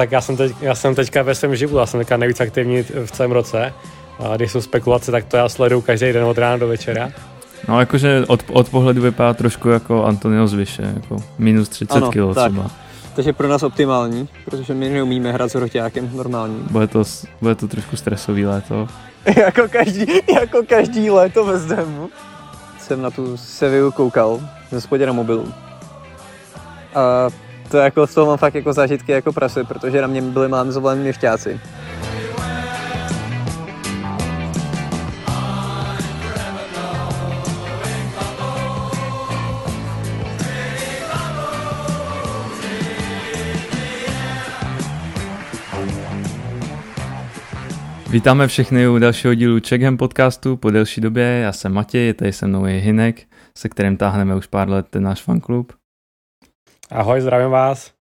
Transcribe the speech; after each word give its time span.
tak 0.00 0.12
já 0.12 0.20
jsem, 0.20 0.36
teď, 0.36 0.52
já 0.60 0.74
jsem 0.74 0.94
teďka 0.94 1.22
ve 1.22 1.34
svém 1.34 1.56
živu, 1.56 1.78
já 1.78 1.86
jsem 1.86 2.00
teďka 2.00 2.16
nejvíc 2.16 2.40
aktivní 2.40 2.82
v 2.82 3.10
celém 3.10 3.32
roce. 3.32 3.74
A 4.18 4.36
když 4.36 4.52
jsou 4.52 4.60
spekulace, 4.60 5.12
tak 5.12 5.24
to 5.24 5.36
já 5.36 5.48
sleduju 5.48 5.80
každý 5.80 6.12
den 6.12 6.24
od 6.24 6.38
rána 6.38 6.56
do 6.56 6.68
večera. 6.68 7.10
No 7.68 7.80
jakože 7.80 8.24
od, 8.26 8.44
od 8.52 8.68
pohledu 8.68 9.02
vypadá 9.02 9.34
trošku 9.34 9.68
jako 9.68 10.04
Antonio 10.04 10.46
Zvyše, 10.46 10.82
jako 10.94 11.16
minus 11.38 11.68
30 11.68 11.96
ano, 11.96 12.10
kg 12.10 12.36
třeba. 12.36 12.70
Takže 13.14 13.32
pro 13.32 13.48
nás 13.48 13.62
optimální, 13.62 14.28
protože 14.44 14.74
my 14.74 14.88
neumíme 14.88 15.32
hrát 15.32 15.48
s 15.48 15.54
hroťákem 15.54 16.10
normální. 16.14 16.58
Bude 16.70 16.86
to, 16.86 17.02
bude 17.40 17.54
to 17.54 17.68
trošku 17.68 17.96
stresový 17.96 18.46
léto. 18.46 18.88
jako, 19.36 19.68
každý, 19.68 20.06
jako 20.34 20.62
každý 20.68 21.10
léto 21.10 21.44
ve 21.44 21.58
Zdemu. 21.58 22.10
Jsem 22.78 23.02
na 23.02 23.10
tu 23.10 23.36
Seviu 23.36 23.90
koukal 23.90 24.40
ze 24.70 24.80
spodě 24.80 25.06
na 25.06 25.12
mobilu. 25.12 25.52
A 26.94 27.28
to 27.70 27.76
jako 27.76 28.06
z 28.06 28.14
toho 28.14 28.26
mám 28.26 28.38
fakt 28.38 28.54
jako 28.54 28.72
zážitky 28.72 29.12
jako 29.12 29.32
prasy, 29.32 29.64
protože 29.64 30.00
na 30.00 30.06
mě 30.06 30.22
byli 30.22 30.48
mám 30.48 30.72
zvolení 30.72 31.02
měšťáci. 31.02 31.60
Vítáme 48.10 48.48
všechny 48.48 48.88
u 48.88 48.98
dalšího 48.98 49.34
dílu 49.34 49.58
Checkham 49.68 49.96
podcastu 49.96 50.56
po 50.56 50.70
delší 50.70 51.00
době. 51.00 51.24
Já 51.24 51.52
jsem 51.52 51.72
Matěj, 51.72 52.14
tady 52.14 52.32
se 52.32 52.46
mnou 52.46 52.66
je 52.66 52.80
Hinek, 52.80 53.22
se 53.58 53.68
kterým 53.68 53.96
táhneme 53.96 54.34
už 54.34 54.46
pár 54.46 54.68
let 54.68 54.86
ten 54.90 55.02
náš 55.02 55.22
fanklub. 55.22 55.79
Ahoj, 56.92 57.20
zdravím 57.20 57.50
vás. 57.50 57.92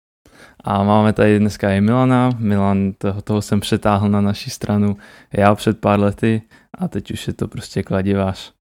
A 0.63 0.83
máme 0.83 1.13
tady 1.13 1.39
dneska 1.39 1.71
i 1.71 1.81
Milana. 1.81 2.29
Milan, 2.39 2.93
toho, 2.97 3.21
toho 3.21 3.41
jsem 3.41 3.59
přetáhl 3.59 4.09
na 4.09 4.21
naší 4.21 4.49
stranu 4.49 4.97
já 5.33 5.55
před 5.55 5.79
pár 5.79 5.99
lety 5.99 6.41
a 6.77 6.87
teď 6.87 7.11
už 7.11 7.27
je 7.27 7.33
to 7.33 7.47
prostě 7.47 7.83
kladivář. 7.83 8.53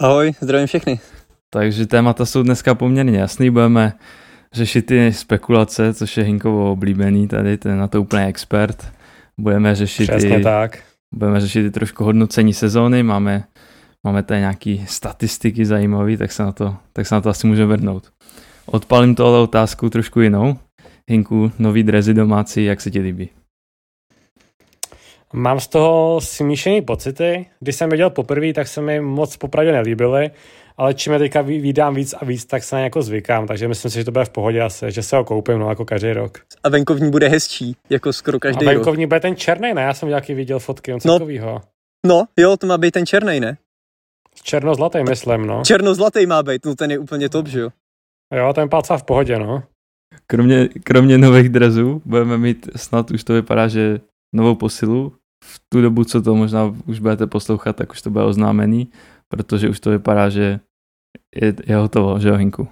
Ahoj, 0.00 0.32
zdravím 0.40 0.66
všechny. 0.66 1.00
Takže 1.50 1.86
témata 1.86 2.26
jsou 2.26 2.42
dneska 2.42 2.74
poměrně 2.74 3.18
jasný, 3.18 3.50
budeme 3.50 3.92
řešit 4.52 4.86
ty 4.86 5.12
spekulace, 5.12 5.94
což 5.94 6.16
je 6.16 6.24
Hinkovo 6.24 6.72
oblíbený 6.72 7.28
tady, 7.28 7.58
ten 7.58 7.78
na 7.78 7.88
to 7.88 8.00
úplně 8.00 8.26
expert 8.26 8.92
budeme 9.40 9.74
řešit 9.74 10.06
Přesně 10.10 10.40
i, 10.40 10.42
tak. 10.42 10.82
budeme 11.14 11.40
řešit 11.40 11.66
i 11.66 11.70
trošku 11.70 12.04
hodnocení 12.04 12.54
sezóny, 12.54 13.02
máme, 13.02 13.44
máme 14.04 14.22
tady 14.22 14.40
nějaký 14.40 14.86
statistiky 14.88 15.66
zajímavé, 15.66 16.16
tak 16.16 16.32
se 16.32 16.42
na 16.42 16.52
to, 16.52 16.76
tak 16.92 17.06
se 17.06 17.14
na 17.14 17.20
to 17.20 17.28
asi 17.28 17.46
můžeme 17.46 17.76
vrhnout. 17.76 18.13
Odpalím 18.74 19.14
tohle 19.14 19.38
otázku 19.38 19.90
trošku 19.90 20.20
jinou. 20.20 20.56
Hinku, 21.10 21.52
nový 21.58 21.82
drezy 21.82 22.14
domácí, 22.14 22.64
jak 22.64 22.80
se 22.80 22.90
ti 22.90 23.00
líbí? 23.00 23.28
Mám 25.32 25.60
z 25.60 25.66
toho 25.66 26.20
smíšený 26.20 26.82
pocity. 26.82 27.46
Když 27.60 27.76
jsem 27.76 27.90
viděl 27.90 28.10
poprvé, 28.10 28.52
tak 28.52 28.68
se 28.68 28.80
mi 28.80 29.00
moc 29.00 29.36
popravdě 29.36 29.72
nelíbily 29.72 30.30
ale 30.76 30.94
čím 30.94 31.12
je 31.12 31.18
teďka 31.18 31.42
vydám 31.42 31.94
víc 31.94 32.14
a 32.14 32.24
víc, 32.24 32.44
tak 32.44 32.64
se 32.64 32.76
na 32.76 32.82
jako 32.82 33.02
zvykám, 33.02 33.46
takže 33.46 33.68
myslím 33.68 33.90
si, 33.90 33.98
že 33.98 34.04
to 34.04 34.10
bude 34.10 34.24
v 34.24 34.30
pohodě 34.30 34.60
asi, 34.60 34.92
že 34.92 35.02
se 35.02 35.16
ho 35.16 35.24
koupím, 35.24 35.58
no 35.58 35.68
jako 35.68 35.84
každý 35.84 36.12
rok. 36.12 36.38
A 36.62 36.68
venkovní 36.68 37.10
bude 37.10 37.28
hezčí, 37.28 37.76
jako 37.90 38.12
skoro 38.12 38.40
každý 38.40 38.66
a 38.66 38.70
venkovní 38.70 39.04
rok. 39.04 39.08
bude 39.08 39.20
ten 39.20 39.36
černý, 39.36 39.74
ne? 39.74 39.82
Já 39.82 39.94
jsem 39.94 40.08
nějaký 40.08 40.34
viděl 40.34 40.58
fotky, 40.58 40.92
on 40.92 41.00
no, 41.04 41.18
takovýho. 41.18 41.60
No, 42.06 42.24
jo, 42.36 42.56
to 42.56 42.66
má 42.66 42.78
být 42.78 42.90
ten 42.90 43.06
černý, 43.06 43.40
ne? 43.40 43.56
Černozlatý, 44.42 44.98
myslím, 45.08 45.46
no. 45.46 45.62
Černozlatý 45.64 46.26
má 46.26 46.42
být, 46.42 46.64
no 46.64 46.74
ten 46.74 46.90
je 46.90 46.98
úplně 46.98 47.28
top, 47.28 47.46
že 47.46 47.60
jo? 47.60 47.68
Jo, 48.36 48.52
ten 48.52 48.68
palca 48.68 48.96
v 48.96 49.02
pohodě, 49.02 49.38
no. 49.38 49.62
Kromě, 50.26 50.68
kromě 50.68 51.18
nových 51.18 51.48
drezů 51.48 52.02
budeme 52.04 52.38
mít, 52.38 52.68
snad 52.76 53.10
už 53.10 53.24
to 53.24 53.32
vypadá, 53.32 53.68
že 53.68 54.00
novou 54.34 54.54
posilu. 54.54 55.12
V 55.44 55.60
tu 55.68 55.82
dobu, 55.82 56.04
co 56.04 56.22
to 56.22 56.34
možná 56.34 56.74
už 56.86 56.98
budete 56.98 57.26
poslouchat, 57.26 57.76
tak 57.76 57.92
už 57.92 58.02
to 58.02 58.10
bude 58.10 58.24
oznámený 58.24 58.90
protože 59.28 59.68
už 59.68 59.80
to 59.80 59.90
vypadá, 59.90 60.28
že 60.28 60.60
je, 61.34 61.54
je 61.66 61.76
hotovo, 61.76 62.20
že 62.20 62.28
jo, 62.28 62.36
Hinku? 62.36 62.68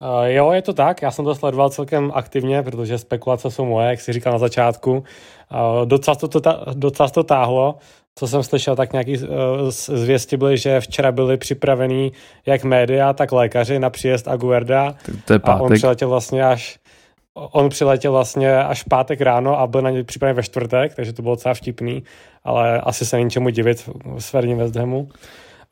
Uh, 0.00 0.24
jo, 0.24 0.52
je 0.52 0.62
to 0.62 0.72
tak. 0.72 1.02
Já 1.02 1.10
jsem 1.10 1.24
to 1.24 1.34
sledoval 1.34 1.70
celkem 1.70 2.12
aktivně, 2.14 2.62
protože 2.62 2.98
spekulace 2.98 3.50
jsou 3.50 3.64
moje, 3.64 3.90
jak 3.90 4.00
si 4.00 4.12
říkal 4.12 4.32
na 4.32 4.38
začátku. 4.38 4.92
Uh, 4.92 5.86
docela, 5.86 6.14
to, 6.14 6.28
to, 6.28 6.40
docela 6.74 7.08
to 7.08 7.24
táhlo. 7.24 7.78
Co 8.14 8.28
jsem 8.28 8.42
slyšel, 8.42 8.76
tak 8.76 8.92
nějaký 8.92 9.18
uh, 9.18 9.26
zvěsti 9.68 10.36
byly, 10.36 10.58
že 10.58 10.80
včera 10.80 11.12
byli 11.12 11.36
připravení 11.36 12.12
jak 12.46 12.64
média, 12.64 13.12
tak 13.12 13.32
lékaři 13.32 13.78
na 13.78 13.90
příjezd 13.90 14.28
Aguerda. 14.28 14.94
To, 15.24 15.32
je 15.32 15.38
pátek. 15.38 15.60
A 15.60 15.62
on 15.62 15.74
přiletěl 15.74 16.08
vlastně 16.08 16.44
až 16.44 16.78
on 17.38 17.68
přiletěl 17.68 18.12
vlastně 18.12 18.58
až 18.58 18.82
v 18.82 18.88
pátek 18.88 19.20
ráno 19.20 19.58
a 19.60 19.66
byl 19.66 19.82
na 19.82 19.90
něj 19.90 20.04
připraven 20.04 20.36
ve 20.36 20.42
čtvrtek, 20.42 20.94
takže 20.94 21.12
to 21.12 21.22
bylo 21.22 21.34
docela 21.34 21.54
vtipný, 21.54 22.02
ale 22.44 22.80
asi 22.80 23.06
se 23.06 23.16
není 23.16 23.30
čemu 23.30 23.48
divit 23.48 23.90
s 24.18 24.32
Verním 24.32 24.58
West 24.58 24.76
Hamu. 24.76 25.08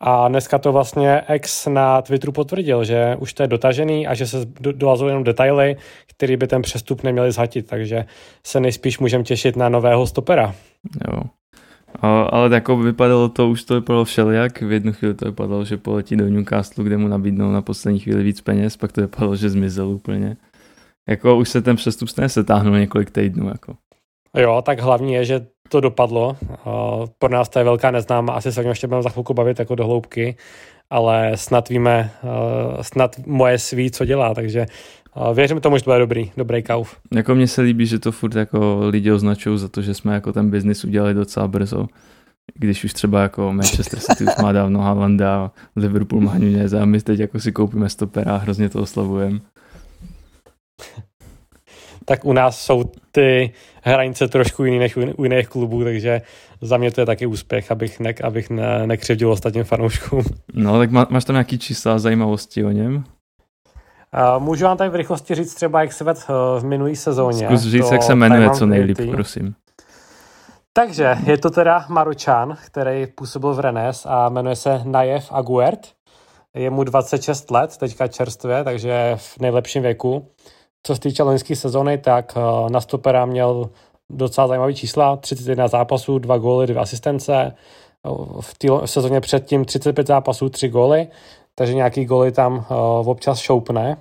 A 0.00 0.28
dneska 0.28 0.58
to 0.58 0.72
vlastně 0.72 1.22
ex 1.26 1.66
na 1.66 2.02
Twitteru 2.02 2.32
potvrdil, 2.32 2.84
že 2.84 3.16
už 3.18 3.32
to 3.32 3.42
je 3.42 3.46
dotažený 3.46 4.06
a 4.06 4.14
že 4.14 4.26
se 4.26 4.36
dolazují 4.60 5.10
jenom 5.10 5.24
detaily, 5.24 5.76
které 6.06 6.36
by 6.36 6.46
ten 6.46 6.62
přestup 6.62 7.02
neměli 7.02 7.32
zhatit, 7.32 7.66
takže 7.66 8.04
se 8.46 8.60
nejspíš 8.60 8.98
můžeme 8.98 9.24
těšit 9.24 9.56
na 9.56 9.68
nového 9.68 10.06
stopera. 10.06 10.54
Jo. 11.08 11.22
Ale 12.30 12.54
jako 12.54 12.76
vypadalo 12.76 13.28
to, 13.28 13.48
už 13.48 13.64
to 13.64 13.74
vypadalo 13.74 14.04
všelijak. 14.04 14.60
V 14.60 14.72
jednu 14.72 14.92
chvíli 14.92 15.14
to 15.14 15.24
vypadalo, 15.24 15.64
že 15.64 15.76
poletí 15.76 16.16
do 16.16 16.28
Newcastle, 16.28 16.84
kde 16.84 16.96
mu 16.96 17.08
nabídnou 17.08 17.52
na 17.52 17.62
poslední 17.62 18.00
chvíli 18.00 18.22
víc 18.22 18.40
peněz, 18.40 18.76
pak 18.76 18.92
to 18.92 19.00
vypadalo, 19.00 19.36
že 19.36 19.50
zmizel 19.50 19.88
úplně 19.88 20.36
jako 21.08 21.36
už 21.36 21.48
se 21.48 21.62
ten 21.62 21.76
přestup 21.76 22.08
se 22.26 22.44
táhnul 22.44 22.78
několik 22.78 23.10
týdnů. 23.10 23.48
Jako. 23.48 23.76
Jo, 24.36 24.62
tak 24.66 24.80
hlavní 24.80 25.12
je, 25.12 25.24
že 25.24 25.46
to 25.68 25.80
dopadlo. 25.80 26.36
Pro 27.18 27.28
nás 27.28 27.48
to 27.48 27.58
je 27.58 27.64
velká 27.64 27.90
neznáma, 27.90 28.32
asi 28.32 28.52
se 28.52 28.60
o 28.60 28.62
něm 28.62 28.70
ještě 28.70 28.86
budeme 28.86 29.02
za 29.02 29.10
chvilku 29.10 29.34
bavit 29.34 29.58
jako 29.58 29.74
do 29.74 29.86
hloubky, 29.86 30.36
ale 30.90 31.32
snad 31.34 31.68
víme, 31.68 32.10
snad 32.80 33.16
moje 33.26 33.58
sví, 33.58 33.90
co 33.90 34.04
dělá, 34.04 34.34
takže 34.34 34.66
věřím 35.34 35.60
tomu, 35.60 35.76
že 35.76 35.84
to 35.84 35.90
bude 35.90 35.98
dobrý, 35.98 36.30
dobrý 36.36 36.62
kauf. 36.62 36.96
Jako 37.14 37.34
mně 37.34 37.48
se 37.48 37.62
líbí, 37.62 37.86
že 37.86 37.98
to 37.98 38.12
furt 38.12 38.34
jako 38.34 38.80
lidi 38.88 39.12
označují 39.12 39.58
za 39.58 39.68
to, 39.68 39.82
že 39.82 39.94
jsme 39.94 40.14
jako 40.14 40.32
ten 40.32 40.50
biznis 40.50 40.84
udělali 40.84 41.14
docela 41.14 41.48
brzo. 41.48 41.86
Když 42.54 42.84
už 42.84 42.92
třeba 42.92 43.22
jako 43.22 43.52
Manchester 43.52 44.00
City 44.00 44.24
už 44.24 44.36
má 44.42 44.52
dávno 44.52 44.80
Haalanda, 44.80 45.50
Liverpool 45.76 46.20
má 46.20 46.38
Nunez 46.38 46.72
a 46.72 46.84
my 46.84 47.00
teď 47.00 47.20
jako 47.20 47.40
si 47.40 47.52
koupíme 47.52 47.88
stopera 47.88 48.34
a 48.34 48.36
hrozně 48.36 48.68
to 48.68 48.82
oslavujeme 48.82 49.40
tak 52.06 52.24
u 52.24 52.32
nás 52.32 52.60
jsou 52.60 52.84
ty 53.12 53.52
hranice 53.86 54.28
trošku 54.28 54.64
jiný 54.64 54.78
než 54.78 54.96
u 54.96 55.24
jiných 55.24 55.48
klubů, 55.48 55.84
takže 55.84 56.22
za 56.60 56.76
mě 56.76 56.90
to 56.90 57.00
je 57.00 57.06
taky 57.06 57.26
úspěch, 57.26 57.70
abych, 57.70 58.00
ne, 58.00 58.14
abych 58.24 58.50
ne, 58.50 58.86
nekřivdil 58.86 59.32
ostatním 59.32 59.64
fanouškům. 59.64 60.22
No, 60.54 60.78
tak 60.78 60.90
má, 60.90 61.06
máš 61.10 61.24
tam 61.24 61.34
nějaký 61.34 61.58
čísla 61.58 61.98
zajímavosti 61.98 62.64
o 62.64 62.70
něm? 62.70 63.04
Uh, 64.36 64.42
můžu 64.42 64.64
vám 64.64 64.76
tady 64.76 64.90
v 64.90 64.94
rychlosti 64.94 65.34
říct 65.34 65.54
třeba, 65.54 65.80
jak 65.80 65.92
se 65.92 66.04
ved 66.04 66.18
v 66.58 66.64
minulý 66.64 66.96
sezóně. 66.96 67.46
Zkus 67.46 67.62
říct, 67.62 67.90
jak 67.92 68.02
se 68.02 68.14
jmenuje 68.14 68.50
co 68.50 68.66
nejlíp, 68.66 68.98
prosím. 69.10 69.54
Takže 70.72 71.16
je 71.24 71.38
to 71.38 71.50
teda 71.50 71.84
Maročan, 71.88 72.56
který 72.66 73.06
působil 73.06 73.54
v 73.54 73.60
Rennes 73.60 74.06
a 74.08 74.28
jmenuje 74.28 74.56
se 74.56 74.80
Najev 74.84 75.32
Aguert. 75.32 75.80
Je 76.54 76.70
mu 76.70 76.84
26 76.84 77.50
let, 77.50 77.76
teďka 77.76 78.06
čerstvě, 78.06 78.64
takže 78.64 79.12
v 79.16 79.38
nejlepším 79.40 79.82
věku. 79.82 80.28
Co 80.86 80.94
se 80.94 81.00
týče 81.00 81.22
loňské 81.22 81.56
sezóny, 81.56 81.98
tak 81.98 82.34
eh, 82.36 82.70
na 82.70 82.80
stopera 82.80 83.26
měl 83.26 83.70
docela 84.10 84.46
zajímavý 84.46 84.74
čísla, 84.74 85.16
31 85.16 85.68
zápasů, 85.68 86.18
2 86.18 86.38
góly, 86.38 86.66
2 86.66 86.82
asistence, 86.82 87.54
v, 88.40 88.54
v 88.84 88.86
sezóně 88.86 89.20
předtím 89.20 89.64
35 89.64 90.06
zápasů, 90.06 90.48
3 90.48 90.68
góly, 90.68 91.08
takže 91.54 91.74
nějaký 91.74 92.04
góly 92.04 92.32
tam 92.32 92.66
uh, 92.70 93.08
občas 93.08 93.38
šoupne, 93.38 93.96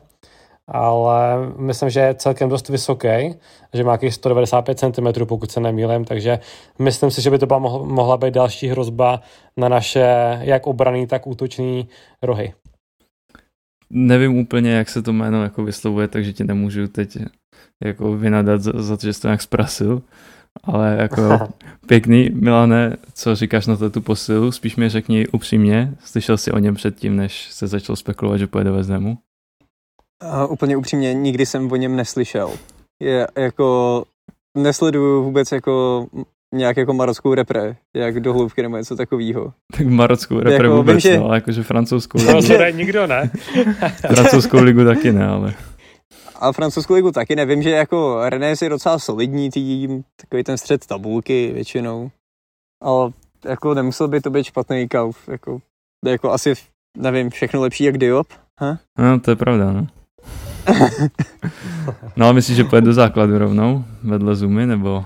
ale 0.68 1.38
myslím, 1.58 1.90
že 1.90 2.00
je 2.00 2.16
celkem 2.16 2.50
dost 2.50 2.70
vysoký, 2.70 3.36
že 3.74 3.84
má 3.84 3.92
nějakých 3.92 4.14
195 4.14 4.80
cm, 4.80 5.26
pokud 5.26 5.52
se 5.52 5.60
nemýlím, 5.60 6.06
takže 6.06 6.40
myslím 6.80 7.12
si, 7.12 7.22
že 7.22 7.30
by 7.30 7.40
to 7.40 7.46
byla 7.46 7.60
mohla 7.60 8.18
být 8.18 8.34
další 8.34 8.68
hrozba 8.68 9.22
na 9.58 9.70
naše 9.70 10.40
jak 10.42 10.68
obraný, 10.68 11.08
tak 11.08 11.28
útoční 11.28 11.88
rohy 12.22 12.54
nevím 13.90 14.38
úplně, 14.38 14.72
jak 14.72 14.90
se 14.90 15.02
to 15.02 15.14
jméno 15.14 15.44
jako 15.44 15.64
vyslovuje, 15.64 16.08
takže 16.08 16.34
ti 16.34 16.44
nemůžu 16.44 16.88
teď 16.88 17.18
jako 17.84 18.18
vynadat 18.18 18.62
za, 18.62 18.72
za 18.76 18.98
to, 18.98 19.08
že 19.08 19.14
jsi 19.14 19.22
to 19.22 19.28
nějak 19.28 19.42
zprasil. 19.42 20.02
Ale 20.64 20.98
jako 21.00 21.40
pěkný, 21.88 22.30
Milane, 22.34 22.98
co 23.14 23.36
říkáš 23.36 23.68
na 23.68 23.78
tu 23.90 24.02
posilu? 24.02 24.52
Spíš 24.52 24.76
mi 24.76 24.90
řekni 24.90 25.28
upřímně, 25.28 25.94
slyšel 26.00 26.38
jsi 26.38 26.52
o 26.52 26.60
něm 26.60 26.76
předtím, 26.76 27.16
než 27.16 27.52
se 27.52 27.68
začal 27.68 27.96
spekulovat, 27.96 28.40
že 28.40 28.48
pojede 28.48 28.72
ve 28.72 28.84
Znemu? 28.84 29.18
Uh, 30.24 30.52
úplně 30.52 30.78
upřímně, 30.78 31.14
nikdy 31.14 31.46
jsem 31.46 31.72
o 31.72 31.76
něm 31.76 31.96
neslyšel. 31.96 32.54
Je 33.00 33.28
jako, 33.38 34.04
nesleduju 34.58 35.24
vůbec 35.24 35.52
jako 35.52 36.08
nějak 36.56 36.78
jako 36.78 36.94
marockou 36.94 37.34
repre, 37.34 37.76
jak 37.96 38.20
do 38.20 38.34
hloubky 38.34 38.62
nebo 38.62 38.78
něco 38.78 38.96
takového. 38.96 39.54
Tak 39.78 39.88
marockou 39.88 40.40
repre 40.40 40.68
jako, 40.68 40.76
vůbec, 40.76 40.94
vím, 40.94 41.00
že... 41.00 41.20
no, 41.20 41.34
jakože 41.34 41.64
francouzskou 41.64 42.18
ligu. 42.18 42.48
To 42.48 42.70
nikdo, 42.72 43.08
ne? 43.08 43.32
francouzskou 44.14 44.64
ligu 44.64 44.86
taky 44.86 45.12
ne, 45.12 45.28
ale... 45.28 45.54
A 46.40 46.52
francouzskou 46.52 46.94
ligu 46.94 47.12
taky 47.12 47.36
nevím, 47.36 47.62
že 47.62 47.70
jako 47.70 48.30
Rennes 48.30 48.62
je 48.62 48.70
docela 48.70 49.00
solidní 49.00 49.50
tým, 49.50 50.04
takový 50.22 50.44
ten 50.44 50.58
střed 50.58 50.86
tabulky 50.86 51.52
většinou. 51.54 52.12
Ale 52.84 53.12
jako 53.46 53.74
nemusel 53.74 54.08
by 54.08 54.22
to 54.22 54.30
být 54.30 54.44
špatný 54.44 54.88
kauf, 54.88 55.30
jako, 55.30 55.60
jako 56.06 56.32
asi, 56.32 56.54
nevím, 56.98 57.30
všechno 57.30 57.62
lepší 57.62 57.84
jak 57.84 57.98
Diop, 57.98 58.28
ha? 58.60 58.78
No, 59.00 59.20
to 59.20 59.32
je 59.32 59.36
pravda, 59.36 59.72
no. 59.72 59.88
no 62.16 62.26
ale 62.26 62.34
myslíš, 62.34 62.58
že 62.58 62.64
pojede 62.64 62.86
do 62.86 62.94
základu 62.94 63.38
rovnou, 63.38 63.84
vedle 64.04 64.36
Zumy, 64.36 64.66
nebo 64.66 65.06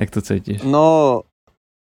jak 0.00 0.10
to 0.10 0.22
cítíš? 0.22 0.62
No, 0.62 1.20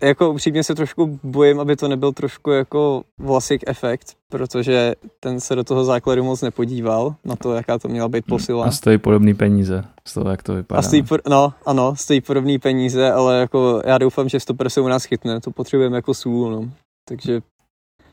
jako 0.03 0.31
upřímně 0.31 0.65
se 0.65 0.75
trošku 0.75 1.21
bojím, 1.23 1.61
aby 1.61 1.77
to 1.77 1.89
nebyl 1.89 2.13
trošku 2.13 2.51
jako 2.51 3.03
Vlasik 3.21 3.63
efekt, 3.67 4.17
protože 4.29 4.95
ten 5.21 5.41
se 5.41 5.55
do 5.55 5.65
toho 5.65 5.85
základu 5.85 6.25
moc 6.25 6.43
nepodíval 6.43 7.15
na 7.25 7.37
to, 7.37 7.55
jaká 7.55 7.79
to 7.79 7.89
měla 7.89 8.09
být 8.09 8.25
posila. 8.27 8.65
A 8.65 8.71
stojí 8.71 8.99
podobný 8.99 9.35
peníze, 9.35 9.85
z 10.09 10.15
toho, 10.15 10.31
jak 10.31 10.43
to 10.43 10.55
vypadá. 10.55 10.79
A 10.79 10.83
stojí, 10.83 11.05
no, 11.29 11.53
ano, 11.67 11.97
stojí 11.97 12.21
podobný 12.21 12.59
peníze, 12.59 13.13
ale 13.13 13.41
jako 13.41 13.83
já 13.87 13.99
doufám, 13.99 14.29
že 14.29 14.41
stoper 14.41 14.71
se 14.71 14.81
u 14.81 14.89
nás 14.89 15.05
chytne, 15.05 15.41
to 15.41 15.51
potřebujeme 15.51 15.97
jako 15.97 16.15
sůl, 16.15 16.51
no. 16.51 16.71
Takže 17.09 17.41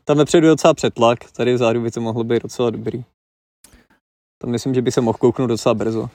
tam 0.06 0.18
vepředu 0.18 0.48
je 0.48 0.52
docela 0.52 0.74
přetlak, 0.74 1.32
tady 1.32 1.54
vzadu 1.54 1.82
by 1.82 1.92
to 1.92 2.02
mohlo 2.02 2.24
být 2.24 2.44
docela 2.44 2.70
dobrý. 2.70 3.04
Tam 4.42 4.52
myslím, 4.52 4.74
že 4.74 4.82
by 4.82 4.92
se 4.92 5.02
mohl 5.02 5.18
kouknout 5.18 5.50
docela 5.50 5.74
brzo. 5.74 6.10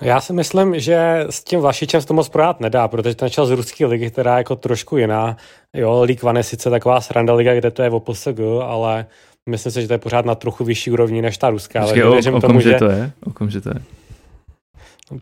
Já 0.00 0.20
si 0.20 0.32
myslím, 0.32 0.80
že 0.80 1.26
s 1.30 1.44
tím 1.44 1.60
Vlašičem 1.60 2.00
se 2.00 2.06
to 2.06 2.14
moc 2.14 2.28
prodat 2.28 2.60
nedá, 2.60 2.88
protože 2.88 3.14
ten 3.14 3.30
čas 3.30 3.48
z 3.48 3.50
ruské 3.50 3.86
ligy, 3.86 4.10
která 4.10 4.36
je 4.36 4.40
jako 4.40 4.56
trošku 4.56 4.96
jiná. 4.96 5.36
Jo, 5.74 6.06
One 6.22 6.40
je 6.40 6.44
sice 6.44 6.70
taková 6.70 7.00
sranda 7.00 7.34
liga, 7.34 7.54
kde 7.54 7.70
to 7.70 7.82
je 7.82 7.90
v 7.90 8.00
PSG, 8.00 8.40
ale 8.62 9.06
myslím 9.46 9.72
si, 9.72 9.82
že 9.82 9.88
to 9.88 9.94
je 9.94 9.98
pořád 9.98 10.24
na 10.24 10.34
trochu 10.34 10.64
vyšší 10.64 10.90
úrovni 10.90 11.22
než 11.22 11.38
ta 11.38 11.50
ruská. 11.50 11.80
Ale 11.80 12.04
o, 12.04 12.36
o 12.36 12.40
tomu, 12.40 12.60
že... 12.60 12.74
to 12.74 12.90
je? 12.90 13.10
O 13.24 13.32
kom, 13.32 13.50
že 13.50 13.60
to 13.60 13.68
je? 13.68 13.82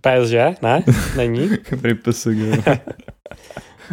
PSG? 0.00 0.62
Ne? 0.62 0.82
Není? 1.17 1.50
PSG. 2.02 2.29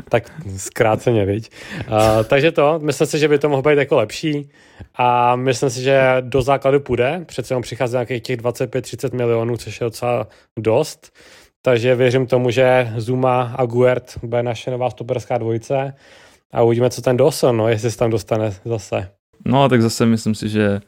tak 0.09 0.31
zkráceně, 0.57 1.25
viď. 1.25 1.51
Uh, 1.87 2.23
takže 2.23 2.51
to, 2.51 2.79
myslím 2.83 3.07
si, 3.07 3.19
že 3.19 3.27
by 3.27 3.39
to 3.39 3.49
mohlo 3.49 3.61
být 3.61 3.77
jako 3.77 3.95
lepší 3.95 4.49
a 4.95 5.35
myslím 5.35 5.69
si, 5.69 5.81
že 5.81 6.17
do 6.19 6.41
základu 6.41 6.79
půjde, 6.79 7.21
přece 7.25 7.53
jenom 7.53 7.61
přichází 7.61 7.93
nějakých 7.93 8.23
těch 8.23 8.37
25-30 8.37 9.15
milionů, 9.15 9.57
což 9.57 9.81
je 9.81 9.85
docela 9.85 10.27
dost, 10.59 11.11
takže 11.61 11.95
věřím 11.95 12.27
tomu, 12.27 12.49
že 12.49 12.93
Zuma 12.97 13.53
a 13.55 13.65
Guert 13.65 14.17
bude 14.23 14.43
naše 14.43 14.71
nová 14.71 14.89
stoperská 14.89 15.37
dvojice 15.37 15.93
a 16.53 16.61
uvidíme, 16.61 16.89
co 16.89 17.01
ten 17.01 17.17
Dawson, 17.17 17.57
no, 17.57 17.67
jestli 17.67 17.91
se 17.91 17.97
tam 17.97 18.09
dostane 18.09 18.53
zase. 18.65 19.09
No, 19.45 19.69
tak 19.69 19.81
zase 19.81 20.05
myslím 20.05 20.35
si, 20.35 20.49
že 20.49 20.81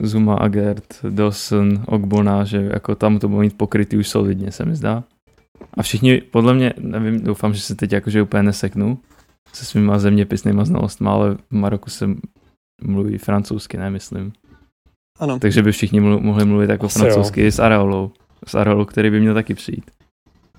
Zuma, 0.00 0.34
Agert, 0.34 0.84
Dawson, 1.10 1.84
Ogbona, 1.86 2.44
že 2.44 2.68
jako 2.72 2.94
tam 2.94 3.18
to 3.18 3.28
bude 3.28 3.40
mít 3.40 3.58
pokrytý 3.58 3.96
už 3.96 4.08
solidně, 4.08 4.52
se 4.52 4.64
mi 4.64 4.76
zdá. 4.76 5.04
A 5.74 5.82
všichni, 5.82 6.20
podle 6.20 6.54
mě, 6.54 6.72
nevím, 6.78 7.20
doufám, 7.20 7.54
že 7.54 7.60
se 7.60 7.74
teď 7.74 7.92
jakože 7.92 8.22
úplně 8.22 8.42
neseknu 8.42 8.98
se 9.52 9.64
svýma 9.64 9.98
zeměpisnýma 9.98 10.64
znalostmi, 10.64 11.08
ale 11.08 11.34
v 11.34 11.50
Maroku 11.50 11.90
se 11.90 12.08
mluví 12.82 13.18
francouzsky, 13.18 13.76
nemyslím. 13.76 14.32
Ano. 15.18 15.38
Takže 15.38 15.62
by 15.62 15.72
všichni 15.72 16.00
mlu- 16.00 16.20
mohli 16.20 16.44
mluvit 16.44 16.70
jako 16.70 16.86
Asi 16.86 16.98
francouzsky 16.98 17.44
jo. 17.44 17.50
s 17.50 17.58
Areolou. 17.58 18.10
S 18.46 18.54
Areolou, 18.54 18.84
který 18.84 19.10
by 19.10 19.20
měl 19.20 19.34
taky 19.34 19.54
přijít. 19.54 19.90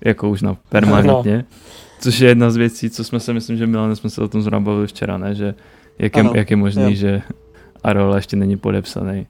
Jako 0.04 0.30
už 0.30 0.42
na 0.42 0.54
permanentně. 0.68 1.36
No. 1.36 1.44
Což 2.00 2.18
je 2.18 2.28
jedna 2.28 2.50
z 2.50 2.56
věcí, 2.56 2.90
co 2.90 3.04
jsme 3.04 3.20
se, 3.20 3.32
myslím, 3.32 3.56
že 3.56 3.66
Milan 3.66 3.96
jsme 3.96 4.10
se 4.10 4.22
o 4.22 4.28
tom 4.28 4.42
zrovna 4.42 4.60
bavili 4.60 4.86
včera, 4.86 5.18
ne? 5.18 5.34
Že 5.34 5.54
jak 5.98 6.16
je, 6.16 6.24
jak 6.34 6.50
je 6.50 6.56
možný, 6.56 6.82
jo. 6.82 6.90
že 6.94 7.22
Areola 7.84 8.16
ještě 8.16 8.36
není 8.36 8.56
podepsaný. 8.56 9.26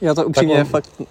Já 0.00 0.14
to 0.14 0.26
upřímně 0.26 0.58
on... 0.58 0.64
fakt 0.64 1.02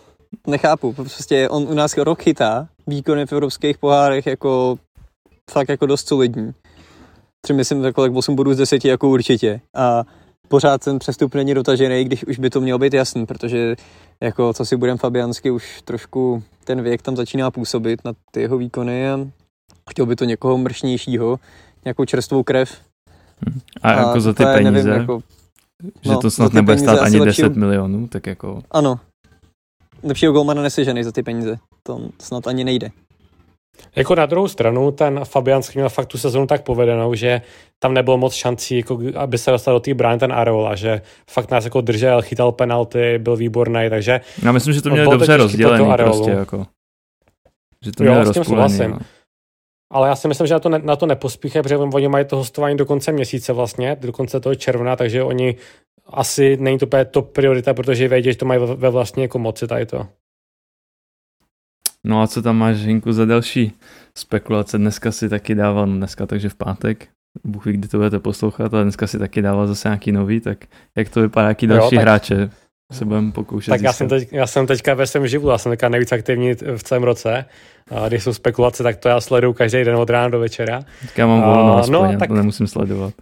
nechápu. 0.48 0.94
Prostě 0.94 1.50
on 1.50 1.64
u 1.64 1.74
nás 1.74 1.98
rok 1.98 2.22
chytá 2.22 2.68
výkony 2.88 3.26
v 3.26 3.34
evropských 3.34 3.78
pohárech 3.78 4.26
jako 4.26 4.78
fakt 5.52 5.70
jako 5.70 5.86
dost 5.86 6.08
solidní. 6.08 6.54
Třeba 7.42 7.58
myslím 7.58 7.82
tak 7.82 7.98
8 7.98 8.36
bodů 8.36 8.54
z 8.54 8.58
10 8.58 8.86
jako 8.86 9.10
určitě. 9.10 9.62
A 9.76 10.04
pořád 10.48 10.84
ten 10.84 11.00
přestup 11.00 11.36
není 11.36 11.54
dotažený, 11.54 12.04
když 12.04 12.24
už 12.24 12.40
by 12.40 12.50
to 12.50 12.62
mělo 12.62 12.80
být 12.80 12.94
jasný, 12.94 13.26
protože 13.26 13.76
jako 14.24 14.54
co 14.54 14.66
si 14.66 14.78
budem 14.78 14.98
Fabiansky 14.98 15.52
už 15.52 15.82
trošku 15.82 16.44
ten 16.64 16.82
věk 16.82 17.02
tam 17.02 17.16
začíná 17.16 17.52
působit 17.52 18.00
na 18.06 18.14
ty 18.32 18.42
jeho 18.42 18.58
výkony 18.58 19.10
a 19.10 19.20
chtěl 19.90 20.06
by 20.06 20.16
to 20.16 20.26
někoho 20.26 20.58
mršnějšího, 20.58 21.40
nějakou 21.86 22.06
čerstvou 22.06 22.44
krev. 22.44 22.82
A, 23.82 23.92
a 23.92 24.08
jako 24.08 24.22
za 24.22 24.34
ty 24.34 24.44
peníze, 24.44 24.72
nevím, 24.72 24.94
jako, 24.94 25.20
že 26.02 26.12
no, 26.12 26.20
to 26.20 26.32
snad 26.32 26.54
nebude 26.54 26.78
stát 26.78 27.00
ani 27.00 27.20
10 27.20 27.26
lepšího, 27.26 27.50
milionů, 27.50 28.08
tak 28.08 28.28
jako... 28.28 28.62
Ano, 28.72 29.00
lepšího 30.04 30.34
golmana 30.34 30.62
nesežený 30.62 31.04
za 31.04 31.12
ty 31.12 31.24
peníze. 31.24 31.58
To 31.84 32.00
snad 32.22 32.48
ani 32.48 32.64
nejde. 32.64 32.90
Jako 33.96 34.16
na 34.16 34.26
druhou 34.26 34.48
stranu, 34.48 34.92
ten 34.92 35.20
Fabianský 35.24 35.78
měl 35.78 35.90
fakt 35.90 36.06
tu 36.06 36.18
sezonu 36.18 36.48
tak 36.48 36.64
povedenou, 36.64 37.14
že 37.14 37.42
tam 37.80 37.94
nebylo 37.94 38.18
moc 38.18 38.34
šancí, 38.34 38.78
jako 38.78 39.00
aby 39.16 39.38
se 39.38 39.52
dostal 39.52 39.74
do 39.74 39.80
té 39.80 39.94
brány 39.94 40.20
ten 40.20 40.34
Areola, 40.34 40.76
že 40.76 41.02
fakt 41.30 41.52
nás 41.52 41.64
jako 41.64 41.82
držel, 41.82 42.22
chytal 42.22 42.52
penalty, 42.52 43.18
byl 43.18 43.36
výborný, 43.36 43.90
takže... 43.90 44.22
Já 44.44 44.52
myslím, 44.52 44.74
že 44.74 44.82
to 44.82 44.90
měli 44.90 45.12
dobře 45.12 45.38
rozdělený 45.38 45.94
prostě, 45.98 46.32
jako. 46.32 46.66
Že 47.86 47.92
to 47.92 48.04
měli 48.04 48.24
rozpůlený, 48.24 48.78
no. 48.88 49.00
Ale 49.92 50.10
já 50.10 50.16
si 50.16 50.28
myslím, 50.28 50.48
že 50.48 50.54
na 50.54 50.60
to, 50.60 50.70
ne, 50.70 50.80
na 50.80 50.96
to 50.96 51.06
nepospíchají, 51.06 51.64
protože 51.64 51.78
oni 51.78 52.08
mají 52.08 52.26
to 52.26 52.36
hostování 52.38 52.78
do 52.78 52.86
konce 52.86 53.12
měsíce 53.12 53.54
vlastně, 53.54 53.98
do 54.02 54.12
konce 54.12 54.40
toho 54.40 54.56
června, 54.56 54.96
takže 54.96 55.24
oni 55.24 55.56
asi 56.08 56.58
není 56.58 56.78
to 56.78 56.86
úplně 56.86 57.06
top 57.06 57.32
priorita, 57.32 57.74
protože 57.74 58.08
vědí, 58.08 58.32
že 58.32 58.38
to 58.38 58.46
mají 58.46 58.62
ve 58.76 58.90
vlastní 58.90 59.24
jako 59.24 59.40
moci 59.40 59.68
tady 59.68 59.86
to. 59.86 60.08
No 62.04 62.22
a 62.22 62.28
co 62.28 62.42
tam 62.42 62.58
máš, 62.58 62.78
Hinku, 62.78 63.14
za 63.14 63.26
další 63.26 63.72
spekulace? 64.18 64.78
Dneska 64.78 65.12
si 65.12 65.30
taky 65.30 65.56
dával, 65.56 65.88
no 65.88 65.96
dneska 65.96 66.26
takže 66.26 66.50
v 66.50 66.56
pátek, 66.56 67.08
Bůh 67.44 67.66
ví, 67.66 67.74
kdy 67.74 67.88
to 67.88 67.98
budete 67.98 68.20
poslouchat, 68.20 68.74
ale 68.74 68.84
dneska 68.84 69.08
si 69.08 69.20
taky 69.20 69.42
dával 69.42 69.68
zase 69.68 69.88
nějaký 69.88 70.12
nový, 70.12 70.40
tak 70.40 70.66
jak 70.98 71.10
to 71.10 71.22
vypadá, 71.22 71.48
jaký 71.48 71.68
další 71.68 71.96
jo, 71.96 72.00
tak... 72.00 72.02
hráče 72.02 72.50
se 72.94 73.06
budeme 73.06 73.32
pokoušet 73.32 73.72
Tak 73.72 73.82
já 73.82 73.94
jsem, 73.94 74.08
teď, 74.08 74.30
já 74.32 74.48
jsem 74.48 74.68
teďka 74.68 74.94
ve 74.94 75.08
svém 75.08 75.28
živu, 75.28 75.50
já 75.50 75.58
jsem 75.58 75.72
teďka 75.72 75.90
nejvíc 75.90 76.12
aktivní 76.12 76.54
v 76.54 76.84
celém 76.84 77.04
roce. 77.04 77.46
A 77.92 78.08
když 78.08 78.24
jsou 78.24 78.34
spekulace, 78.34 78.84
tak 78.84 78.98
to 78.98 79.10
já 79.10 79.22
sleduju 79.22 79.54
každý 79.54 79.84
den 79.84 79.96
od 79.96 80.10
rána 80.10 80.30
do 80.30 80.40
večera. 80.40 80.82
Tak 81.02 81.18
já 81.18 81.28
mám 81.28 81.42
volno 81.42 81.78
aspoň, 81.78 81.94
no, 81.94 82.18
tak... 82.20 82.30
to 82.30 82.36
nemusím 82.36 82.68
sledovat. 82.68 83.14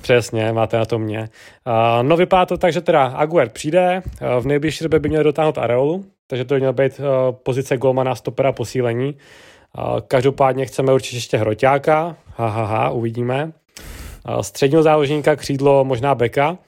Přesně, 0.00 0.52
máte 0.52 0.76
na 0.78 0.84
to 0.84 0.98
mě. 0.98 1.20
Uh, 1.20 2.02
no 2.02 2.16
vypadá 2.16 2.46
to 2.46 2.56
tak, 2.56 2.72
že 2.72 2.80
teda 2.80 3.04
Aguer 3.04 3.48
přijde, 3.48 4.02
uh, 4.04 4.42
v 4.42 4.46
nejbližší 4.46 4.84
době 4.84 4.98
by 4.98 5.08
měl 5.08 5.24
dotáhnout 5.24 5.58
Areolu, 5.58 6.04
takže 6.26 6.44
to 6.44 6.54
by 6.54 6.60
měl 6.60 6.72
být 6.72 7.00
uh, 7.00 7.04
pozice 7.32 7.76
golmana, 7.76 8.14
stopera, 8.14 8.52
posílení. 8.52 9.14
Uh, 9.78 10.00
každopádně 10.08 10.66
chceme 10.66 10.92
určitě 10.92 11.16
ještě 11.16 11.36
hroťáka, 11.36 12.16
ha, 12.36 12.48
ha, 12.48 12.64
ha, 12.64 12.90
uvidíme. 12.90 13.52
Uh, 14.28 14.40
středního 14.40 14.82
záložníka, 14.82 15.36
křídlo, 15.36 15.84
možná 15.84 16.14
beka. 16.14 16.58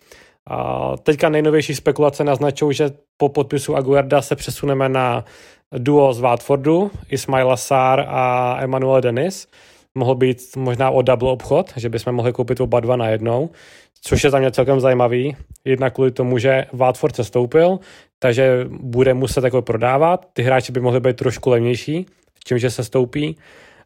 Uh, 0.51 0.97
teďka 0.97 1.29
nejnovější 1.29 1.75
spekulace 1.75 2.25
naznačují, 2.25 2.75
že 2.75 2.91
po 3.17 3.29
podpisu 3.29 3.77
Aguerda 3.77 4.23
se 4.23 4.37
přesuneme 4.37 4.89
na 4.89 5.25
duo 5.79 6.13
z 6.13 6.21
Watfordu, 6.21 6.91
Ismaila 7.09 7.57
Sár 7.57 8.05
a 8.09 8.57
Emmanuel 8.61 9.01
Dennis 9.01 9.49
mohl 9.95 10.15
být 10.15 10.57
možná 10.57 10.91
o 10.91 11.03
double 11.03 11.31
obchod, 11.31 11.73
že 11.77 11.89
bychom 11.89 12.15
mohli 12.15 12.33
koupit 12.33 12.61
oba 12.61 12.81
dva 12.81 12.97
na 12.97 13.09
jednou, 13.09 13.51
což 14.01 14.25
je 14.25 14.31
za 14.31 14.39
mě 14.39 14.51
celkem 14.51 14.81
zajímavý. 14.81 15.37
Jednak 15.65 15.95
kvůli 15.95 16.11
tomu, 16.11 16.39
že 16.39 16.67
Watford 16.73 17.17
se 17.17 17.25
stoupil, 17.25 17.79
takže 18.19 18.67
bude 18.71 19.15
muset 19.15 19.45
jako 19.45 19.63
prodávat. 19.63 20.27
Ty 20.33 20.43
hráči 20.43 20.73
by 20.73 20.81
mohli 20.81 21.01
být 21.01 21.17
trošku 21.17 21.51
levnější, 21.51 22.07
tím, 22.45 22.59
že 22.59 22.71
se 22.71 22.85
stoupí. 22.85 23.37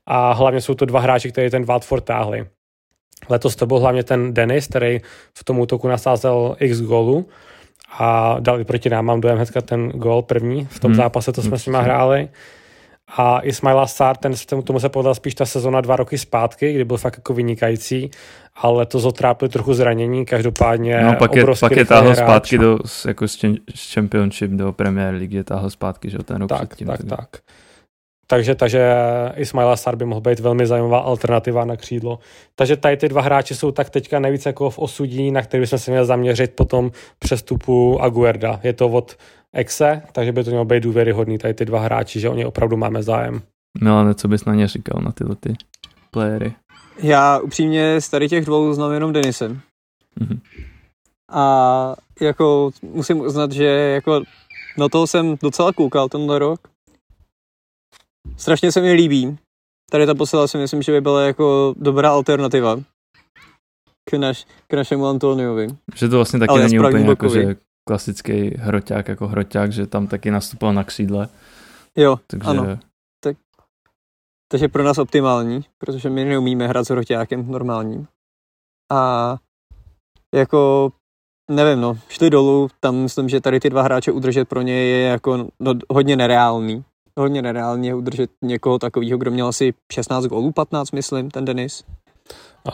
A 0.07 0.33
hlavně 0.33 0.61
jsou 0.61 0.75
to 0.75 0.85
dva 0.85 1.01
hráči, 1.01 1.33
kteří 1.33 1.51
ten 1.51 1.65
Watford 1.65 2.05
táhli. 2.05 2.47
Letos 3.29 3.57
to 3.57 3.67
byl 3.67 3.79
hlavně 3.79 4.03
ten 4.03 4.35
Dennis, 4.35 4.67
který 4.67 5.01
v 5.35 5.45
tom 5.45 5.59
útoku 5.59 5.89
nasázel 5.89 6.57
x 6.61 6.81
gólu 6.81 7.29
a 7.99 8.37
dal 8.41 8.61
i 8.61 8.65
proti 8.65 8.91
nám, 8.91 9.05
mám 9.05 9.21
dojem 9.21 9.37
hnedka 9.37 9.61
ten 9.61 9.89
gól 9.89 10.23
první 10.23 10.65
v 10.71 10.81
tom 10.81 10.91
hmm. 10.91 10.97
zápase, 10.97 11.33
to 11.33 11.43
jsme 11.43 11.51
hmm. 11.51 11.59
s 11.59 11.67
nimi 11.67 11.79
hráli. 11.81 12.29
A 13.17 13.41
Ismaila 13.41 13.87
Sár, 13.87 14.17
ten, 14.17 14.33
tomu 14.65 14.81
se 14.81 14.89
povedla 14.89 15.15
spíš 15.15 15.35
ta 15.35 15.47
sezona 15.47 15.81
dva 15.81 15.97
roky 15.97 16.19
zpátky, 16.19 16.73
kdy 16.73 16.85
byl 16.85 16.97
fakt 16.97 17.17
jako 17.17 17.35
vynikající, 17.35 18.11
ale 18.57 18.87
to 18.87 18.99
zotrápil 18.99 19.49
trochu 19.49 19.75
zranění, 19.75 20.27
každopádně 20.27 21.01
No 21.01 21.15
pak 21.15 21.35
je, 21.35 21.45
pak 21.61 21.77
je 21.77 21.85
táhl 21.85 22.15
zpátky 22.15 22.59
do, 22.59 22.79
jako 23.07 23.29
z, 23.29 23.47
Championship 23.95 24.51
do 24.51 24.73
Premier 24.73 25.15
League, 25.15 25.33
je 25.33 25.45
táhl 25.45 25.71
zpátky, 25.71 26.11
že 26.11 26.19
ten 26.19 26.37
rok 26.37 26.49
tak, 26.49 26.69
předtím. 26.69 26.87
Tak, 26.87 26.99
tak, 26.99 27.19
tak. 27.19 27.41
Takže, 28.27 28.55
takže 28.55 28.95
Ismaila 29.37 29.77
Sar 29.77 29.97
by 29.97 30.05
mohl 30.05 30.21
být 30.21 30.41
velmi 30.41 30.67
zajímavá 30.67 30.99
alternativa 30.99 31.65
na 31.65 31.77
křídlo. 31.77 32.19
Takže 32.55 32.77
tady 32.77 32.97
ty 32.97 33.09
dva 33.09 33.23
hráči 33.23 33.55
jsou 33.55 33.71
tak 33.71 33.91
teďka 33.91 34.19
nejvíce 34.19 34.49
jako 34.49 34.71
v 34.71 34.79
osudí, 34.79 35.31
na 35.31 35.43
který 35.43 35.61
bychom 35.61 35.79
se 35.79 35.91
měli 35.91 36.07
zaměřit 36.07 36.55
po 36.55 36.65
tom 36.65 36.91
přestupu 37.19 38.03
Aguerda. 38.03 38.61
Je 38.63 38.73
to 38.73 38.89
od 38.89 39.17
Exe, 39.53 40.03
takže 40.13 40.33
by 40.33 40.45
to 40.45 40.51
mělo 40.51 40.65
být 40.65 40.83
důvěryhodný 40.83 41.39
tady 41.39 41.55
ty 41.55 41.65
dva 41.65 41.81
hráči, 41.81 42.21
že 42.21 42.29
o 42.29 42.35
ně 42.35 42.47
opravdu 42.47 42.77
máme 42.77 43.03
zájem. 43.03 43.43
No 43.81 43.99
ale 43.99 44.15
co 44.15 44.29
bys 44.29 44.45
na 44.45 44.55
ně 44.55 44.69
říkal, 44.69 45.03
na 45.03 45.13
tyhle 45.13 45.37
ty 45.37 45.55
playery? 46.11 46.53
Já 47.03 47.39
upřímně 47.39 48.01
z 48.01 48.09
tady 48.09 48.29
těch 48.29 48.45
dvou 48.45 48.73
znám 48.73 48.93
jenom 48.93 49.13
Denisem. 49.13 49.61
Mm-hmm. 50.21 50.41
A 51.31 51.95
jako 52.21 52.71
musím 52.83 53.21
uznat, 53.21 53.53
že 53.53 53.65
jako 53.65 54.23
na 54.79 54.89
toho 54.89 55.07
jsem 55.07 55.37
docela 55.43 55.73
koukal 55.73 56.09
tenhle 56.09 56.39
rok. 56.39 56.61
Strašně 58.37 58.73
se 58.73 58.81
mi 58.81 58.93
líbí. 58.93 59.39
Tady 59.91 60.07
ta 60.07 60.15
posila 60.15 60.49
si 60.49 60.59
myslím, 60.59 60.83
že 60.83 60.93
by 60.93 61.01
byla 61.01 61.23
jako 61.23 61.75
dobrá 61.79 62.11
alternativa 62.11 62.77
k, 64.11 64.13
naš, 64.13 64.47
k 64.69 64.75
našemu 64.75 65.07
Antoniovi. 65.07 65.69
Že 65.95 66.09
to 66.09 66.17
vlastně 66.17 66.39
taky 66.39 66.51
Ale 66.51 66.63
není 66.63 66.79
úplně 66.79 67.05
jako, 67.09 67.29
že 67.29 67.57
klasický 67.89 68.51
hroťák 68.51 69.09
jako 69.09 69.29
hroťák, 69.29 69.73
že 69.73 69.87
tam 69.87 70.07
taky 70.07 70.31
nastupoval 70.31 70.75
na 70.75 70.85
křídle. 70.85 71.29
Jo, 71.97 72.17
Takže 72.27 72.49
ano. 72.49 72.79
Takže 74.49 74.69
pro 74.69 74.83
nás 74.83 74.99
optimální, 74.99 75.65
protože 75.79 76.11
my 76.11 76.25
neumíme 76.25 76.69
hrát 76.69 76.85
s 76.85 76.91
hroťákem 76.91 77.51
normálním. 77.51 78.07
A 78.93 79.37
jako, 80.35 80.93
nevím 81.51 81.81
no, 81.81 81.99
šli 82.09 82.31
dolů, 82.31 82.69
tam 82.81 82.97
myslím, 82.97 83.29
že 83.29 83.41
tady 83.41 83.61
ty 83.61 83.71
dva 83.71 83.83
hráče 83.83 84.13
udržet 84.13 84.49
pro 84.49 84.63
ně 84.63 84.73
je 84.73 85.07
jako 85.07 85.49
no, 85.61 85.75
hodně 85.91 86.17
nereálný. 86.17 86.85
Hodně 87.19 87.43
nereálně 87.43 87.95
udržet 87.95 88.31
někoho 88.43 88.79
takového, 88.79 89.19
kdo 89.19 89.31
měl 89.31 89.47
asi 89.47 89.75
16 89.93 90.25
gólů, 90.27 90.53
15 90.53 90.91
myslím, 90.93 91.31
ten 91.31 91.45
Denis. 91.45 91.85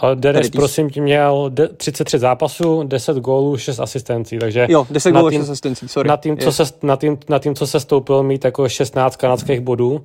A 0.02 0.14
Denis, 0.14 0.50
prosím, 0.50 0.90
tě 0.90 1.00
měl 1.00 1.50
de- 1.50 1.68
33 1.68 2.18
zápasů, 2.18 2.82
10 2.82 3.16
gólů, 3.16 3.56
6 3.56 3.80
asistencí, 3.80 4.38
takže 4.38 4.66
Jo, 4.70 4.87
10 4.90 5.11
Na 5.12 5.20
gólů, 5.20 5.30
tým- 5.30 5.40
6 5.40 5.50
asistencí, 5.50 5.88
sorry. 5.88 6.08
na 6.08 6.16
tím, 6.16 6.38
co 6.38 6.46
Je- 6.49 6.52
se, 6.52 6.64
na, 6.82 6.96
tím, 6.96 7.18
na 7.28 7.38
tím, 7.38 7.54
co 7.54 7.66
se 7.66 7.80
stoupil 7.80 8.22
mít 8.22 8.44
jako 8.44 8.68
16 8.68 9.16
kanadských 9.16 9.61
bodů, 9.61 10.04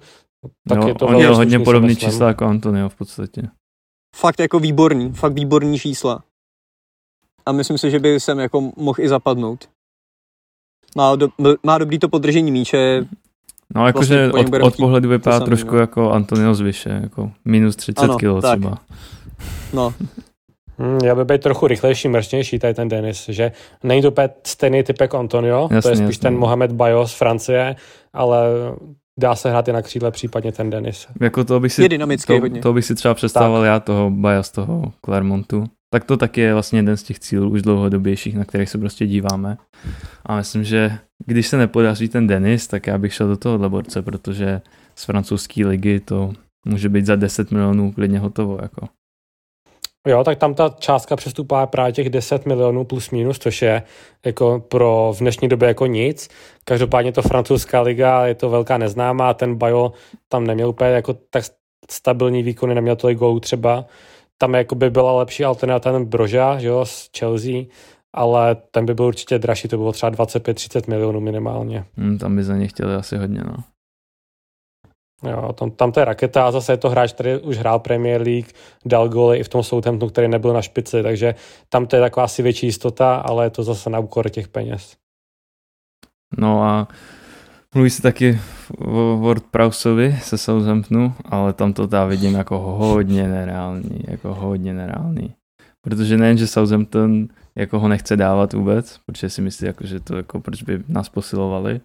tak 0.69 0.77
no, 0.77 0.87
je 0.87 0.95
to 0.95 1.07
on 1.07 1.15
měl 1.15 1.35
hodně 1.35 1.59
podobný 1.59 1.87
myslím. 1.87 2.09
čísla 2.11 2.27
jako 2.27 2.45
Antonio 2.45 2.89
v 2.89 2.95
podstatě. 2.95 3.41
fakt 4.15 4.39
jako 4.39 4.59
výborný, 4.59 5.11
fakt 5.13 5.33
výborný 5.33 5.79
čísla. 5.79 6.23
A 7.45 7.51
myslím 7.51 7.77
si, 7.77 7.91
že 7.91 7.99
by 7.99 8.19
sem 8.19 8.39
jako 8.39 8.71
mohl 8.77 8.99
i 9.01 9.09
zapadnout. 9.09 9.69
Má, 10.95 11.15
do, 11.15 11.27
má 11.63 11.77
dobrý 11.77 11.99
to 11.99 12.09
podržení 12.09 12.51
míče, 12.51 13.05
No 13.75 13.81
Vlastně 13.81 14.15
jakože 14.17 14.31
něm 14.37 14.61
od, 14.61 14.67
od 14.67 14.75
pohledu 14.77 15.09
vypadá 15.09 15.39
trošku 15.39 15.75
no. 15.75 15.79
jako 15.81 16.11
Antonio 16.11 16.53
zvyše, 16.55 16.99
jako 17.03 17.31
minus 17.45 17.75
30 17.75 18.01
Ano, 18.03 18.17
kilo 18.17 18.41
tak. 18.41 18.59
třeba. 18.59 18.77
no, 19.73 19.93
Hmm, 20.79 20.99
já 21.03 21.15
by 21.15 21.25
být 21.25 21.41
trochu 21.41 21.67
rychlejší, 21.67 22.07
mršnější 22.07 22.59
tady 22.59 22.73
ten 22.73 22.87
Denis, 22.89 23.25
že 23.29 23.51
není 23.83 24.01
to 24.01 24.07
úplně 24.07 24.29
stejný 24.47 24.83
typ 24.83 25.01
jako 25.01 25.17
Antonio, 25.17 25.67
to 25.67 25.73
Jasně, 25.75 25.91
je 25.91 25.95
spíš 25.95 26.07
jasně. 26.07 26.21
ten 26.21 26.37
Mohamed 26.37 26.71
Bayo 26.71 27.07
z 27.07 27.13
Francie, 27.13 27.75
ale 28.13 28.39
dá 29.19 29.35
se 29.35 29.49
hrát 29.49 29.67
i 29.67 29.73
na 29.73 29.81
křídle, 29.81 30.11
případně 30.11 30.51
ten 30.51 30.69
Denis. 30.69 31.07
Jako 31.21 31.43
to 31.43 31.59
bych 31.59 31.73
si, 31.73 31.81
je 31.81 31.89
dynamický 31.89 32.33
to, 32.33 32.39
hodně. 32.39 32.61
to 32.61 32.73
bych 32.73 32.85
si 32.85 32.95
třeba 32.95 33.13
představoval 33.13 33.63
já 33.63 33.79
toho 33.79 34.09
Baja 34.11 34.43
z 34.43 34.51
toho 34.51 34.81
Clermontu. 35.05 35.63
Tak 35.93 36.03
to 36.03 36.17
taky 36.17 36.41
je 36.41 36.53
vlastně 36.53 36.79
jeden 36.79 36.97
z 36.97 37.03
těch 37.03 37.19
cílů 37.19 37.49
už 37.49 37.61
dlouhodobějších, 37.61 38.35
na 38.35 38.45
kterých 38.45 38.69
se 38.69 38.77
prostě 38.77 39.07
díváme. 39.07 39.57
A 40.25 40.35
myslím, 40.35 40.63
že 40.63 40.97
když 41.25 41.47
se 41.47 41.57
nepodaří 41.57 42.07
ten 42.07 42.27
Denis, 42.27 42.67
tak 42.67 42.87
já 42.87 42.97
bych 42.97 43.13
šel 43.13 43.27
do 43.27 43.37
tohohle 43.37 43.69
borce, 43.69 44.01
protože 44.01 44.61
z 44.95 45.05
francouzské 45.05 45.67
ligy 45.67 45.99
to 45.99 46.33
může 46.65 46.89
být 46.89 47.05
za 47.05 47.15
10 47.15 47.51
milionů 47.51 47.91
klidně 47.91 48.19
hotovo. 48.19 48.59
Jako. 48.61 48.87
Jo, 50.07 50.23
tak 50.23 50.37
tam 50.37 50.53
ta 50.53 50.75
částka 50.79 51.15
přestupá 51.15 51.65
právě 51.65 51.93
těch 51.93 52.09
10 52.09 52.45
milionů 52.45 52.83
plus 52.83 53.11
minus, 53.11 53.39
což 53.39 53.61
je 53.61 53.83
jako 54.25 54.63
pro 54.67 55.13
v 55.15 55.19
dnešní 55.19 55.47
době 55.47 55.67
jako 55.67 55.85
nic. 55.85 56.29
Každopádně 56.63 57.11
to 57.11 57.21
francouzská 57.21 57.81
liga, 57.81 58.25
je 58.25 58.35
to 58.35 58.49
velká 58.49 58.77
neznámá, 58.77 59.33
ten 59.33 59.55
Bayo 59.55 59.93
tam 60.29 60.47
neměl 60.47 60.69
úplně 60.69 60.89
jako 60.89 61.13
tak 61.29 61.43
stabilní 61.91 62.43
výkony, 62.43 62.75
neměl 62.75 62.95
tolik 62.95 63.17
gólů 63.17 63.39
třeba. 63.39 63.85
Tam 64.37 64.53
jako 64.53 64.75
by 64.75 64.89
byla 64.89 65.11
lepší 65.11 65.45
alternativa 65.45 65.93
ten 65.93 66.05
Broža, 66.05 66.59
že 66.59 66.67
jo, 66.67 66.85
z 66.85 67.09
Chelsea, 67.17 67.63
ale 68.13 68.55
ten 68.55 68.85
by 68.85 68.93
byl 68.93 69.05
určitě 69.05 69.39
dražší, 69.39 69.67
to 69.67 69.77
bylo 69.77 69.91
třeba 69.91 70.11
25-30 70.11 70.89
milionů 70.89 71.19
minimálně. 71.19 71.85
Hm, 71.97 72.17
tam 72.17 72.35
by 72.35 72.43
za 72.43 72.57
ně 72.57 72.67
chtěli 72.67 72.95
asi 72.95 73.17
hodně. 73.17 73.41
No. 73.43 73.55
Jo, 75.23 75.53
tam, 75.53 75.71
tam 75.71 75.91
to 75.91 75.99
je 75.99 76.05
raketa 76.05 76.47
a 76.47 76.51
zase 76.51 76.73
je 76.73 76.77
to 76.77 76.89
hráč, 76.89 77.13
který 77.13 77.37
už 77.37 77.57
hrál 77.57 77.79
Premier 77.79 78.21
League, 78.21 78.53
dal 78.85 79.09
góly 79.09 79.37
i 79.37 79.43
v 79.43 79.49
tom 79.49 79.63
Southamptonu, 79.63 80.09
který 80.09 80.27
nebyl 80.27 80.53
na 80.53 80.61
špici, 80.61 81.03
takže 81.03 81.35
tam 81.69 81.85
to 81.85 81.95
je 81.95 82.01
taková 82.01 82.23
asi 82.23 82.43
větší 82.43 82.65
jistota, 82.65 83.15
ale 83.15 83.45
je 83.45 83.49
to 83.49 83.63
zase 83.63 83.89
na 83.89 83.99
úkor 83.99 84.29
těch 84.29 84.47
peněz. 84.47 84.95
no 86.37 86.63
a 86.63 86.87
mluví 87.77 87.89
se 87.89 88.01
taky 88.01 88.39
o 88.77 89.17
Ward 89.17 89.43
Prowseovi 89.51 90.17
se 90.21 90.37
Southamptonu, 90.37 91.13
ale 91.25 91.53
tam 91.53 91.73
to 91.73 91.89
já 91.91 92.05
vidím 92.05 92.33
jako 92.33 92.59
hodně 92.59 93.27
nereálný, 93.27 93.99
jako 94.07 94.33
hodně 94.33 94.73
nereálný. 94.73 95.33
Protože 95.81 96.17
nejen, 96.17 96.37
že 96.37 96.47
Southampton 96.47 97.27
jako 97.55 97.79
ho 97.79 97.87
nechce 97.87 98.17
dávat 98.17 98.53
vůbec, 98.53 98.99
protože 99.05 99.29
si 99.29 99.41
myslí, 99.41 99.67
jako, 99.67 99.87
že 99.87 99.99
to 99.99 100.17
jako, 100.17 100.39
proč 100.39 100.63
by 100.63 100.83
nás 100.87 101.09
posilovali, 101.09 101.81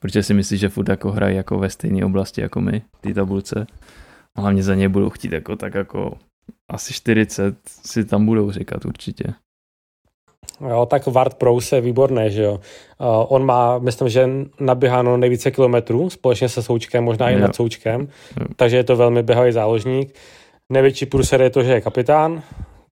protože 0.00 0.22
si 0.22 0.34
myslí, 0.34 0.58
že 0.58 0.68
furt 0.68 0.88
jako 0.88 1.12
hrají 1.12 1.36
jako 1.36 1.58
ve 1.58 1.70
stejné 1.70 2.04
oblasti 2.04 2.40
jako 2.40 2.60
my, 2.60 2.82
té 3.00 3.14
tabulce. 3.14 3.66
A 4.36 4.40
hlavně 4.40 4.62
za 4.62 4.74
ně 4.74 4.88
budou 4.88 5.10
chtít 5.10 5.32
jako 5.32 5.56
tak 5.56 5.74
jako 5.74 6.18
asi 6.70 6.94
40 6.94 7.56
si 7.68 8.04
tam 8.04 8.26
budou 8.26 8.50
říkat 8.50 8.84
určitě. 8.84 9.34
Jo, 10.68 10.86
tak 10.86 11.06
Ward 11.06 11.34
Prowse 11.34 11.76
je 11.76 11.80
výborný, 11.80 12.30
že 12.30 12.42
jo. 12.42 12.52
Uh, 12.52 13.06
on 13.28 13.44
má, 13.44 13.78
myslím, 13.78 14.08
že 14.08 14.28
naběháno 14.60 15.16
nejvíce 15.16 15.50
kilometrů, 15.50 16.10
společně 16.10 16.48
se 16.48 16.62
Součkem, 16.62 17.04
možná 17.04 17.30
i 17.30 17.34
Jo. 17.34 17.38
nad 17.40 17.56
Součkem, 17.56 18.08
Jo. 18.40 18.46
takže 18.56 18.76
je 18.76 18.84
to 18.84 18.96
velmi 18.96 19.22
běhavý 19.22 19.52
záložník. 19.52 20.14
Největší 20.68 21.06
průser 21.06 21.42
je 21.42 21.50
to, 21.50 21.62
že 21.62 21.72
je 21.72 21.80
kapitán, 21.80 22.42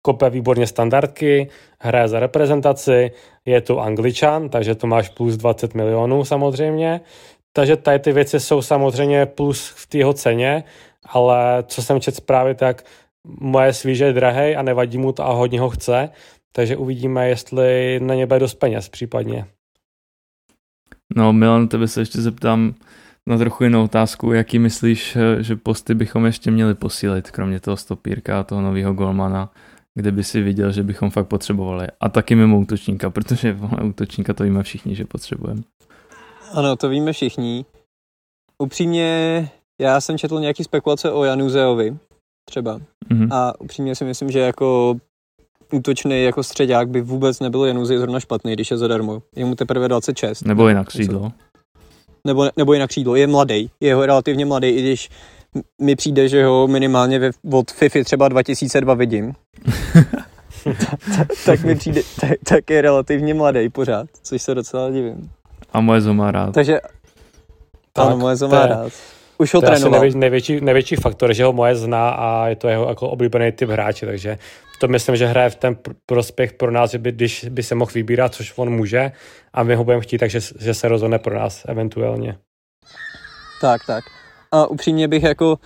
kope 0.02 0.30
výborně 0.30 0.66
standardky, 0.66 1.48
hraje 1.80 2.08
za 2.08 2.20
reprezentaci, 2.20 3.10
je 3.44 3.60
to 3.60 3.78
angličan, 3.80 4.48
takže 4.48 4.74
to 4.74 4.86
máš 4.86 5.08
plus 5.08 5.36
20 5.36 5.74
milionů 5.74 6.24
samozřejmě. 6.24 7.00
Takže 7.52 7.76
tady 7.76 7.98
ty 7.98 8.12
věci 8.12 8.40
jsou 8.40 8.62
samozřejmě 8.62 9.26
plus 9.26 9.68
v 9.76 9.86
té 9.86 9.98
jeho 9.98 10.12
ceně, 10.12 10.64
ale 11.06 11.64
co 11.66 11.82
jsem 11.82 12.00
četl 12.00 12.16
zprávy, 12.16 12.54
tak 12.54 12.84
moje 13.40 13.72
svíže 13.72 14.04
je 14.04 14.12
drahej 14.12 14.56
a 14.56 14.62
nevadí 14.62 14.98
mu 14.98 15.12
to 15.12 15.26
a 15.26 15.32
hodně 15.32 15.60
ho 15.60 15.70
chce, 15.70 16.10
takže 16.52 16.76
uvidíme, 16.76 17.28
jestli 17.28 18.00
na 18.02 18.14
ně 18.14 18.26
bude 18.26 18.38
dost 18.38 18.54
peněz 18.54 18.88
případně. 18.88 19.46
No 21.16 21.32
Milan, 21.32 21.68
tebe 21.68 21.88
se 21.88 22.00
ještě 22.00 22.20
zeptám 22.20 22.74
na 23.26 23.38
trochu 23.38 23.64
jinou 23.64 23.84
otázku. 23.84 24.32
Jaký 24.32 24.58
myslíš, 24.58 25.16
eh, 25.16 25.42
že 25.42 25.56
posty 25.56 25.94
bychom 25.94 26.26
ještě 26.26 26.50
měli 26.50 26.74
posílit, 26.74 27.30
kromě 27.30 27.60
toho 27.60 27.76
stopírka 27.76 28.40
a 28.40 28.42
toho 28.42 28.60
nového 28.60 28.94
golmana, 28.94 29.52
kde 29.94 30.12
by 30.12 30.24
si 30.24 30.42
viděl, 30.42 30.72
že 30.72 30.82
bychom 30.82 31.10
fakt 31.10 31.26
potřebovali. 31.26 31.86
A 32.00 32.08
taky 32.08 32.34
mimo 32.34 32.58
útočníka, 32.58 33.10
protože 33.16 33.52
vole, 33.52 33.82
útočníka 33.84 34.34
to 34.34 34.44
víme 34.44 34.62
všichni, 34.62 34.94
že 34.94 35.04
potřebujeme. 35.04 35.62
Ano, 36.52 36.76
to 36.76 36.88
víme 36.88 37.12
všichni. 37.12 37.64
Upřímně, 38.58 39.50
já 39.80 40.00
jsem 40.00 40.18
četl 40.18 40.40
nějaký 40.40 40.64
spekulace 40.64 41.10
o 41.10 41.24
Januzeovi, 41.24 41.96
třeba. 42.44 42.80
Mhm. 43.08 43.32
A 43.32 43.60
upřímně 43.60 43.94
si 43.94 44.04
myslím, 44.04 44.30
že 44.30 44.38
jako 44.38 44.96
útočný 45.72 46.24
jako 46.24 46.42
středák 46.42 46.88
by 46.88 47.00
vůbec 47.00 47.40
nebyl 47.40 47.64
Januzej 47.64 47.98
zrovna 47.98 48.20
špatný, 48.20 48.52
když 48.52 48.70
je 48.70 48.76
zadarmo. 48.76 49.22
Je 49.36 49.44
mu 49.44 49.54
teprve 49.54 49.88
26. 49.88 50.44
Nebo 50.46 50.68
i 50.68 50.74
na 50.74 50.84
křídlo. 50.84 51.32
Nebo, 52.24 52.50
nebo 52.56 52.74
i 52.74 52.78
na 52.78 52.86
křídlo. 52.86 53.16
Je 53.16 53.26
mladý. 53.26 53.70
Je 53.80 53.94
ho 53.94 54.06
relativně 54.06 54.46
mladý, 54.46 54.68
i 54.68 54.82
když 54.82 55.08
mi 55.80 55.96
přijde, 55.96 56.28
že 56.28 56.44
ho 56.44 56.66
minimálně 56.68 57.18
ve, 57.18 57.30
od 57.52 57.70
FIFA 57.70 57.98
třeba 58.04 58.28
2002 58.28 58.94
vidím. 58.94 59.32
tak 61.46 61.62
mi 61.64 61.74
přijde, 61.76 62.02
tak, 62.20 62.30
tak 62.48 62.70
je 62.70 62.82
relativně 62.82 63.34
mladý 63.34 63.68
pořád, 63.68 64.06
což 64.22 64.42
se 64.42 64.54
docela 64.54 64.90
divím. 64.90 65.30
A 65.72 65.80
moje 65.80 66.00
zo 66.00 66.14
má 66.14 66.30
rád. 66.30 66.54
Takže 66.54 66.80
Tak, 67.92 68.06
ano, 68.06 68.16
moje 68.16 68.36
má 68.48 68.60
je- 68.60 68.66
rád. 68.66 68.92
Už 69.38 69.54
ho 69.54 69.60
To 69.60 69.66
je 69.66 69.72
asi 69.72 69.80
trénoval. 69.80 70.00
největší, 70.00 70.18
největší, 70.18 70.60
největší 70.60 70.96
faktor, 70.96 71.34
že 71.34 71.44
ho 71.44 71.52
moje 71.52 71.76
zná 71.76 72.10
a 72.10 72.48
je 72.48 72.56
to 72.56 72.68
jeho 72.68 72.88
jako 72.88 73.08
oblíbený 73.08 73.52
typ 73.52 73.68
hráče, 73.68 74.06
takže 74.06 74.38
to 74.78 74.88
myslím, 74.88 75.16
že 75.16 75.26
hraje 75.26 75.50
v 75.50 75.54
ten 75.54 75.74
pr- 75.74 75.94
prospěch 76.06 76.52
pro 76.52 76.70
nás, 76.70 76.90
že 76.90 76.98
by, 76.98 77.12
když 77.12 77.44
by 77.50 77.62
se 77.62 77.74
mohl 77.74 77.90
vybírat, 77.94 78.34
což 78.34 78.52
on 78.56 78.70
může, 78.70 79.12
a 79.52 79.62
my 79.62 79.74
ho 79.74 79.84
budeme 79.84 80.02
chtít, 80.02 80.18
takže 80.18 80.40
že 80.58 80.74
se 80.74 80.88
rozhodne 80.88 81.18
pro 81.18 81.34
nás 81.34 81.64
eventuálně. 81.68 82.38
Tak, 83.60 83.86
tak. 83.86 84.04
A 84.52 84.66
upřímně 84.66 85.08
bych 85.08 85.22
jako 85.22 85.58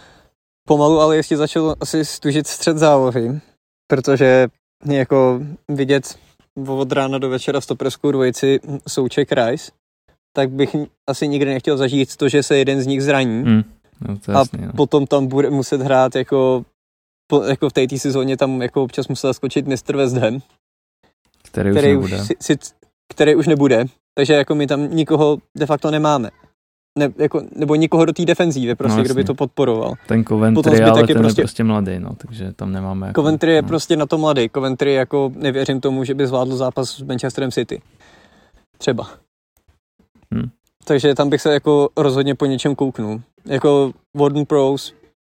pomalu, 0.69 1.00
ale 1.00 1.16
ještě 1.16 1.37
začal 1.37 1.75
asi 1.81 2.04
stužit 2.04 2.47
střed 2.47 2.78
zálohy, 2.78 3.40
protože 3.90 4.49
jako 4.87 5.40
vidět 5.69 6.19
od 6.69 6.92
rána 6.92 7.19
do 7.19 7.28
večera 7.28 7.61
v 7.61 7.64
stoperskou 7.64 8.11
dvojici 8.11 8.61
Souček 8.88 9.33
Rice, 9.33 9.73
tak 10.37 10.50
bych 10.50 10.76
asi 11.11 11.28
nikdy 11.28 11.50
nechtěl 11.50 11.76
zažít 11.76 12.16
to, 12.16 12.28
že 12.28 12.42
se 12.42 12.57
jeden 12.57 12.83
z 12.83 12.87
nich 12.87 13.02
zraní 13.02 13.42
Hm. 13.45 13.62
No, 14.09 14.19
to 14.19 14.31
je 14.31 14.37
a 14.37 14.38
jasný, 14.38 14.66
no. 14.66 14.73
potom 14.73 15.07
tam 15.07 15.26
bude 15.26 15.50
muset 15.50 15.83
hrát 15.83 16.14
jako, 16.14 16.64
jako 17.41 17.69
v 17.69 17.73
této 17.73 17.99
sezóně 17.99 18.37
tam 18.37 18.62
jako 18.62 18.83
občas 18.83 19.09
musel 19.09 19.35
skočit 19.35 19.67
Mr. 19.67 19.97
West 19.97 20.17
Ham, 20.17 20.41
Který 21.43 21.71
už 21.71 21.77
který 21.77 21.93
nebude. 21.93 22.17
už, 22.21 22.27
si, 22.27 22.35
si, 22.41 22.57
který 23.15 23.35
už 23.35 23.47
nebude, 23.47 23.85
takže 24.15 24.33
jako 24.35 24.55
my 24.55 24.67
tam 24.67 24.91
nikoho 24.97 25.39
de 25.59 25.67
facto 25.67 25.91
nemáme. 25.91 26.31
Ne, 26.99 27.12
jako, 27.19 27.43
nebo 27.57 27.75
nikoho 27.75 28.05
do 28.05 28.12
té 28.12 28.25
defenzívy, 28.25 28.75
prostě, 28.75 28.99
No, 28.99 29.05
kdo 29.05 29.15
by 29.15 29.25
to 29.25 29.35
podporoval. 29.35 29.95
Ten 30.07 30.25
Coventry, 30.25 30.83
ale 30.83 31.01
je 31.01 31.07
ten 31.07 31.17
prostě- 31.17 31.41
je 31.41 31.45
prostě 31.45 31.65
mladý, 31.65 31.99
no, 31.99 32.15
takže 32.15 32.53
tam 32.53 32.73
nemáme 32.73 33.07
jako, 33.07 33.21
Coventry 33.21 33.53
je 33.53 33.62
no. 33.62 33.69
prostě 33.69 33.97
na 33.97 34.07
to 34.07 34.19
mladý. 34.19 34.49
Coventry 34.49 34.93
jako 34.95 35.33
nevěřím 35.37 35.81
tomu, 35.81 36.05
že 36.05 36.15
by 36.15 36.27
zvládl 36.27 36.57
zápas 36.57 36.91
s 36.91 37.03
Manchesterem 37.03 37.51
City. 37.51 37.83
Třeba. 38.79 39.11
takže 40.85 41.15
tam 41.15 41.29
bych 41.31 41.41
se 41.43 41.53
jako 41.53 41.89
rozhodně 41.97 42.35
po 42.35 42.47
něčem 42.47 42.75
kouknul. 42.75 43.21
Jako 43.45 43.93
Warden 44.17 44.47
Pros, 44.47 44.95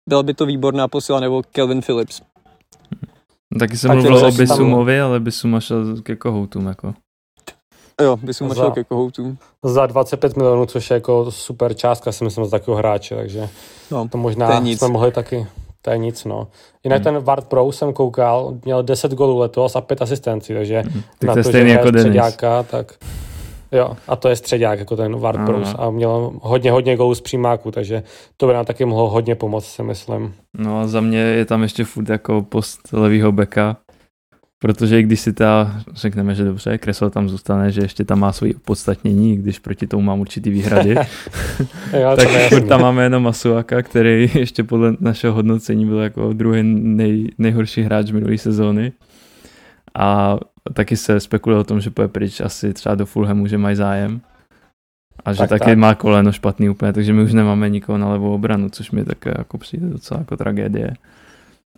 byla 0.08 0.22
by 0.22 0.34
to 0.34 0.46
výborná 0.46 0.88
posila, 0.88 1.20
nebo 1.20 1.42
Kelvin 1.42 1.82
Phillips. 1.82 2.22
Taky 3.58 3.76
jsem 3.76 3.90
mluvil 3.90 4.26
o 4.26 4.32
Bisumovi, 4.32 5.00
ale 5.00 5.20
Bisuma 5.20 5.60
šel 5.60 6.02
ke 6.02 6.16
kohoutům, 6.16 6.66
jako. 6.66 6.94
Jo, 8.02 8.16
Bisuma 8.16 8.54
šel 8.54 8.70
ke 8.70 8.84
kohoutům. 8.84 9.38
Za 9.64 9.86
25 9.86 10.36
milionů, 10.36 10.66
což 10.66 10.90
je 10.90 10.94
jako 10.94 11.30
super 11.30 11.74
částka, 11.74 12.12
si 12.12 12.24
myslím, 12.24 12.44
za 12.44 12.50
takového 12.50 12.78
hráče, 12.78 13.16
takže 13.16 13.48
no, 13.90 14.08
to 14.08 14.18
možná 14.18 14.60
to 14.60 14.66
jsme 14.66 14.88
mohli 14.88 15.12
taky 15.12 15.46
to 15.84 15.90
je 15.90 15.98
nic, 15.98 16.24
no. 16.24 16.48
Jinak 16.84 17.04
hmm. 17.04 17.14
ten 17.14 17.24
Ward 17.24 17.48
Pro 17.48 17.72
jsem 17.72 17.92
koukal, 17.92 18.54
měl 18.64 18.82
10 18.82 19.12
golů 19.12 19.38
letos 19.38 19.76
a 19.76 19.80
5 19.80 20.02
asistencí, 20.02 20.54
takže 20.54 20.80
hmm. 20.80 21.02
tak 21.18 21.28
na 21.28 21.34
to, 21.34 21.42
to 21.42 21.52
že 21.52 21.58
jako 21.58 21.90
tak 22.70 22.92
jo, 23.74 23.96
a 24.08 24.16
to 24.16 24.28
je 24.28 24.36
středák 24.36 24.78
jako 24.78 24.96
ten 24.96 25.16
Ward 25.16 25.40
Pro 25.46 25.62
a 25.78 25.90
měl 25.90 26.32
hodně, 26.42 26.70
hodně 26.70 26.96
golů 26.96 27.14
z 27.14 27.20
přímáku, 27.20 27.70
takže 27.70 28.02
to 28.36 28.46
by 28.46 28.52
nám 28.52 28.64
taky 28.64 28.84
mohlo 28.84 29.10
hodně 29.10 29.34
pomoct, 29.34 29.66
si 29.66 29.82
myslím. 29.82 30.34
No 30.58 30.80
a 30.80 30.86
za 30.86 31.00
mě 31.00 31.18
je 31.18 31.44
tam 31.44 31.62
ještě 31.62 31.84
furt 31.84 32.08
jako 32.08 32.42
post 32.42 32.80
levýho 32.92 33.32
beka, 33.32 33.76
Protože 34.64 35.02
když 35.02 35.20
si 35.20 35.32
ta, 35.32 35.80
řekneme, 35.94 36.34
že 36.34 36.44
dobře, 36.44 36.78
kreslo 36.78 37.10
tam 37.10 37.28
zůstane, 37.28 37.70
že 37.70 37.80
ještě 37.80 38.04
tam 38.04 38.20
má 38.20 38.32
svoje 38.32 38.54
opodstatnění, 38.54 39.36
když 39.36 39.58
proti 39.58 39.86
tomu 39.86 40.02
mám 40.02 40.20
určitý 40.20 40.50
výhrady, 40.50 40.94
jo, 42.00 42.16
tak 42.16 42.28
furt 42.48 42.68
tam 42.68 42.80
máme 42.80 43.02
jenom 43.02 43.22
Masuaka, 43.22 43.82
který 43.82 44.30
ještě 44.34 44.64
podle 44.64 44.96
našeho 45.00 45.34
hodnocení 45.34 45.86
byl 45.86 45.98
jako 45.98 46.32
druhý 46.32 46.62
nej, 46.62 47.28
nejhorší 47.38 47.82
hráč 47.82 48.10
minulé 48.10 48.38
sezóny. 48.38 48.92
A 49.94 50.38
taky 50.72 50.96
se 50.96 51.20
spekuluje 51.20 51.60
o 51.60 51.64
tom, 51.64 51.80
že 51.80 51.90
půjde 51.90 52.08
pryč 52.08 52.40
asi 52.40 52.72
třeba 52.72 52.94
do 52.94 53.06
Fulhamu, 53.06 53.46
že 53.46 53.58
mají 53.58 53.76
zájem. 53.76 54.20
A 55.24 55.32
že 55.32 55.38
tak, 55.38 55.48
taky 55.48 55.64
tak. 55.64 55.78
má 55.78 55.94
koleno 55.94 56.32
špatný 56.32 56.68
úplně, 56.68 56.92
takže 56.92 57.12
my 57.12 57.22
už 57.22 57.32
nemáme 57.32 57.70
nikoho 57.70 57.98
na 57.98 58.08
levou 58.08 58.34
obranu, 58.34 58.68
což 58.70 58.90
mi 58.90 59.04
také 59.04 59.34
jako 59.38 59.58
přijde 59.58 59.86
docela 59.86 60.20
jako 60.20 60.36
tragédie. 60.36 60.94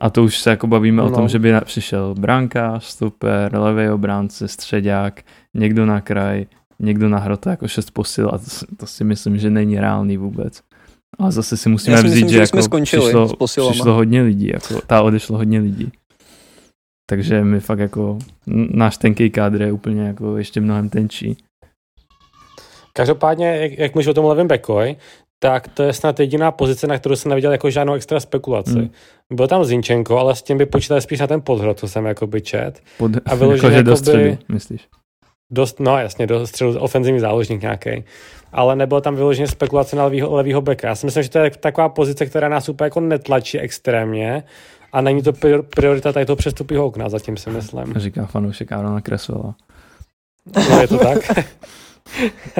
A 0.01 0.11
to 0.11 0.25
už 0.25 0.39
se 0.39 0.51
jako 0.51 0.67
bavíme 0.67 1.03
no. 1.03 1.09
o 1.09 1.15
tom, 1.15 1.29
že 1.29 1.39
by 1.39 1.55
přišel 1.65 2.15
branka, 2.15 2.81
stoper, 2.81 3.59
levý 3.59 3.91
obránce, 3.91 4.49
středák, 4.49 5.23
někdo 5.55 5.87
na 5.87 6.01
kraj, 6.01 6.47
někdo 6.79 7.09
na 7.09 7.19
hrota 7.19 7.51
jako 7.51 7.69
šest 7.69 7.91
posil 7.91 8.31
a 8.33 8.39
to, 8.39 8.45
to 8.77 8.87
si 8.87 9.05
myslím, 9.05 9.39
že 9.39 9.51
není 9.51 9.81
reálný 9.81 10.17
vůbec. 10.17 10.63
Ale 11.19 11.33
zase 11.33 11.57
si 11.57 11.69
musíme 11.69 11.97
vzít, 11.97 12.09
myslím, 12.09 12.29
že, 12.29 12.35
že 12.35 12.41
jako 12.41 12.63
jsme 12.63 12.83
přišlo, 12.83 13.37
přišlo 13.47 13.95
hodně 13.95 14.23
lidí, 14.23 14.51
jako, 14.53 14.81
ta 14.87 15.03
odešlo 15.03 15.37
hodně 15.37 15.61
lidí. 15.61 15.93
Takže 17.07 17.45
my 17.45 17.61
fakt 17.61 17.79
jako, 17.79 18.19
náš 18.71 18.97
tenký 18.97 19.31
kádr 19.31 19.63
je 19.63 19.73
úplně 19.73 20.03
jako 20.03 20.37
ještě 20.37 20.61
mnohem 20.61 20.89
tenčí. 20.89 21.37
Každopádně, 22.93 23.47
jak, 23.57 23.79
jak 23.79 23.95
můžu 23.95 24.11
o 24.11 24.15
tom 24.15 24.25
levém 24.25 24.49
bekoj, 24.49 24.97
tak 25.39 25.69
to 25.69 25.83
je 25.83 25.93
snad 25.93 26.21
jediná 26.21 26.53
pozice, 26.53 26.87
na 26.87 26.99
kterou 26.99 27.17
jsem 27.17 27.29
neviděl 27.29 27.53
jako 27.53 27.71
žádnou 27.71 27.95
extra 27.95 28.21
spekulaci. 28.21 28.73
Hmm. 28.73 28.91
Byl 29.33 29.49
tam 29.49 29.65
Zinčenko, 29.65 30.19
ale 30.19 30.37
s 30.37 30.43
tím 30.43 30.59
by 30.59 30.67
počítal 30.67 31.01
spíš 31.01 31.21
na 31.21 31.27
ten 31.27 31.41
podhrot, 31.41 31.79
co 31.79 31.89
jsem 31.89 32.15
by 32.27 32.41
čet. 32.41 32.81
Pod, 32.99 33.11
a 33.25 33.35
vyloženě 33.35 33.77
jako, 33.77 33.91
do 33.91 33.97
středu, 33.97 34.39
myslíš? 34.49 34.89
Dost, 35.53 35.81
no 35.81 35.99
jasně, 35.99 36.27
do 36.27 36.47
středu 36.47 36.79
ofenzivní 36.79 37.21
záložník 37.21 37.63
nějaký. 37.63 38.05
Ale 38.53 38.77
nebylo 38.77 39.01
tam 39.01 39.17
vyloženě 39.17 39.49
spekulace 39.49 39.97
na 39.97 40.05
levýho, 40.05 40.35
levýho 40.35 40.61
beka. 40.61 40.89
Já 40.89 40.95
si 40.95 41.07
myslím, 41.07 41.23
že 41.23 41.31
to 41.31 41.39
je 41.39 41.51
taková 41.51 41.89
pozice, 41.89 42.27
která 42.27 42.49
nás 42.49 42.69
úplně 42.69 42.87
jako 42.87 43.01
netlačí 43.01 43.59
extrémně 43.59 44.43
a 44.93 45.01
není 45.01 45.23
to 45.23 45.33
priorita 45.77 46.13
tady 46.13 46.27
toho 46.27 46.37
přestupního 46.37 46.87
okna, 46.87 47.09
zatím 47.09 47.37
si 47.37 47.51
myslím. 47.51 47.95
Říká 47.97 48.27
fanoušek 48.27 48.73
Arona 48.73 49.01
Kresová. 49.01 49.55
No 50.71 50.81
je 50.81 50.89
to 50.89 50.99
tak? 50.99 51.19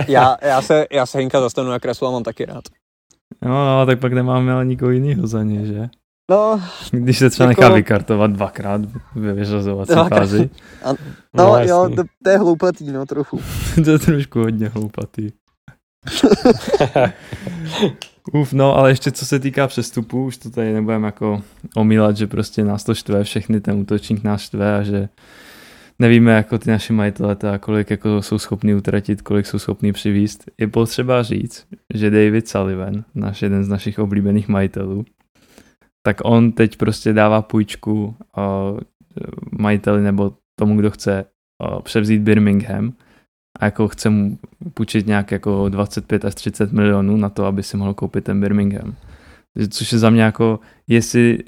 já, 0.09 0.37
já, 0.43 0.63
se, 0.63 0.87
já 0.93 1.07
se 1.07 1.19
Hinka 1.19 1.41
zastanu 1.41 1.71
na 1.71 1.79
kreslu 1.79 2.07
a 2.07 2.11
mám 2.11 2.23
taky 2.23 2.45
rád. 2.45 2.65
No, 3.43 3.67
no, 3.67 3.87
tak 3.87 4.01
pak 4.01 4.13
nemáme 4.13 4.53
ale 4.53 4.65
nikoho 4.65 4.91
jiného 4.91 5.27
za 5.27 5.43
ně, 5.43 5.67
že? 5.67 5.89
No, 6.31 6.63
Když 6.91 7.19
se 7.19 7.31
třeba 7.31 7.49
jako... 7.49 7.61
nechá 7.61 7.75
vykartovat 7.75 8.31
dvakrát 8.31 8.81
ve 9.15 9.33
vyřazovací 9.33 9.93
dvakrát. 9.93 10.19
fázi. 10.19 10.51
A, 10.85 10.93
no, 11.35 11.35
no 11.35 11.59
jo, 11.59 11.89
to, 11.97 12.03
to, 12.25 12.31
je 12.31 12.39
hloupatý, 12.39 12.93
no, 12.93 13.07
trochu. 13.07 13.41
to 13.85 13.91
je 13.91 13.99
trošku 13.99 14.39
hodně 14.39 14.69
hloupatý. 14.69 15.31
Uf, 18.33 18.53
no, 18.53 18.77
ale 18.77 18.91
ještě 18.91 19.11
co 19.11 19.27
se 19.27 19.39
týká 19.39 19.67
přestupu, 19.67 20.25
už 20.25 20.37
to 20.37 20.51
tady 20.51 20.73
nebudeme 20.73 21.07
jako 21.07 21.43
omílat, 21.77 22.17
že 22.17 22.27
prostě 22.27 22.65
nás 22.65 22.85
to 22.85 22.95
štve, 22.95 23.25
všechny 23.25 23.61
ten 23.61 23.79
útočník 23.79 24.25
nás 24.25 24.41
štve 24.41 24.77
a 24.77 24.83
že 24.83 25.09
nevíme 25.99 26.33
jako 26.33 26.59
ty 26.59 26.71
naši 26.71 26.93
majitele, 26.93 27.37
teda, 27.37 27.59
kolik 27.59 27.91
jako 27.91 28.23
jsou 28.23 28.39
schopni 28.39 28.75
utratit, 28.75 29.23
kolik 29.23 29.47
jsou 29.47 29.59
schopni 29.59 29.93
přivíst. 29.93 30.45
Je 30.61 30.69
potřeba 30.69 31.23
říct, 31.23 31.67
že 31.95 32.11
David 32.11 32.49
Sullivan, 32.49 33.05
náš 33.15 33.43
jeden 33.43 33.65
z 33.65 33.69
našich 33.69 33.99
oblíbených 33.99 34.49
majitelů, 34.49 35.05
tak 36.07 36.17
on 36.25 36.53
teď 36.53 36.77
prostě 36.77 37.13
dává 37.13 37.43
půjčku 37.43 38.15
uh, 38.37 38.79
majiteli 39.59 40.03
nebo 40.03 40.33
tomu, 40.61 40.77
kdo 40.77 40.91
chce 40.91 41.25
uh, 41.73 41.81
převzít 41.81 42.23
Birmingham 42.23 42.93
a 43.61 43.65
jako 43.65 43.89
chce 43.89 44.11
mu 44.11 44.39
půjčit 44.75 45.07
nějak 45.07 45.31
jako 45.31 45.69
25 45.69 46.25
až 46.25 46.35
30 46.35 46.73
milionů 46.73 47.17
na 47.17 47.29
to, 47.29 47.45
aby 47.45 47.63
si 47.63 47.77
mohl 47.77 47.95
koupit 47.95 48.25
ten 48.25 48.41
Birmingham. 48.41 48.95
Což 49.71 49.93
je 49.93 49.99
za 49.99 50.11
mě 50.11 50.23
jako, 50.23 50.61
jestli 50.89 51.39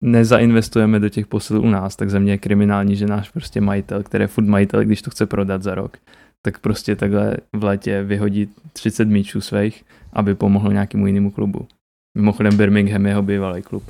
nezainvestujeme 0.00 0.98
do 1.00 1.08
těch 1.08 1.26
posil 1.26 1.60
u 1.60 1.70
nás, 1.70 1.96
tak 1.96 2.10
za 2.10 2.18
mě 2.18 2.32
je 2.32 2.38
kriminální, 2.38 2.96
že 2.96 3.06
náš 3.06 3.30
prostě 3.30 3.60
majitel, 3.60 4.02
který 4.02 4.22
je 4.22 4.28
furt 4.28 4.44
majitel, 4.44 4.84
když 4.84 5.02
to 5.02 5.10
chce 5.10 5.26
prodat 5.26 5.62
za 5.62 5.74
rok, 5.74 5.96
tak 6.42 6.58
prostě 6.58 6.96
takhle 6.96 7.36
v 7.52 7.64
létě 7.64 8.02
vyhodí 8.02 8.48
30 8.72 9.04
míčů 9.04 9.40
svých, 9.40 9.84
aby 10.12 10.34
pomohl 10.34 10.72
nějakému 10.72 11.06
jinému 11.06 11.30
klubu. 11.30 11.68
Mimochodem 12.16 12.56
Birmingham 12.56 13.06
je 13.06 13.10
jeho 13.10 13.22
bývalý 13.22 13.62
klub. 13.62 13.82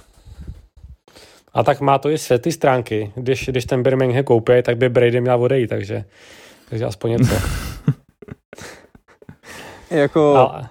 A 1.54 1.62
tak 1.62 1.80
má 1.80 1.98
to 1.98 2.10
i 2.10 2.18
světlý 2.18 2.52
stránky. 2.52 3.12
Když, 3.14 3.48
když 3.48 3.64
ten 3.64 3.82
Birmingham 3.82 4.24
koupí, 4.24 4.52
tak 4.62 4.76
by 4.76 4.88
Brady 4.88 5.20
měl 5.20 5.42
odejít, 5.42 5.70
takže, 5.70 6.04
takže 6.70 6.84
aspoň 6.84 7.10
něco. 7.10 7.34
jako... 9.90 10.36
Ale, 10.36 10.68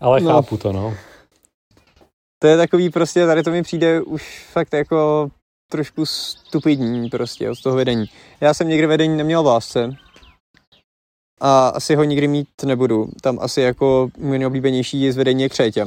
ale 0.00 0.20
no. 0.20 0.30
chápu 0.30 0.56
to, 0.56 0.72
no 0.72 0.94
to 2.38 2.46
je 2.46 2.56
takový 2.56 2.90
prostě, 2.90 3.26
tady 3.26 3.42
to 3.42 3.50
mi 3.50 3.62
přijde 3.62 4.02
už 4.02 4.46
fakt 4.52 4.72
jako 4.72 5.30
trošku 5.70 6.06
stupidní 6.06 7.10
prostě 7.10 7.50
od 7.50 7.62
toho 7.62 7.76
vedení. 7.76 8.06
Já 8.40 8.54
jsem 8.54 8.68
někdy 8.68 8.86
vedení 8.86 9.16
neměl 9.16 9.42
v 9.42 9.46
lásce 9.46 9.96
a 11.40 11.68
asi 11.68 11.94
ho 11.94 12.04
nikdy 12.04 12.28
mít 12.28 12.48
nebudu. 12.64 13.08
Tam 13.22 13.38
asi 13.40 13.60
jako 13.60 14.08
můj 14.18 14.38
nejoblíbenější 14.38 15.02
je 15.02 15.12
zvedení 15.12 15.42
je 15.42 15.48
Křétě. 15.48 15.86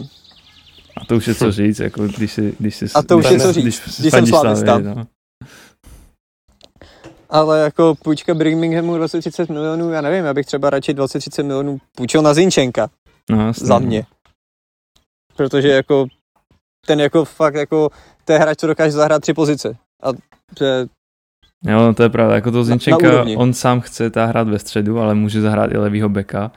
A 0.97 1.05
to 1.05 1.15
už 1.15 1.27
je 1.27 1.35
co 1.35 1.51
říct, 1.51 1.79
jako 1.79 2.07
když 2.07 2.33
si... 2.33 2.55
Když 2.59 2.75
si 2.75 2.85
a 2.95 3.01
to 3.01 3.17
už 3.17 3.29
je 3.29 3.39
co 3.39 3.53
říct, 3.53 3.63
když, 3.63 3.81
když 3.99 4.11
jsem 4.11 4.27
slavista. 4.27 4.77
No. 4.77 5.07
Ale 7.31 7.59
jako 7.59 7.95
půjčka 8.03 8.33
Birminghamu 8.33 8.97
20-30 8.97 9.53
milionů, 9.53 9.89
já 9.89 10.01
nevím, 10.01 10.25
já 10.25 10.33
bych 10.33 10.45
třeba 10.45 10.69
radši 10.69 10.93
20-30 10.93 11.43
milionů 11.43 11.77
půjčil 11.95 12.21
na 12.21 12.33
Zinčenka. 12.33 12.89
No, 13.29 13.47
jasný, 13.47 13.67
za 13.67 13.79
mě. 13.79 14.05
Protože 15.35 15.67
jako 15.67 16.05
ten 16.85 16.99
jako 16.99 17.25
fakt 17.25 17.55
jako, 17.55 17.89
to 18.25 18.33
je 18.33 18.39
hráč, 18.39 18.57
co 18.59 18.67
dokáže 18.67 18.91
zahrát 18.91 19.21
tři 19.21 19.33
pozice. 19.33 19.77
A 20.03 20.09
že 20.59 20.87
Jo, 21.65 21.77
no 21.77 21.93
to 21.93 22.03
je 22.03 22.09
pravda, 22.09 22.35
jako 22.35 22.51
to 22.51 22.63
Zinčenka, 22.63 23.25
on 23.37 23.53
sám 23.53 23.81
chce 23.81 24.09
ta 24.09 24.25
hrát 24.25 24.47
ve 24.47 24.59
středu, 24.59 24.99
ale 24.99 25.15
může 25.15 25.41
zahrát 25.41 25.71
i 25.71 25.77
levýho 25.77 26.09
beka, 26.09 26.51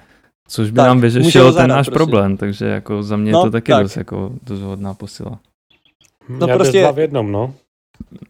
což 0.49 0.71
by 0.71 0.77
tak, 0.77 0.87
nám 0.87 1.01
vyřešil 1.01 1.53
ten 1.53 1.71
náš 1.71 1.87
prostě. 1.87 1.95
problém, 1.95 2.37
takže 2.37 2.67
jako 2.67 3.03
za 3.03 3.17
mě 3.17 3.33
no, 3.33 3.41
je 3.41 3.45
to 3.45 3.51
taky 3.51 3.73
tak. 3.73 3.83
dost, 3.83 3.97
jako 3.97 4.33
dost 4.43 4.61
hodná 4.61 4.95
posila. 4.95 5.39
No 6.29 6.49
Já 6.49 6.55
prostě... 6.55 6.93
v 6.93 6.99
jednom, 6.99 7.33
no. 7.33 7.55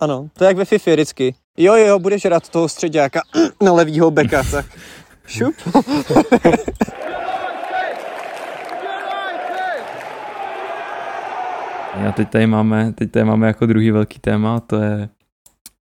Ano, 0.01 0.29
to 0.39 0.45
je 0.45 0.49
jak 0.49 0.57
ve 0.57 0.65
FIFA 0.65 0.91
vždycky. 0.91 1.35
Jo, 1.59 1.75
jo, 1.75 1.99
budeš 1.99 2.25
hrát 2.25 2.49
toho 2.49 2.69
středáka 2.69 3.21
na 3.63 3.73
levýho 3.73 4.11
beka, 4.11 4.43
tak 4.51 4.67
šup. 5.27 5.55
A 12.09 12.13
teď 12.13 12.29
tady 12.29 12.47
máme, 12.47 12.93
teď 12.93 13.11
tady 13.11 13.25
máme 13.25 13.47
jako 13.47 13.67
druhý 13.67 13.91
velký 13.91 14.19
téma, 14.19 14.61
to 14.61 14.77
je, 14.77 15.09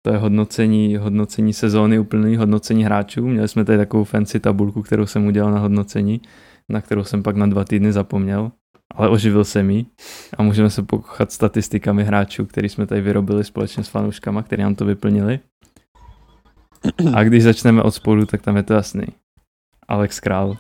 to 0.02 0.12
je 0.12 0.18
hodnocení, 0.18 0.98
hodnocení 0.98 1.54
sezóny, 1.54 2.00
úplný 2.00 2.38
hodnocení 2.38 2.84
hráčů. 2.84 3.28
Měli 3.28 3.48
jsme 3.48 3.66
tady 3.66 3.78
takovou 3.78 4.04
fancy 4.04 4.40
tabulku, 4.40 4.82
kterou 4.82 5.06
jsem 5.06 5.28
udělal 5.28 5.52
na 5.52 5.60
hodnocení, 5.60 6.22
na 6.70 6.82
kterou 6.82 7.04
jsem 7.04 7.24
pak 7.24 7.36
na 7.36 7.48
dva 7.48 7.64
týdny 7.64 7.92
zapomněl, 7.92 8.52
ale 8.96 9.10
oživil 9.10 9.44
jsem 9.44 9.70
ji 9.70 9.86
a 10.38 10.44
můžeme 10.44 10.70
se 10.70 10.84
pokochat 10.84 11.32
statistikami 11.32 12.04
hráčů, 12.04 12.46
který 12.46 12.70
jsme 12.70 12.88
tady 12.88 13.02
vyrobili 13.02 13.44
společně 13.44 13.84
s 13.84 13.88
fanouškama, 13.88 14.44
který 14.44 14.64
nám 14.64 14.76
to 14.76 14.86
vyplnili. 14.86 15.40
A 17.14 17.24
když 17.24 17.44
začneme 17.44 17.82
od 17.82 17.92
spodu, 17.92 18.26
tak 18.26 18.42
tam 18.42 18.58
je 18.58 18.64
to 18.64 18.74
jasný. 18.74 19.06
Alex 19.88 20.20
Král, 20.20 20.58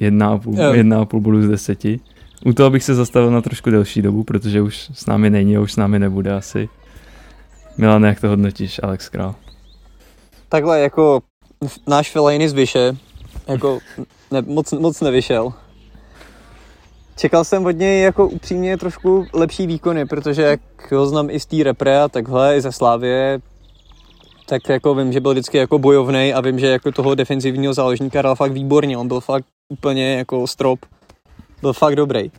jedna 0.00 0.28
a 0.28 0.38
půl, 0.38 0.58
jedna 0.58 1.00
a 1.00 1.04
půl 1.04 1.20
bodu 1.20 1.42
z 1.42 1.48
deseti. 1.48 2.00
U 2.46 2.52
toho 2.52 2.70
bych 2.70 2.84
se 2.84 2.94
zastavil 2.94 3.30
na 3.30 3.40
trošku 3.40 3.70
delší 3.70 4.02
dobu, 4.02 4.24
protože 4.24 4.62
už 4.62 4.90
s 4.92 5.06
námi 5.06 5.30
není 5.30 5.56
a 5.56 5.60
už 5.60 5.72
s 5.72 5.76
námi 5.76 5.98
nebude 5.98 6.32
asi. 6.32 6.68
Milan, 7.78 8.04
jak 8.04 8.20
to 8.20 8.28
hodnotíš, 8.28 8.80
Alex 8.82 9.08
Král? 9.08 9.34
Takhle 10.48 10.80
jako 10.80 11.22
náš 11.86 12.10
Fellaini 12.10 12.48
z 12.48 12.52
Vyše 12.52 12.96
Jako 13.48 13.78
ne, 14.30 14.42
moc, 14.42 14.72
moc 14.72 15.00
nevyšel. 15.00 15.52
Čekal 17.18 17.44
jsem 17.44 17.66
od 17.66 17.70
něj 17.70 18.02
jako 18.02 18.28
upřímně 18.28 18.76
trošku 18.76 19.26
lepší 19.32 19.66
výkony, 19.66 20.06
protože 20.06 20.42
jak 20.42 20.92
ho 20.92 21.06
znám 21.06 21.30
i 21.30 21.40
z 21.40 21.46
té 21.46 21.64
repre 21.64 22.02
a 22.02 22.08
takhle, 22.08 22.56
i 22.56 22.60
ze 22.60 22.72
Slávě, 22.72 23.40
tak 24.46 24.68
jako 24.68 24.94
vím, 24.94 25.12
že 25.12 25.20
byl 25.20 25.32
vždycky 25.32 25.58
jako 25.58 25.78
bojovný 25.78 26.34
a 26.34 26.40
vím, 26.40 26.58
že 26.58 26.66
jako 26.66 26.92
toho 26.92 27.14
defenzivního 27.14 27.74
záložníka 27.74 28.18
hrál 28.18 28.36
fakt 28.36 28.52
výborně, 28.52 28.98
on 28.98 29.08
byl 29.08 29.20
fakt 29.20 29.44
úplně 29.72 30.16
jako 30.16 30.46
strop, 30.46 30.78
byl 31.60 31.72
fakt 31.72 31.96
dobrý. 31.96 32.30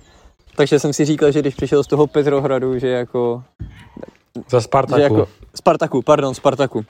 Takže 0.56 0.80
jsem 0.80 0.94
si 0.94 1.06
říkal, 1.06 1.32
že 1.32 1.42
když 1.42 1.56
přišel 1.56 1.84
z 1.84 1.88
toho 1.88 2.08
Petrohradu, 2.08 2.80
že 2.80 2.88
jako... 2.88 3.44
Za 4.50 4.62
Spartaku. 4.62 4.98
Že 4.98 5.04
jako, 5.04 5.28
Spartaku, 5.56 6.02
pardon, 6.02 6.34
Spartaku. 6.34 6.86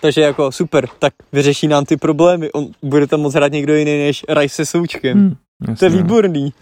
Takže 0.00 0.20
jako 0.20 0.52
super, 0.52 0.88
tak 0.98 1.14
vyřeší 1.32 1.68
nám 1.68 1.84
ty 1.84 1.96
problémy. 1.96 2.52
On 2.52 2.66
bude 2.82 3.06
tam 3.06 3.20
moc 3.20 3.34
hrát 3.34 3.52
někdo 3.52 3.74
jiný 3.74 3.98
než 3.98 4.24
Raj 4.28 4.48
se 4.48 4.66
Součkem. 4.66 5.18
Hmm, 5.18 5.76
to 5.76 5.84
je 5.84 5.90
no. 5.90 5.96
výborný. 5.96 6.52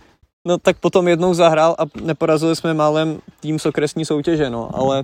No 0.49 0.59
tak 0.59 0.77
potom 0.79 1.09
jednou 1.09 1.35
zahrál 1.35 1.77
a 1.79 1.83
neporazili 2.03 2.57
jsme 2.57 2.75
málem 2.75 3.19
tým 3.41 3.59
z 3.59 3.67
okresní 3.67 4.05
soutěže, 4.05 4.51
no, 4.51 4.71
ale 4.75 5.03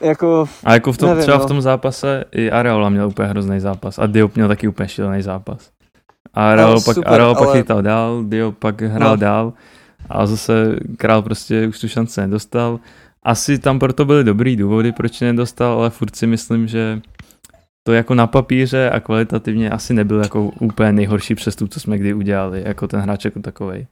jako... 0.00 0.48
A 0.64 0.72
jako 0.72 0.92
v 0.92 0.98
tom, 0.98 1.08
nevím, 1.08 1.22
třeba 1.22 1.38
no. 1.38 1.44
v 1.44 1.48
tom 1.48 1.60
zápase 1.60 2.24
i 2.32 2.50
Areola 2.50 2.88
měl 2.88 3.08
úplně 3.08 3.28
hrozný 3.28 3.60
zápas 3.60 3.98
a 3.98 4.06
Diop 4.06 4.34
měl 4.34 4.48
taky 4.48 4.68
úplně 4.68 4.88
šílený 4.88 5.22
zápas. 5.22 5.70
A 6.34 6.50
Areol 6.50 6.74
no, 6.74 6.80
pak, 6.80 6.94
super, 6.94 7.12
Areol 7.12 7.36
ale... 7.36 7.46
pak 7.46 7.56
chytal 7.56 7.82
dál, 7.82 8.24
Diop 8.24 8.58
pak 8.58 8.82
hrál 8.82 9.10
no. 9.10 9.16
dál 9.16 9.52
a 10.08 10.26
zase 10.26 10.76
Král 10.96 11.22
prostě 11.22 11.66
už 11.66 11.80
tu 11.80 11.88
šanci 11.88 12.20
nedostal. 12.20 12.80
Asi 13.22 13.58
tam 13.58 13.78
proto 13.78 14.04
byly 14.04 14.24
dobrý 14.24 14.56
důvody, 14.56 14.92
proč 14.92 15.20
nedostal, 15.20 15.72
ale 15.72 15.90
furt 15.90 16.16
si 16.16 16.26
myslím, 16.26 16.66
že 16.66 17.00
to 17.90 17.94
jako 17.94 18.14
na 18.14 18.26
papíře 18.26 18.90
a 18.90 19.00
kvalitativně 19.00 19.70
asi 19.70 19.94
nebyl 19.94 20.20
jako 20.20 20.44
úplně 20.44 20.92
nejhorší 20.92 21.34
přestup, 21.34 21.70
co 21.70 21.80
jsme 21.80 21.98
kdy 21.98 22.14
udělali, 22.14 22.62
jako 22.66 22.88
ten 22.88 23.00
hráč 23.00 23.24
jako 23.24 23.40
takovej. 23.40 23.86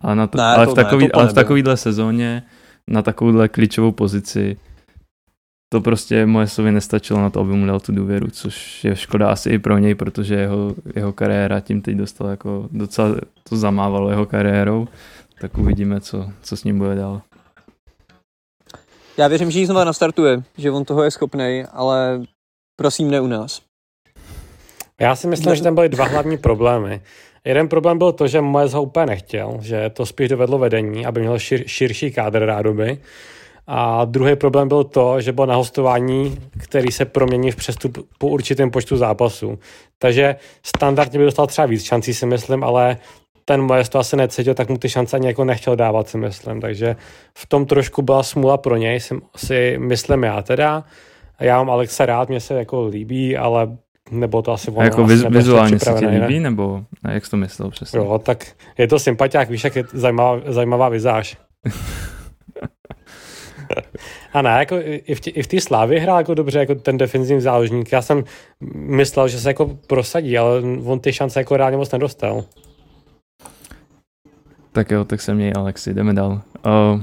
Ale, 0.00 0.16
na 0.16 0.26
to, 0.26 0.38
ne, 0.38 0.44
ale, 0.44 0.66
to 0.66 0.72
v 0.72 0.74
takový, 0.74 1.04
ne, 1.04 1.10
ale 1.14 1.28
v 1.28 1.32
takovýhle 1.32 1.76
sezóně 1.76 2.42
na 2.90 3.02
takovouhle 3.02 3.48
klíčovou 3.48 3.92
pozici 3.92 4.56
to 5.72 5.80
prostě 5.80 6.26
moje 6.26 6.46
slovy 6.46 6.72
nestačilo 6.72 7.20
na 7.20 7.30
to, 7.30 7.40
aby 7.40 7.52
mu 7.52 7.66
dal 7.66 7.80
tu 7.80 7.92
důvěru, 7.92 8.30
což 8.30 8.84
je 8.84 8.96
škoda 8.96 9.30
asi 9.30 9.50
i 9.50 9.58
pro 9.58 9.78
něj, 9.78 9.94
protože 9.94 10.34
jeho, 10.34 10.74
jeho 10.94 11.12
kariéra 11.12 11.60
tím 11.60 11.82
teď 11.82 11.96
dostal 11.96 12.28
jako 12.28 12.68
docela 12.72 13.14
to 13.48 13.56
zamávalo 13.56 14.10
jeho 14.10 14.26
kariérou, 14.26 14.88
tak 15.40 15.58
uvidíme, 15.58 16.00
co, 16.00 16.30
co 16.42 16.56
s 16.56 16.64
ním 16.64 16.78
bude 16.78 16.94
dál. 16.94 17.22
Já 19.16 19.28
věřím, 19.28 19.50
že 19.50 19.58
ji 19.58 19.66
znova 19.66 19.84
nastartuje, 19.84 20.42
že 20.58 20.70
on 20.70 20.84
toho 20.84 21.02
je 21.02 21.10
schopný, 21.10 21.64
ale 21.72 22.22
prosím 22.80 23.10
ne 23.10 23.20
u 23.20 23.26
nás. 23.26 23.60
Já 25.00 25.16
si 25.16 25.26
myslím, 25.26 25.54
že 25.54 25.62
tam 25.62 25.74
byly 25.74 25.88
dva 25.88 26.04
hlavní 26.04 26.38
problémy. 26.38 27.00
Jeden 27.44 27.68
problém 27.68 27.98
byl 27.98 28.12
to, 28.12 28.28
že 28.28 28.40
Moes 28.40 28.72
ho 28.72 28.82
úplně 28.82 29.06
nechtěl, 29.06 29.58
že 29.62 29.90
to 29.90 30.06
spíš 30.06 30.28
dovedlo 30.28 30.58
vedení, 30.58 31.06
aby 31.06 31.20
měl 31.20 31.38
šir, 31.38 31.62
širší 31.66 32.12
kádr 32.12 32.44
rádoby. 32.44 32.98
A 33.66 34.04
druhý 34.04 34.36
problém 34.36 34.68
byl 34.68 34.84
to, 34.84 35.20
že 35.20 35.32
byl 35.32 35.46
na 35.46 35.54
hostování, 35.54 36.38
který 36.58 36.92
se 36.92 37.04
promění 37.04 37.50
v 37.50 37.56
přestup 37.56 37.98
po 38.18 38.28
určitém 38.28 38.70
počtu 38.70 38.96
zápasů. 38.96 39.58
Takže 39.98 40.36
standardně 40.62 41.18
by 41.18 41.24
dostal 41.24 41.46
třeba 41.46 41.66
víc 41.66 41.84
šancí, 41.84 42.14
si 42.14 42.26
myslím, 42.26 42.64
ale 42.64 42.96
ten 43.44 43.62
Moes 43.62 43.88
to 43.88 43.98
asi 43.98 44.16
necítil, 44.16 44.54
tak 44.54 44.68
mu 44.68 44.78
ty 44.78 44.88
šance 44.88 45.16
ani 45.16 45.26
jako 45.26 45.44
nechtěl 45.44 45.76
dávat, 45.76 46.08
si 46.08 46.18
myslím. 46.18 46.60
Takže 46.60 46.96
v 47.38 47.46
tom 47.46 47.66
trošku 47.66 48.02
byla 48.02 48.22
smůla 48.22 48.56
pro 48.56 48.76
něj, 48.76 49.00
si, 49.00 49.14
si 49.36 49.76
myslím 49.78 50.22
já 50.22 50.42
teda. 50.42 50.84
Já 51.40 51.58
mám 51.58 51.70
Alexa 51.70 52.06
rád, 52.06 52.28
mě 52.28 52.40
se 52.40 52.54
jako 52.54 52.86
líbí, 52.86 53.36
ale 53.36 53.76
nebo 54.10 54.42
to 54.42 54.52
asi 54.52 54.70
ono. 54.70 54.80
A 54.80 54.84
jako 54.84 55.04
viz, 55.04 55.24
vizuálně 55.24 55.78
se 55.78 55.94
ti 55.98 56.06
líbí, 56.06 56.34
ne? 56.34 56.40
nebo 56.40 56.84
ne, 57.04 57.14
jak 57.14 57.24
jsi 57.24 57.30
to 57.30 57.36
myslel 57.36 57.70
přesně? 57.70 57.98
Jo, 57.98 58.20
tak 58.24 58.46
je 58.78 58.88
to 58.88 58.98
sympatiák, 58.98 59.50
víš, 59.50 59.64
jak 59.64 59.76
je 59.76 59.84
zajímavá, 59.92 60.40
zajímavá 60.46 60.88
vizáž. 60.88 61.36
A 64.32 64.42
ne, 64.42 64.50
jako 64.50 64.76
i 64.80 65.14
v, 65.14 65.20
tě, 65.20 65.30
i 65.30 65.42
v 65.42 65.46
té 65.46 65.60
slávě 65.60 66.00
hrál 66.00 66.18
jako 66.18 66.34
dobře, 66.34 66.58
jako 66.58 66.74
ten 66.74 66.98
defenzivní 66.98 67.42
záložník. 67.42 67.92
Já 67.92 68.02
jsem 68.02 68.24
myslel, 68.74 69.28
že 69.28 69.40
se 69.40 69.50
jako 69.50 69.78
prosadí, 69.86 70.38
ale 70.38 70.60
on 70.84 71.00
ty 71.00 71.12
šance 71.12 71.40
jako 71.40 71.56
reálně 71.56 71.76
moc 71.76 71.92
nedostal. 71.92 72.44
Tak 74.72 74.90
jo, 74.90 75.04
tak 75.04 75.20
se 75.20 75.34
měj 75.34 75.52
Alexi, 75.56 75.94
jdeme 75.94 76.14
dál. 76.14 76.40
Uh... 76.66 77.00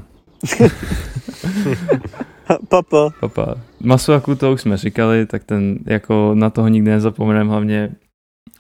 Papa. 2.70 3.10
Papa. 3.20 3.56
Masuaku 3.80 4.36
to 4.36 4.52
už 4.52 4.62
jsme 4.62 4.78
říkali, 4.78 5.26
tak 5.26 5.44
ten 5.44 5.80
jako 5.86 6.32
na 6.36 6.50
toho 6.50 6.68
nikdy 6.68 6.92
nezapomeneme, 6.92 7.50
hlavně 7.50 7.96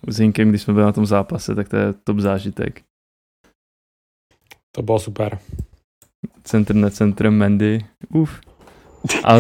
s 0.07 0.19
Hinkem, 0.19 0.49
když 0.49 0.61
jsme 0.61 0.73
byli 0.73 0.85
na 0.85 0.91
tom 0.91 1.05
zápase, 1.05 1.55
tak 1.55 1.69
to 1.69 1.75
je 1.75 1.93
top 2.03 2.19
zážitek. 2.19 2.81
To 4.75 4.81
bylo 4.81 4.99
super. 4.99 5.39
Centr 6.43 6.75
na 6.75 6.89
centrem 6.89 7.37
Mendy. 7.37 7.85
Uf. 8.09 8.41
A 9.23 9.37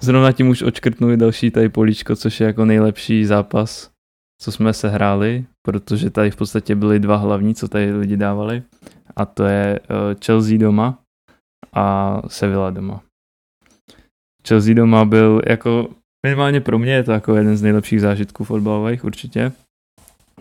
zrovna 0.00 0.32
tím 0.32 0.48
už 0.48 0.62
očkrtnuli 0.62 1.16
další 1.16 1.50
tady 1.50 1.68
políčko, 1.68 2.16
což 2.16 2.40
je 2.40 2.46
jako 2.46 2.64
nejlepší 2.64 3.24
zápas, 3.24 3.90
co 4.42 4.52
jsme 4.52 4.72
se 4.72 4.88
hráli, 4.88 5.44
protože 5.66 6.10
tady 6.10 6.30
v 6.30 6.36
podstatě 6.36 6.74
byly 6.74 6.98
dva 6.98 7.16
hlavní, 7.16 7.54
co 7.54 7.68
tady 7.68 7.92
lidi 7.92 8.16
dávali. 8.16 8.62
A 9.16 9.24
to 9.24 9.44
je 9.44 9.80
eh, 9.82 10.24
Chelsea 10.24 10.58
doma 10.58 11.01
a 11.72 12.16
Sevilla 12.26 12.70
doma. 12.70 13.02
Chelsea 14.48 14.74
doma 14.74 15.04
byl 15.04 15.42
jako, 15.48 15.88
minimálně 16.26 16.60
pro 16.60 16.78
mě 16.78 16.92
je 16.92 17.02
to 17.04 17.12
jako 17.12 17.36
jeden 17.36 17.56
z 17.56 17.62
nejlepších 17.62 18.00
zážitků 18.00 18.44
fotbalových 18.44 19.04
určitě. 19.04 19.52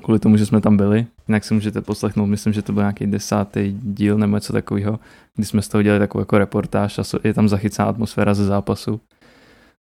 Kvůli 0.03 0.19
tomu, 0.19 0.37
že 0.37 0.45
jsme 0.45 0.61
tam 0.61 0.77
byli. 0.77 1.07
Jinak 1.27 1.43
si 1.43 1.53
můžete 1.53 1.81
poslechnout, 1.81 2.25
myslím, 2.25 2.53
že 2.53 2.61
to 2.61 2.73
byl 2.73 2.81
nějaký 2.83 3.07
desátý 3.07 3.71
díl 3.83 4.17
nebo 4.17 4.37
něco 4.37 4.53
takového, 4.53 4.99
kdy 5.35 5.45
jsme 5.45 5.61
z 5.61 5.67
toho 5.67 5.81
dělali 5.81 5.99
takovou 5.99 6.21
jako 6.21 6.37
reportáž 6.37 6.99
a 6.99 7.03
je 7.23 7.33
tam 7.33 7.49
zachycená 7.49 7.87
atmosféra 7.87 8.33
ze 8.33 8.45
zápasu. 8.45 9.01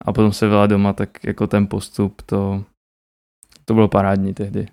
A 0.05 0.13
potom 0.13 0.33
se 0.33 0.47
byla 0.47 0.67
doma, 0.67 0.93
tak 0.93 1.23
jako 1.23 1.47
ten 1.47 1.67
postup, 1.67 2.21
to, 2.21 2.63
to 3.65 3.73
bylo 3.73 3.87
parádní 3.87 4.33
tehdy. 4.33 4.67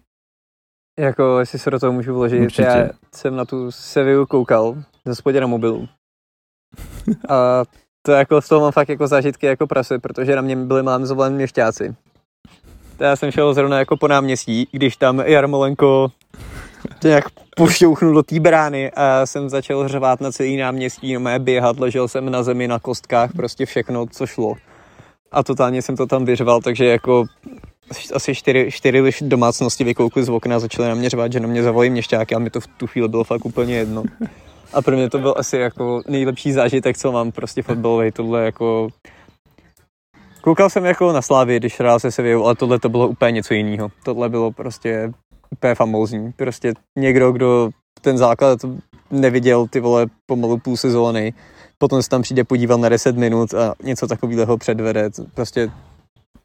Jako, 0.98 1.38
jestli 1.38 1.58
se 1.58 1.70
do 1.70 1.78
toho 1.78 1.92
můžu 1.92 2.14
vložit, 2.14 2.40
Určitě. 2.40 2.62
já 2.62 2.88
jsem 3.14 3.36
na 3.36 3.44
tu 3.44 3.70
Sevillu 3.70 4.26
koukal 4.26 4.82
ze 5.04 5.14
spodě 5.14 5.40
na 5.40 5.46
mobilu 5.46 5.88
a 7.28 7.64
to 8.02 8.12
jako 8.12 8.40
z 8.42 8.48
toho 8.48 8.60
mám 8.60 8.72
fakt 8.72 8.88
jako 8.88 9.06
zážitky 9.06 9.46
jako 9.46 9.66
prase, 9.66 9.98
protože 9.98 10.36
na 10.36 10.42
mě 10.42 10.56
byli 10.56 10.82
mám 10.82 11.06
zvolen 11.06 11.34
měšťáci. 11.34 11.94
To 12.96 13.04
já 13.04 13.16
jsem 13.16 13.30
šel 13.30 13.54
zrovna 13.54 13.78
jako 13.78 13.96
po 13.96 14.08
náměstí, 14.08 14.68
když 14.72 14.96
tam 14.96 15.18
Jarmolenko 15.18 16.08
nějak 17.04 17.24
pošťouchnul 17.56 18.14
do 18.14 18.22
té 18.22 18.40
brány 18.40 18.90
a 18.90 19.26
jsem 19.26 19.48
začal 19.48 19.82
hřevát 19.82 20.20
na 20.20 20.32
celý 20.32 20.56
náměstí, 20.56 21.14
no 21.14 21.20
mé 21.20 21.38
běhat, 21.38 21.80
ležel 21.80 22.08
jsem 22.08 22.30
na 22.30 22.42
zemi, 22.42 22.68
na 22.68 22.78
kostkách, 22.78 23.32
prostě 23.32 23.66
všechno, 23.66 24.06
co 24.06 24.26
šlo. 24.26 24.54
A 25.32 25.42
totálně 25.42 25.82
jsem 25.82 25.96
to 25.96 26.06
tam 26.06 26.24
vyřval, 26.24 26.60
takže 26.60 26.84
jako 26.84 27.24
asi 28.14 28.34
čtyři, 28.34 28.68
čtyři 28.70 29.12
domácnosti 29.20 29.84
vykoukly 29.84 30.24
z 30.24 30.28
okna 30.28 30.56
a 30.56 30.58
začaly 30.58 30.88
na 30.88 30.94
mě 30.94 31.10
řvát, 31.10 31.32
že 31.32 31.40
na 31.40 31.48
mě 31.48 31.62
zavolají 31.62 31.90
měšťáky 31.90 32.34
a 32.34 32.38
mi 32.38 32.50
to 32.50 32.60
v 32.60 32.66
tu 32.66 32.86
chvíli 32.86 33.08
bylo 33.08 33.24
fakt 33.24 33.44
úplně 33.44 33.74
jedno. 33.74 34.02
A 34.72 34.82
pro 34.82 34.96
mě 34.96 35.10
to 35.10 35.18
byl 35.18 35.34
asi 35.36 35.56
jako 35.56 36.02
nejlepší 36.08 36.52
zážitek, 36.52 36.98
co 36.98 37.12
mám 37.12 37.32
prostě 37.32 37.62
fotbalový. 37.62 38.12
Tohle 38.12 38.44
jako... 38.44 38.88
Koukal 40.40 40.70
jsem 40.70 40.84
jako 40.84 41.12
na 41.12 41.22
Slávy, 41.22 41.56
když 41.56 41.80
hrál 41.80 42.00
se 42.00 42.10
Sevillou, 42.10 42.44
ale 42.44 42.54
tohle 42.54 42.78
to 42.78 42.88
bylo 42.88 43.08
úplně 43.08 43.32
něco 43.32 43.54
jiného. 43.54 43.88
Tohle 44.04 44.28
bylo 44.28 44.52
prostě 44.52 45.12
úplně 45.50 45.74
famózní. 45.74 46.32
Prostě 46.32 46.72
někdo, 46.98 47.32
kdo 47.32 47.70
ten 48.00 48.18
základ 48.18 48.58
neviděl 49.10 49.66
ty 49.66 49.80
vole 49.80 50.06
pomalu 50.26 50.58
půl 50.58 50.76
sezóny, 50.76 51.34
potom 51.78 52.02
se 52.02 52.08
tam 52.08 52.22
přijde 52.22 52.44
podívat 52.44 52.80
na 52.80 52.88
10 52.88 53.16
minut 53.16 53.54
a 53.54 53.74
něco 53.82 54.06
takového 54.06 54.58
předvede. 54.58 55.10
Prostě 55.34 55.70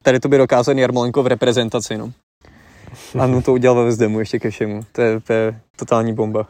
tady 0.03 0.19
to 0.19 0.29
by 0.29 0.37
dokázal 0.37 0.77
Jarmolenko 0.77 1.23
v 1.23 1.27
reprezentaci, 1.27 1.97
no. 1.97 2.11
A 3.19 3.27
mu 3.27 3.41
to 3.41 3.53
udělal 3.53 3.77
ve 3.77 3.85
Vezdemu 3.85 4.19
ještě 4.19 4.39
ke 4.39 4.49
všemu. 4.49 4.81
To 4.91 5.01
je, 5.01 5.19
to 5.19 5.33
je 5.33 5.61
totální 5.75 6.13
bomba. 6.13 6.47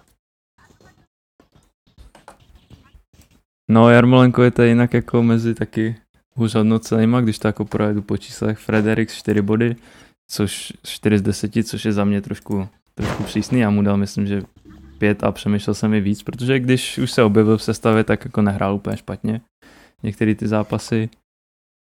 No 3.71 3.89
Jarmolenko 3.89 4.43
je 4.43 4.51
to 4.51 4.63
jinak 4.63 4.93
jako 4.93 5.23
mezi 5.23 5.55
taky 5.55 5.95
hůř 6.35 6.55
hodnocenýma, 6.55 7.21
když 7.21 7.39
to 7.39 7.47
jako 7.47 7.65
projedu 7.65 8.01
po 8.01 8.17
číslech. 8.17 8.57
Frederik 8.57 9.11
4 9.11 9.41
body, 9.41 9.75
což 10.31 10.73
4 10.83 11.17
z 11.17 11.21
10, 11.21 11.51
což 11.63 11.85
je 11.85 11.93
za 11.93 12.05
mě 12.05 12.21
trošku, 12.21 12.67
trošku 12.95 13.23
přísný. 13.23 13.59
Já 13.59 13.69
mu 13.69 13.81
dal 13.81 13.97
myslím, 13.97 14.27
že 14.27 14.41
5 14.97 15.23
a 15.23 15.31
přemýšlel 15.31 15.73
jsem 15.73 15.93
i 15.93 16.01
víc, 16.01 16.23
protože 16.23 16.59
když 16.59 16.97
už 16.97 17.11
se 17.11 17.23
objevil 17.23 17.57
v 17.57 17.63
sestavě, 17.63 18.03
tak 18.03 18.25
jako 18.25 18.41
nehrál 18.41 18.75
úplně 18.75 18.97
špatně. 18.97 19.41
Některé 20.03 20.35
ty 20.35 20.47
zápasy. 20.47 21.09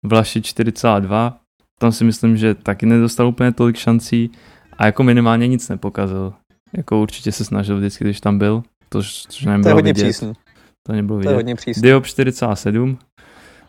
Vlaši 0.07 0.41
4,2, 0.41 1.33
tam 1.79 1.93
si 1.93 2.05
myslím, 2.05 2.37
že 2.37 2.55
taky 2.55 2.87
nedostal 2.87 3.27
úplně 3.29 3.53
tolik 3.53 3.77
šancí 3.77 4.31
a 4.79 4.87
jako 4.87 5.03
minimálně 5.03 5.49
nic 5.49 5.69
nepokazil. 5.69 6.33
Jako 6.73 7.03
určitě 7.03 7.33
se 7.33 7.45
snažil 7.45 7.79
vždycky, 7.79 8.05
když 8.05 8.21
tam 8.21 8.39
byl, 8.39 8.63
to, 8.89 9.03
což 9.03 9.45
nebylo 9.45 9.63
to 9.63 9.69
je 9.69 9.75
hodně 9.75 9.93
vidět. 9.93 10.05
Přísný. 10.05 10.33
To 10.89 10.93
nebylo 10.95 11.19
vidět. 11.19 11.27
To 11.29 11.31
je 11.33 11.37
hodně 11.37 11.55
přísný. 11.55 11.83
Diop 11.83 12.07
47, 12.07 12.99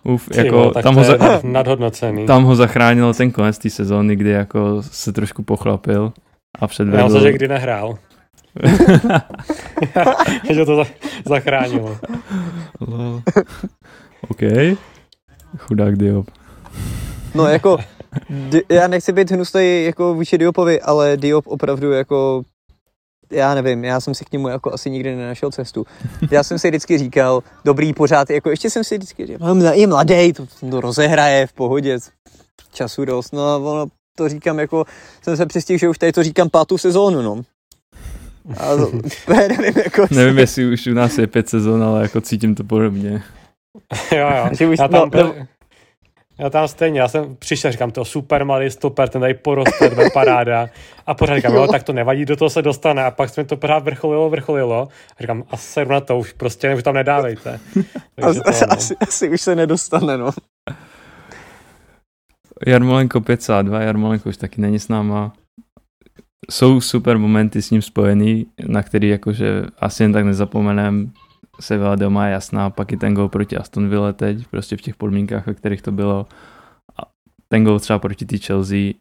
Uf, 0.03 0.29
Ty, 0.29 0.38
jako 0.45 0.55
no, 0.55 0.71
tam, 0.71 0.84
to 0.95 0.99
ho 0.99 1.05
je 1.05 1.05
za, 1.12 1.17
nad- 1.17 1.43
nadhodnocený. 1.43 2.25
tam 2.25 2.43
ho 2.43 2.55
zachránil 2.55 3.13
ten 3.13 3.32
konec 3.32 3.58
té 3.58 3.69
sezóny, 3.69 4.15
kdy 4.15 4.29
jako 4.29 4.84
se 4.84 5.12
trošku 5.13 5.43
pochlapil 5.43 6.13
a 6.55 6.63
Já 6.63 6.67
předvedl. 6.67 7.03
myslím, 7.03 7.21
že 7.21 7.32
kdy 7.32 7.47
nehrál. 7.47 7.97
že 10.53 10.65
to 10.65 10.75
za- 10.75 10.86
zachránilo. 11.25 11.97
Lol. 12.88 13.21
OK. 14.29 14.39
Chudák 15.58 15.95
Diop. 15.97 16.27
No 17.36 17.47
jako, 17.47 17.77
Di- 18.29 18.62
já 18.69 18.88
nechci 18.88 19.12
být 19.13 19.32
hnusný 19.32 19.84
jako 19.84 20.13
vůči 20.13 20.38
Diopovi, 20.38 20.82
ale 20.82 21.17
Diop 21.17 21.47
opravdu 21.47 21.91
jako, 21.91 22.41
já 23.31 23.55
nevím, 23.55 23.83
já 23.83 23.99
jsem 23.99 24.13
si 24.13 24.25
k 24.25 24.31
němu 24.31 24.47
jako 24.47 24.73
asi 24.73 24.89
nikdy 24.89 25.15
nenašel 25.15 25.51
cestu. 25.51 25.85
Já 26.31 26.43
jsem 26.43 26.59
si 26.59 26.67
vždycky 26.67 26.97
říkal, 26.97 27.43
dobrý 27.65 27.93
pořád, 27.93 28.29
jako 28.29 28.49
ještě 28.49 28.69
jsem 28.69 28.83
si 28.83 28.97
vždycky 28.97 29.25
říkal, 29.25 29.55
"No, 29.55 29.71
je 29.73 29.87
mladý, 29.87 30.33
to, 30.33 30.45
to 30.69 30.81
rozehraje 30.81 31.47
v 31.47 31.53
pohodě, 31.53 31.99
času 32.73 33.05
dost, 33.05 33.33
no 33.33 33.41
a 33.47 33.57
ono, 33.57 33.85
to 34.17 34.29
říkám 34.29 34.59
jako, 34.59 34.85
jsem 35.21 35.37
se 35.37 35.45
přistihl, 35.45 35.77
že 35.79 35.89
už 35.89 35.97
tady 35.97 36.11
to 36.11 36.23
říkám 36.23 36.49
pátou 36.49 36.77
sezónu, 36.77 37.21
no. 37.21 37.41
A 38.57 38.75
to, 38.75 38.91
nevím, 39.33 39.73
jako, 39.83 40.05
Nevím, 40.11 40.37
jestli 40.37 40.73
už 40.73 40.87
u 40.87 40.93
nás 40.93 41.17
je 41.17 41.27
pět 41.27 41.49
sezon, 41.49 41.83
ale 41.83 42.01
jako 42.01 42.21
cítím 42.21 42.55
to 42.55 42.63
podobně. 42.63 43.23
jo, 44.11 44.27
jo. 44.37 44.49
Že 44.51 44.67
už- 44.67 44.79
já, 44.79 44.87
tam, 44.87 45.09
no, 45.13 45.23
no. 45.23 45.33
Já 46.39 46.49
tam 46.49 46.67
stejně, 46.67 46.99
já 46.99 47.08
jsem 47.08 47.36
přišel, 47.36 47.71
říkám, 47.71 47.91
to 47.91 48.06
super 48.06 48.45
malý 48.45 48.71
stoper, 48.71 49.10
ten 49.10 49.21
tady 49.21 49.34
poroste, 49.34 49.89
bude 49.89 50.10
paráda. 50.13 50.67
A 51.08 51.13
pořád 51.13 51.36
říkám, 51.36 51.54
jo, 51.54 51.67
tak 51.67 51.84
to 51.84 51.93
nevadí, 51.93 52.25
do 52.25 52.36
toho 52.36 52.49
se 52.49 52.62
dostane. 52.62 53.04
A 53.04 53.12
pak 53.12 53.30
jsme 53.30 53.45
to 53.45 53.58
pořád 53.58 53.84
vrcholilo, 53.84 54.30
vrcholilo. 54.30 54.88
A 55.17 55.21
říkám, 55.21 55.43
a 55.49 55.58
seru 55.58 55.91
na 55.91 55.99
to, 56.02 56.17
už 56.17 56.34
prostě 56.34 56.75
už 56.75 56.84
tam 56.84 56.95
nedávejte. 56.95 57.60
Takže 58.15 58.41
asi, 58.45 58.60
to, 58.60 58.65
no. 58.65 58.73
asi, 58.73 58.95
asi 58.99 59.30
už 59.30 59.41
se 59.41 59.56
nedostane, 59.56 60.17
no. 60.17 60.32
Jarmolenko 62.67 63.21
502, 63.21 63.82
Jarmolenko 63.82 64.30
už 64.30 64.38
taky 64.38 64.62
není 64.62 64.80
s 64.80 64.88
náma. 64.88 65.34
Jsou 66.52 66.82
super 66.82 67.17
momenty 67.17 67.62
s 67.62 67.71
ním 67.71 67.82
spojený, 67.82 68.45
na 68.67 68.84
který 68.84 69.10
jakože 69.10 69.63
asi 69.80 70.04
jen 70.04 70.13
tak 70.13 70.25
nezapomenem. 70.25 71.12
Sevilla 71.59 71.95
doma 71.95 72.25
je 72.27 72.31
jasná, 72.33 72.69
pak 72.69 72.91
i 72.91 72.97
ten 72.97 73.13
gol 73.13 73.29
proti 73.29 73.57
Aston 73.57 73.89
Villa 73.89 74.13
teď, 74.13 74.47
prostě 74.47 74.77
v 74.77 74.81
těch 74.81 74.95
podmínkách, 74.95 75.47
ve 75.47 75.53
kterých 75.53 75.81
to 75.81 75.91
bylo. 75.91 76.25
A 76.99 77.05
ten 77.47 77.63
gol 77.63 77.79
třeba 77.79 77.99
proti 77.99 78.25
té 78.25 78.37
Chelsea. 78.37 78.93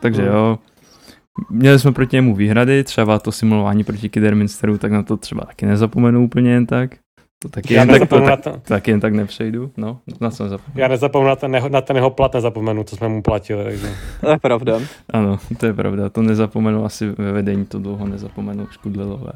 Takže 0.00 0.22
Hmm. 0.22 0.30
jo, 0.32 0.58
měli 1.50 1.78
jsme 1.78 1.92
proti 1.92 2.16
němu 2.16 2.34
výhrady, 2.34 2.84
třeba 2.84 3.18
to 3.18 3.32
simulování 3.32 3.84
proti 3.84 4.08
Kidderminsteru, 4.08 4.78
tak 4.78 4.92
na 4.92 5.02
to 5.02 5.16
třeba 5.16 5.44
taky 5.44 5.66
nezapomenu 5.66 6.24
úplně 6.24 6.50
jen 6.52 6.66
tak. 6.66 6.90
To 7.42 7.48
taky, 7.48 7.74
Já 7.74 7.80
jen 7.80 7.88
tak, 7.88 8.08
to, 8.08 8.20
tak, 8.20 8.40
to, 8.40 8.50
taky 8.62 8.90
jen 8.90 9.00
tak 9.00 9.12
nepřejdu. 9.12 9.70
No, 9.76 10.00
na 10.20 10.30
co 10.30 10.42
nezapomenu. 10.42 10.80
já 10.80 10.88
nezapomenu 10.88 11.28
na 11.28 11.36
ten, 11.36 11.54
jeho, 11.54 11.68
na 11.68 11.80
ten 11.80 11.96
jeho 11.96 12.10
plat, 12.10 12.34
nezapomenu, 12.34 12.84
co 12.84 12.96
jsme 12.96 13.08
mu 13.08 13.22
platili. 13.22 13.64
Takže. 13.64 13.88
To 14.20 14.30
je 14.30 14.38
pravda. 14.38 14.78
Ano, 15.10 15.38
to 15.58 15.66
je 15.66 15.72
pravda. 15.74 16.08
To 16.08 16.22
nezapomenu 16.22 16.84
asi 16.84 17.08
ve 17.18 17.32
vedení, 17.32 17.64
to 17.64 17.78
dlouho 17.78 18.06
nezapomenu 18.06 18.66
škudlilové. 18.70 19.32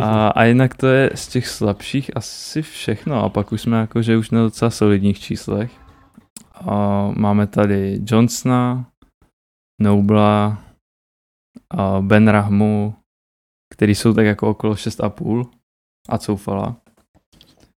A, 0.00 0.28
a 0.28 0.44
jinak 0.44 0.74
to 0.74 0.86
je 0.86 1.10
z 1.14 1.28
těch 1.28 1.48
slabších 1.48 2.16
asi 2.16 2.62
všechno. 2.62 3.24
A 3.24 3.28
pak 3.28 3.52
už 3.52 3.62
jsme 3.62 3.80
jakože 3.80 4.16
už 4.16 4.30
na 4.30 4.42
docela 4.42 4.70
solidních 4.70 5.20
číslech. 5.20 5.72
A 6.54 7.08
máme 7.16 7.46
tady 7.46 8.00
Johnsona, 8.04 8.86
Nobla, 9.80 10.62
a 11.70 12.00
Ben 12.00 12.28
Rahmu, 12.28 12.94
který 13.74 13.94
jsou 13.94 14.14
tak 14.14 14.26
jako 14.26 14.50
okolo 14.50 14.74
6,5 14.74 15.44
a 16.08 16.18
Coufala. 16.18 16.76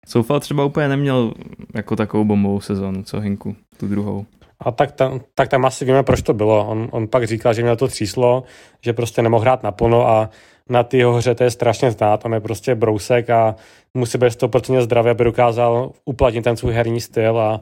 Coufal 0.06 0.40
třeba 0.40 0.64
úplně 0.64 0.88
neměl 0.88 1.34
jako 1.74 1.96
takovou 1.96 2.24
bombovou 2.24 2.60
sezónu, 2.60 3.02
co 3.02 3.20
Hinku, 3.20 3.56
tu 3.76 3.88
druhou. 3.88 4.26
A 4.60 4.70
tak 4.70 4.92
tam, 4.92 5.20
tak 5.34 5.48
tam 5.48 5.64
asi 5.64 5.84
víme, 5.84 6.02
proč 6.02 6.22
to 6.22 6.34
bylo. 6.34 6.66
On, 6.66 6.88
on 6.92 7.08
pak 7.08 7.26
říkal, 7.26 7.54
že 7.54 7.62
měl 7.62 7.76
to 7.76 7.88
tříslo, 7.88 8.44
že 8.80 8.92
prostě 8.92 9.22
nemohl 9.22 9.42
hrát 9.42 9.62
naplno 9.62 10.08
a 10.08 10.30
na 10.68 10.82
té 10.82 10.96
jeho 10.96 11.12
hře 11.12 11.34
to 11.34 11.44
je 11.44 11.50
strašně 11.50 11.90
znát. 11.90 12.24
On 12.24 12.34
je 12.34 12.40
prostě 12.40 12.74
brousek 12.74 13.30
a 13.30 13.54
musí 13.94 14.18
být 14.18 14.26
100% 14.26 14.80
zdravý, 14.80 15.10
aby 15.10 15.24
dokázal 15.24 15.90
uplatnit 16.04 16.42
ten 16.42 16.56
svůj 16.56 16.72
herní 16.72 17.00
styl 17.00 17.38
a, 17.40 17.60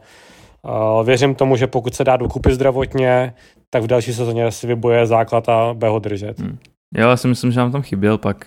a 0.65 1.03
věřím 1.03 1.35
tomu, 1.35 1.57
že 1.57 1.67
pokud 1.67 1.95
se 1.95 2.05
dá 2.05 2.17
dokupy 2.17 2.55
zdravotně, 2.55 3.35
tak 3.71 3.83
v 3.83 3.87
další 3.87 4.13
sezóně 4.13 4.51
si 4.51 4.67
vyboje 4.67 5.07
základ 5.07 5.49
a 5.49 5.75
bude 5.75 5.91
ho 5.91 5.99
držet. 5.99 6.41
Hmm. 6.41 6.59
Jo, 6.97 7.09
já 7.09 7.17
si 7.17 7.29
myslím, 7.29 7.53
že 7.53 7.61
nám 7.61 7.73
tam 7.73 7.83
chyběl 7.83 8.19
pak 8.19 8.47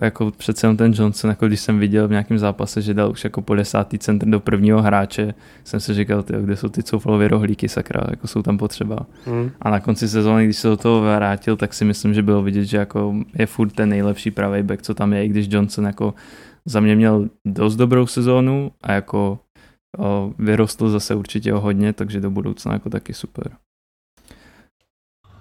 jako 0.00 0.30
přece 0.30 0.66
jenom 0.66 0.76
ten 0.76 0.92
Johnson, 0.94 1.30
jako 1.30 1.46
když 1.46 1.60
jsem 1.60 1.78
viděl 1.78 2.08
v 2.08 2.10
nějakém 2.10 2.38
zápase, 2.38 2.82
že 2.82 2.94
dal 2.94 3.10
už 3.10 3.24
jako 3.24 3.42
po 3.42 3.54
desátý 3.54 3.98
centr 3.98 4.26
do 4.26 4.40
prvního 4.40 4.82
hráče, 4.82 5.34
jsem 5.64 5.80
si 5.80 5.94
říkal, 5.94 6.22
tyjo, 6.22 6.42
kde 6.42 6.56
jsou 6.56 6.68
ty 6.68 6.82
coufalové 6.82 7.28
rohlíky, 7.28 7.68
sakra, 7.68 8.00
jako 8.10 8.26
jsou 8.26 8.42
tam 8.42 8.58
potřeba. 8.58 9.06
Hmm. 9.26 9.50
A 9.60 9.70
na 9.70 9.80
konci 9.80 10.08
sezóny, 10.08 10.44
když 10.44 10.56
se 10.56 10.68
do 10.68 10.76
toho 10.76 11.00
vrátil, 11.00 11.56
tak 11.56 11.74
si 11.74 11.84
myslím, 11.84 12.14
že 12.14 12.22
bylo 12.22 12.42
vidět, 12.42 12.64
že 12.64 12.76
jako 12.76 13.14
je 13.38 13.46
furt 13.46 13.70
ten 13.70 13.88
nejlepší 13.88 14.30
pravý 14.30 14.62
back, 14.62 14.82
co 14.82 14.94
tam 14.94 15.12
je, 15.12 15.24
i 15.24 15.28
když 15.28 15.46
Johnson 15.50 15.84
jako 15.84 16.14
za 16.64 16.80
mě 16.80 16.96
měl 16.96 17.28
dost 17.46 17.76
dobrou 17.76 18.06
sezónu 18.06 18.70
a 18.82 18.92
jako 18.92 19.38
o, 19.98 20.32
vyrostl 20.38 20.90
zase 20.90 21.14
určitě 21.14 21.54
o 21.54 21.60
hodně, 21.60 21.92
takže 21.92 22.20
do 22.20 22.30
budoucna 22.30 22.72
jako 22.72 22.90
taky 22.90 23.14
super. 23.14 23.50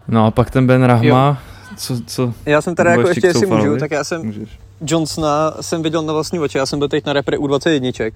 No 0.07 0.25
a 0.25 0.31
pak 0.31 0.51
ten 0.51 0.67
Ben 0.67 0.83
Rahma, 0.83 1.41
co, 1.77 2.01
co 2.07 2.33
Já 2.45 2.61
jsem 2.61 2.75
teda 2.75 2.91
jako 2.91 3.07
ještě, 3.07 3.27
jestli 3.27 3.45
můžu, 3.47 3.77
tak 3.77 3.91
já 3.91 4.03
jsem 4.03 4.25
můžeš? 4.25 4.59
Johnsona 4.85 5.53
jsem 5.61 5.81
viděl 5.83 6.01
na 6.01 6.13
vlastní 6.13 6.39
oči, 6.39 6.57
já 6.57 6.65
jsem 6.65 6.79
byl 6.79 6.87
teď 6.87 7.05
na 7.05 7.13
repre 7.13 7.37
U21, 7.37 8.11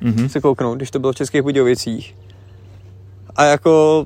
Mhm. 0.00 0.28
se 0.28 0.40
kouknout, 0.40 0.76
když 0.76 0.90
to 0.90 0.98
bylo 0.98 1.12
v 1.12 1.16
Českých 1.16 1.42
Budějovicích. 1.42 2.14
A 3.36 3.44
jako 3.44 4.04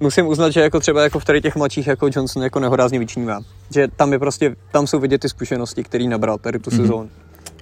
musím 0.00 0.26
uznat, 0.26 0.50
že 0.50 0.60
jako 0.60 0.80
třeba 0.80 1.02
jako 1.02 1.18
v 1.18 1.24
tady 1.24 1.40
těch 1.40 1.56
mladších 1.56 1.86
jako 1.86 2.06
Johnson 2.12 2.42
jako 2.42 2.60
nehorázně 2.60 2.98
vyčnívá. 2.98 3.40
Že 3.74 3.88
tam 3.96 4.12
je 4.12 4.18
prostě, 4.18 4.56
tam 4.72 4.86
jsou 4.86 4.98
vidět 4.98 5.18
ty 5.18 5.28
zkušenosti, 5.28 5.84
které 5.84 6.04
nabral 6.04 6.38
tady 6.38 6.58
tu 6.58 6.70
Mhm. 6.70 6.80
sezónu. 6.80 7.08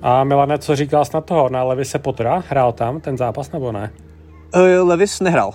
A 0.02 0.24
Milane, 0.24 0.58
co 0.58 0.76
říkal 0.76 1.04
jsi 1.04 1.10
na 1.14 1.20
toho, 1.20 1.48
na 1.48 1.62
Levise 1.64 1.98
Pottera? 1.98 2.42
Hrál 2.48 2.72
tam 2.72 3.00
ten 3.00 3.16
zápas 3.16 3.52
nebo 3.52 3.72
ne? 3.72 3.90
Uh, 4.56 4.88
Levis 4.88 5.20
nehrál. 5.20 5.52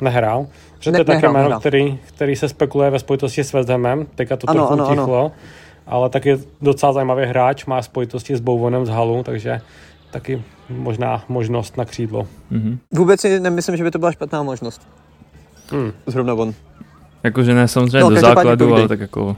Nehrál? 0.00 0.46
Že 0.80 0.92
to 0.92 0.98
je 0.98 1.04
také 1.04 1.28
jméno, 1.28 1.60
který, 1.60 1.98
který 2.08 2.36
se 2.36 2.48
spekuluje 2.48 2.90
ve 2.90 2.98
spojitosti 2.98 3.44
s 3.44 3.52
West 3.52 3.68
Hamem, 3.68 4.06
teďka 4.14 4.36
to 4.36 4.50
Ano, 4.50 4.60
trochu 4.60 4.72
ano, 4.72 4.84
ano. 4.86 4.94
utichlo, 5.02 5.32
ale 5.86 6.10
taky 6.10 6.38
docela 6.62 6.92
zajímavý 6.92 7.24
hráč, 7.26 7.66
má 7.66 7.82
spojitosti 7.82 8.36
s 8.36 8.40
Bouvonem 8.40 8.86
z 8.86 8.88
Halu, 8.88 9.22
takže 9.22 9.60
taky 10.10 10.42
možná 10.70 11.24
možnost 11.28 11.76
na 11.76 11.84
křídlo. 11.84 12.26
Mhm. 12.50 12.78
Vůbec 12.94 13.20
si 13.20 13.40
nemyslím, 13.40 13.76
že 13.76 13.84
by 13.84 13.90
to 13.90 13.98
byla 13.98 14.12
špatná 14.12 14.42
možnost. 14.42 14.88
Hmm. 15.70 15.92
Zrovna 16.06 16.34
on. 16.34 16.54
Jakože 17.22 17.54
ne 17.54 17.68
samozřejmě 17.68 18.00
No, 18.00 18.10
do 18.10 18.20
základu, 18.20 18.74
ale 18.74 18.88
tak 18.88 19.00
jako 19.00 19.36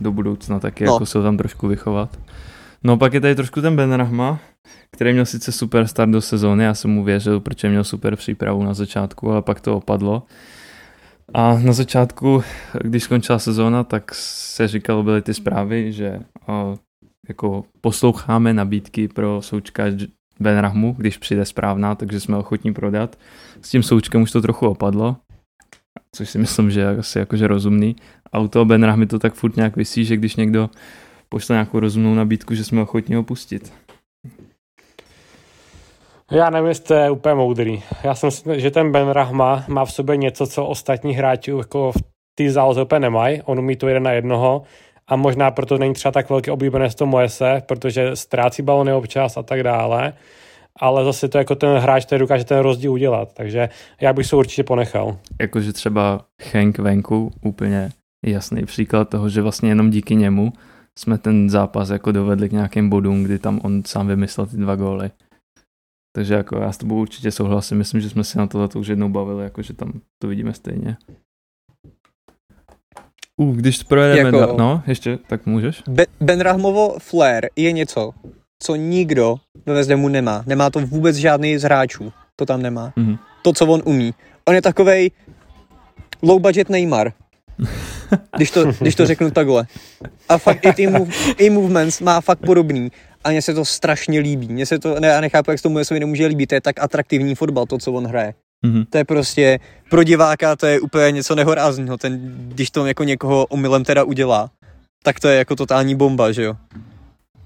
do 0.00 0.12
budoucna 0.12 0.60
taky, 0.60 0.84
No. 0.84 0.92
jako 0.92 1.06
se 1.06 1.18
ho 1.18 1.24
tam 1.24 1.36
trošku 1.36 1.68
vychovat. 1.68 2.18
No 2.84 2.96
pak 2.96 3.14
je 3.14 3.20
tady 3.20 3.34
trošku 3.34 3.60
ten 3.60 3.76
Ben 3.76 3.92
Rahma, 3.92 4.38
který 4.90 5.12
měl 5.12 5.26
sice 5.26 5.52
super 5.52 5.86
start 5.86 6.10
do 6.12 6.20
sezóny, 6.20 6.64
já 6.64 6.74
jsem 6.74 6.90
mu 6.90 7.04
věřil, 7.04 7.40
protože 7.40 7.68
měl 7.68 7.84
super 7.84 8.16
přípravu 8.16 8.62
na 8.62 8.74
začátku, 8.74 9.30
ale 9.32 9.42
pak 9.42 9.60
to 9.60 9.76
opadlo. 9.76 10.22
A 11.34 11.58
na 11.58 11.72
začátku, 11.72 12.42
když 12.84 13.02
skončila 13.02 13.38
sezóna, 13.38 13.84
tak 13.84 14.14
se 14.14 14.68
říkalo, 14.68 15.02
byly 15.02 15.22
ty 15.22 15.34
zprávy, 15.34 15.92
že 15.92 16.20
o, 16.48 16.78
jako 17.28 17.64
posloucháme 17.80 18.52
nabídky 18.52 19.08
pro 19.08 19.42
součka 19.42 19.84
Ben 20.40 20.58
Rahmu, 20.58 20.94
když 20.98 21.18
přijde 21.18 21.44
správná, 21.44 21.94
takže 21.94 22.20
jsme 22.20 22.36
ochotní 22.36 22.74
prodat. 22.74 23.18
S 23.62 23.70
tím 23.70 23.82
součkem 23.82 24.22
už 24.22 24.30
to 24.30 24.42
trochu 24.42 24.66
opadlo, 24.66 25.16
což 26.14 26.30
si 26.30 26.38
myslím, 26.38 26.70
že 26.70 26.80
je 26.80 26.98
asi 26.98 27.18
jakože 27.18 27.46
rozumný. 27.46 27.96
A 28.32 28.38
u 28.38 28.48
toho 28.48 28.64
Ben 28.64 28.84
Rahmy 28.84 29.06
to 29.06 29.18
tak 29.18 29.34
furt 29.34 29.56
nějak 29.56 29.76
vysí, 29.76 30.04
že 30.04 30.16
když 30.16 30.36
někdo 30.36 30.70
pošle 31.28 31.54
nějakou 31.54 31.80
rozumnou 31.80 32.14
nabídku, 32.14 32.54
že 32.54 32.64
jsme 32.64 32.82
ochotní 32.82 33.14
ho 33.14 33.22
pustit. 33.22 33.72
Já 36.30 36.50
nevím, 36.50 36.68
jestli 36.68 36.96
je 36.96 37.10
úplně 37.10 37.34
moudrý. 37.34 37.82
Já 38.04 38.14
si 38.14 38.26
myslím, 38.26 38.60
že 38.60 38.70
ten 38.70 38.92
Ben 38.92 39.08
Rahma 39.08 39.64
má 39.68 39.84
v 39.84 39.92
sobě 39.92 40.16
něco, 40.16 40.46
co 40.46 40.66
ostatní 40.66 41.14
hráči 41.14 41.50
jako 41.50 41.92
v 41.92 42.02
té 42.34 42.50
záloze 42.50 42.82
úplně 42.82 43.00
nemají. 43.00 43.42
On 43.42 43.58
umí 43.58 43.76
to 43.76 43.88
jeden 43.88 44.02
na 44.02 44.12
jednoho 44.12 44.62
a 45.08 45.16
možná 45.16 45.50
proto 45.50 45.78
není 45.78 45.94
třeba 45.94 46.12
tak 46.12 46.30
velký 46.30 46.50
oblíbenec 46.50 46.94
to 46.94 47.06
Moese, 47.06 47.62
protože 47.66 48.16
ztrácí 48.16 48.62
balony 48.62 48.92
občas 48.92 49.36
a 49.36 49.42
tak 49.42 49.62
dále. 49.62 50.12
Ale 50.80 51.04
zase 51.04 51.28
to 51.28 51.38
jako 51.38 51.54
ten 51.54 51.76
hráč, 51.76 52.04
který 52.04 52.18
dokáže 52.18 52.44
ten 52.44 52.58
rozdíl 52.58 52.92
udělat. 52.92 53.32
Takže 53.34 53.68
já 54.00 54.12
bych 54.12 54.26
se 54.26 54.36
určitě 54.36 54.64
ponechal. 54.64 55.16
Jakože 55.40 55.72
třeba 55.72 56.20
Hank 56.52 56.78
venku, 56.78 57.32
úplně 57.42 57.90
jasný 58.26 58.64
příklad 58.64 59.08
toho, 59.08 59.28
že 59.28 59.42
vlastně 59.42 59.68
jenom 59.68 59.90
díky 59.90 60.16
němu 60.16 60.52
jsme 60.98 61.18
ten 61.18 61.50
zápas 61.50 61.90
jako 61.90 62.12
dovedli 62.12 62.48
k 62.48 62.52
nějakým 62.52 62.90
bodům, 62.90 63.24
kdy 63.24 63.38
tam 63.38 63.60
on 63.62 63.82
sám 63.86 64.06
vymyslel 64.06 64.46
ty 64.46 64.56
dva 64.56 64.76
góly. 64.76 65.10
Takže 66.16 66.34
jako 66.34 66.56
já 66.56 66.72
s 66.72 66.76
tebou 66.78 67.00
určitě 67.00 67.30
souhlasím, 67.30 67.78
myslím, 67.78 68.00
že 68.00 68.10
jsme 68.10 68.24
si 68.24 68.38
na 68.38 68.46
tohle 68.46 68.68
už 68.76 68.86
jednou 68.86 69.08
bavili, 69.08 69.44
jako 69.44 69.62
že 69.62 69.72
tam 69.72 69.92
to 70.18 70.28
vidíme 70.28 70.54
stejně. 70.54 70.96
Uh, 73.36 73.56
když 73.56 73.82
projedeme, 73.82 74.38
Jako- 74.38 74.56
no, 74.58 74.82
ještě, 74.86 75.18
tak 75.26 75.46
můžeš? 75.46 75.82
Be- 75.88 76.06
ben 76.20 76.40
Rahmovo 76.40 76.98
flair 76.98 77.46
je 77.56 77.72
něco, 77.72 78.12
co 78.62 78.74
nikdo 78.74 79.36
ve 79.66 79.84
Hamu 79.84 80.08
nemá. 80.08 80.44
Nemá 80.46 80.70
to 80.70 80.80
vůbec 80.80 81.16
žádný 81.16 81.58
z 81.58 81.62
hráčů. 81.62 82.12
To 82.36 82.46
tam 82.46 82.62
nemá. 82.62 82.92
Mhm. 82.96 83.16
To, 83.42 83.52
co 83.52 83.66
on 83.66 83.82
umí. 83.84 84.14
On 84.48 84.54
je 84.54 84.62
takovej 84.62 85.10
low 86.22 86.40
budget 86.40 86.68
Neymar. 86.68 87.12
Když 88.36 88.50
to, 88.50 88.72
když 88.80 88.94
to 88.94 89.06
řeknu 89.06 89.30
takhle. 89.30 89.66
A 90.28 90.38
fakt 90.38 90.66
i 90.66 90.72
ty 90.72 90.86
move, 90.86 91.12
i 91.38 91.50
movements 91.50 92.00
má 92.00 92.20
fakt 92.20 92.38
podobný. 92.38 92.90
A 93.24 93.30
mně 93.30 93.42
se 93.42 93.54
to 93.54 93.64
strašně 93.64 94.20
líbí. 94.20 94.48
Mně 94.48 94.66
se 94.66 94.78
to, 94.78 95.00
ne, 95.00 95.08
já 95.08 95.20
nechápu, 95.20 95.50
jak 95.50 95.58
se 95.58 95.62
tomu 95.62 95.74
Messovi 95.74 96.00
nemůže 96.00 96.26
líbit. 96.26 96.46
To 96.46 96.54
je 96.54 96.60
tak 96.60 96.82
atraktivní 96.82 97.34
fotbal, 97.34 97.66
to, 97.66 97.78
co 97.78 97.92
on 97.92 98.06
hraje. 98.06 98.34
Mhm. 98.66 98.84
To 98.90 98.98
je 98.98 99.04
prostě, 99.04 99.58
pro 99.90 100.02
diváka 100.02 100.56
to 100.56 100.66
je 100.66 100.80
úplně 100.80 101.10
něco 101.12 101.34
nehorázního. 101.34 101.96
Ten, 101.96 102.20
když 102.48 102.70
to 102.70 102.86
jako 102.86 103.04
někoho 103.04 103.46
omylem 103.46 103.84
teda 103.84 104.04
udělá, 104.04 104.50
tak 105.02 105.20
to 105.20 105.28
je 105.28 105.38
jako 105.38 105.56
totální 105.56 105.94
bomba, 105.94 106.32
že 106.32 106.42
jo. 106.42 106.54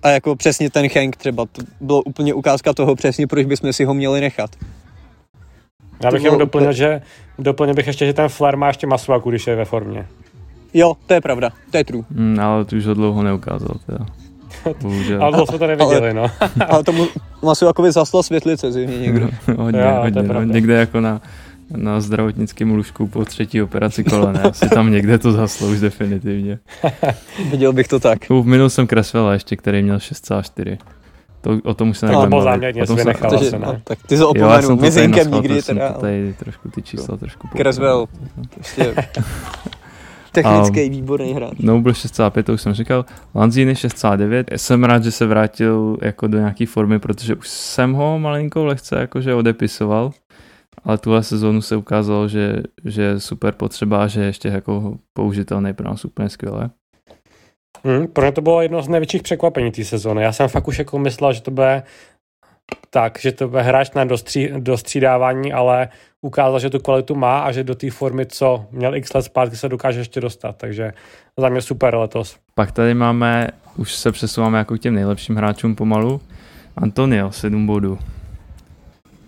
A 0.02 0.08
jako 0.08 0.36
přesně 0.36 0.70
ten 0.70 0.86
Hank 0.94 1.16
třeba, 1.16 1.44
to 1.52 1.62
bylo 1.80 2.02
úplně 2.02 2.34
ukázka 2.34 2.72
toho 2.72 2.94
přesně, 2.96 3.26
proč 3.26 3.46
bychom 3.46 3.72
si 3.72 3.84
ho 3.84 3.94
měli 3.94 4.20
nechat. 4.20 4.50
Já 6.04 6.10
bych 6.10 6.24
jenom 6.24 6.38
doplnil, 6.38 6.68
úplně- 6.70 6.76
že 6.76 7.02
doplnil 7.38 7.74
bych 7.74 7.86
ještě, 7.86 8.06
že 8.06 8.12
ten 8.12 8.28
Flair 8.28 8.56
má 8.56 8.66
ještě 8.68 8.86
Masuaku, 8.86 9.30
když 9.30 9.46
je 9.46 9.56
ve 9.56 9.64
formě. 9.64 10.06
Jo, 10.74 10.94
to 11.06 11.14
je 11.14 11.20
pravda, 11.20 11.50
to 11.70 11.76
je 11.76 11.84
true. 11.84 12.02
Mm, 12.10 12.40
ale 12.40 12.64
to 12.64 12.76
už 12.76 12.86
ho 12.86 12.94
dlouho 12.94 13.22
neukázal 13.22 13.76
teda. 13.86 14.06
Bohužel. 14.82 15.24
Ale 15.24 15.38
to 15.38 15.46
jsme 15.46 15.58
to 15.58 15.66
neviděli, 15.66 16.14
no. 16.14 16.26
Ale 16.68 16.84
tomu 16.84 17.06
Masuakovi 17.42 17.92
zasla 17.92 18.22
světlice 18.22 18.72
zřejmě 18.72 18.98
někdo. 18.98 19.28
hodně, 19.58 19.80
Jo, 19.80 19.86
to 19.86 19.90
je 19.94 19.98
hodně, 19.98 20.22
no. 20.22 20.42
Někde 20.42 20.74
jako 20.74 21.00
na, 21.00 21.20
na 21.76 22.00
zdravotnickém 22.00 22.70
lůžku 22.74 23.06
po 23.06 23.24
třetí 23.24 23.62
operaci 23.62 24.04
kolene. 24.04 24.42
Asi 24.50 24.68
tam 24.68 24.92
někde 24.92 25.18
to 25.18 25.32
zaslo 25.32 25.68
už 25.68 25.80
definitivně. 25.80 26.58
Viděl 27.50 27.72
bych 27.72 27.88
to 27.88 28.00
tak. 28.00 28.18
U- 28.30 28.42
Minul 28.44 28.70
jsem 28.70 28.86
Creswella 28.88 29.32
ještě, 29.32 29.56
který 29.56 29.82
měl 29.82 29.96
6,4. 29.96 30.78
To, 31.40 31.58
o 31.64 31.74
tom 31.74 31.90
už 31.90 31.98
se 31.98 32.06
To 32.06 32.12
nebudeme 32.12 32.30
byl 32.30 32.38
bavit. 32.38 32.50
záměrně, 32.52 32.82
O 32.82 32.86
tom 32.86 32.96
jsi 32.96 33.02
se- 33.02 33.08
vynechal. 33.08 33.30
Takže, 33.30 33.46
asi 33.46 33.58
ne. 33.58 33.66
no, 33.66 33.80
tak 33.84 33.98
ty 34.06 34.16
se 34.16 34.22
Jo, 34.22 34.32
já 34.36 34.44
opomenu, 34.46 34.62
jsem 34.62 34.76
to 34.76 34.80
tady 34.80 34.86
mizinkem 34.86 35.18
naschvál, 35.24 35.42
nikdy 35.42 35.62
jsem 35.62 35.76
teda. 35.76 35.92
to 35.92 36.00
tady 36.00 36.34
trošku 36.38 36.68
ty 36.70 36.82
čísla 36.82 37.16
trošku 37.16 37.48
Creswell. 37.56 38.06
Prostě 38.54 38.94
technický 40.34 40.88
výborný 40.88 41.34
hráč. 41.34 41.52
No, 41.58 41.80
byl 41.80 41.92
6,5, 41.92 42.42
to 42.42 42.52
už 42.52 42.62
jsem 42.62 42.74
říkal. 42.74 43.04
Lanzini 43.34 43.72
6,9. 43.72 44.44
Jsem 44.56 44.84
rád, 44.84 45.04
že 45.04 45.10
se 45.10 45.26
vrátil 45.26 45.96
jako 46.02 46.26
do 46.26 46.38
nějaké 46.38 46.66
formy, 46.66 46.98
protože 46.98 47.34
už 47.34 47.48
jsem 47.48 47.92
ho 47.92 48.18
malinko 48.18 48.64
lehce 48.64 48.96
jakože 49.00 49.34
odepisoval. 49.34 50.10
Ale 50.84 50.98
tuhle 50.98 51.22
sezónu 51.22 51.62
se 51.62 51.76
ukázalo, 51.76 52.28
že, 52.28 52.62
že 52.84 53.02
je 53.02 53.20
super 53.20 53.54
potřeba 53.54 54.02
a 54.02 54.06
že 54.06 54.20
je 54.20 54.26
ještě 54.26 54.48
jako 54.48 54.98
použitelný 55.12 55.72
pro 55.72 55.88
nás 55.88 56.04
úplně 56.04 56.28
skvěle. 56.28 56.70
Hmm, 57.84 58.06
pro 58.06 58.22
mě 58.22 58.32
to 58.32 58.40
bylo 58.40 58.62
jedno 58.62 58.82
z 58.82 58.88
největších 58.88 59.22
překvapení 59.22 59.72
té 59.72 59.84
sezóny. 59.84 60.22
Já 60.22 60.32
jsem 60.32 60.48
fakt 60.48 60.68
už 60.68 60.78
jako 60.78 60.98
myslel, 60.98 61.32
že 61.32 61.42
to 61.42 61.50
bude 61.50 61.82
tak, 62.90 63.18
že 63.20 63.32
to 63.32 63.48
bude 63.48 63.62
hráč 63.62 63.90
na 63.94 64.04
dostří, 64.04 64.48
dostřídávání, 64.58 65.52
ale 65.52 65.88
ukázal, 66.24 66.58
že 66.58 66.70
tu 66.70 66.78
kvalitu 66.78 67.14
má 67.14 67.38
a 67.40 67.52
že 67.52 67.64
do 67.64 67.74
té 67.74 67.90
formy, 67.90 68.26
co 68.26 68.64
měl 68.70 68.94
x 68.94 69.14
let 69.14 69.22
zpátky, 69.22 69.56
se 69.56 69.68
dokáže 69.68 70.00
ještě 70.00 70.20
dostat. 70.20 70.56
Takže 70.56 70.92
za 71.36 71.48
mě 71.48 71.62
super 71.62 71.94
letos. 71.94 72.36
Pak 72.54 72.72
tady 72.72 72.94
máme, 72.94 73.48
už 73.76 73.94
se 73.94 74.12
přesouváme 74.12 74.58
jako 74.58 74.74
k 74.74 74.80
těm 74.80 74.94
nejlepším 74.94 75.36
hráčům 75.36 75.74
pomalu. 75.74 76.20
Antonio, 76.76 77.32
7 77.32 77.66
bodů. 77.66 77.98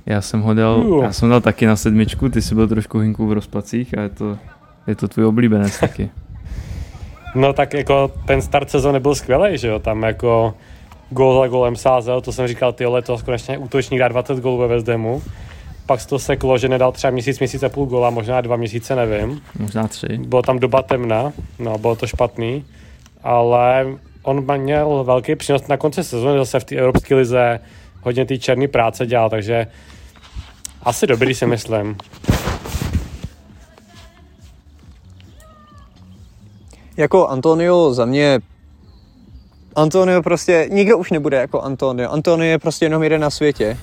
Já 0.06 0.20
jsem 0.20 0.40
ho 0.40 0.54
dal, 0.54 0.76
Uh. 0.76 1.04
já 1.04 1.12
jsem 1.12 1.30
dal 1.30 1.40
taky 1.40 1.66
na 1.66 1.76
sedmičku, 1.76 2.28
ty 2.28 2.42
jsi 2.42 2.54
byl 2.54 2.68
trošku 2.68 2.98
hinku 2.98 3.26
v 3.26 3.32
rozpacích 3.32 3.98
a 3.98 4.00
je 4.02 4.08
to, 4.08 4.38
je 4.86 4.94
to 4.94 5.08
tvůj 5.08 5.24
oblíbenec 5.26 5.78
taky. 5.80 6.10
No 7.34 7.52
tak 7.52 7.74
jako 7.74 8.10
ten 8.26 8.42
start 8.42 8.70
sezóny 8.70 9.00
byl 9.00 9.14
skvělý, 9.14 9.58
že 9.58 9.68
jo, 9.68 9.78
tam 9.78 10.02
jako 10.02 10.54
gól 11.10 11.40
za 11.40 11.48
golem 11.48 11.76
sázel, 11.76 12.20
to 12.20 12.32
jsem 12.32 12.48
říkal, 12.48 12.72
ty 12.72 12.86
letos 12.86 13.22
konečně 13.22 13.58
útočník 13.58 14.00
dá 14.00 14.08
20 14.08 14.38
gólů 14.38 14.58
ve 14.58 14.66
West 14.66 14.88
Hamu. 14.88 15.22
Pak 15.86 16.00
se 16.00 16.08
to 16.08 16.18
seklo, 16.18 16.58
že 16.58 16.68
nedal 16.68 16.92
třeba 16.92 17.10
měsíc, 17.10 17.38
měsíc 17.38 17.62
a 17.62 17.68
půl 17.68 17.86
góla, 17.86 18.10
možná 18.10 18.40
dva 18.40 18.56
měsíce, 18.56 18.96
nevím. 18.96 19.42
Možná 19.58 19.88
tři. 19.88 20.18
Bylo 20.18 20.42
tam 20.42 20.58
doba 20.58 20.82
temna, 20.82 21.32
no, 21.58 21.78
bylo 21.78 21.96
to 21.96 22.06
špatný, 22.06 22.64
ale 23.22 23.86
on 24.22 24.60
měl 24.60 25.04
velký 25.04 25.36
přínos 25.36 25.66
na 25.68 25.76
konci 25.76 26.04
sezóny, 26.04 26.38
zase 26.38 26.60
v 26.60 26.64
té 26.64 26.76
Evropské 26.76 27.14
lize 27.14 27.60
hodně 28.02 28.24
té 28.24 28.38
černé 28.38 28.68
práce 28.68 29.06
dělal, 29.06 29.30
takže 29.30 29.66
asi 30.82 31.06
dobrý 31.06 31.34
si 31.34 31.46
myslím. 31.46 31.96
Jako 36.96 37.28
Antonio 37.28 37.94
za 37.94 38.04
mě 38.04 38.40
Antonio 39.76 40.22
prostě, 40.22 40.68
nikdo 40.70 40.98
už 40.98 41.10
nebude 41.10 41.36
jako 41.36 41.60
Antonio. 41.60 42.10
Antonio 42.10 42.50
je 42.50 42.58
prostě 42.58 42.84
jenom 42.84 43.02
jeden 43.02 43.20
na 43.20 43.30
světě. 43.30 43.76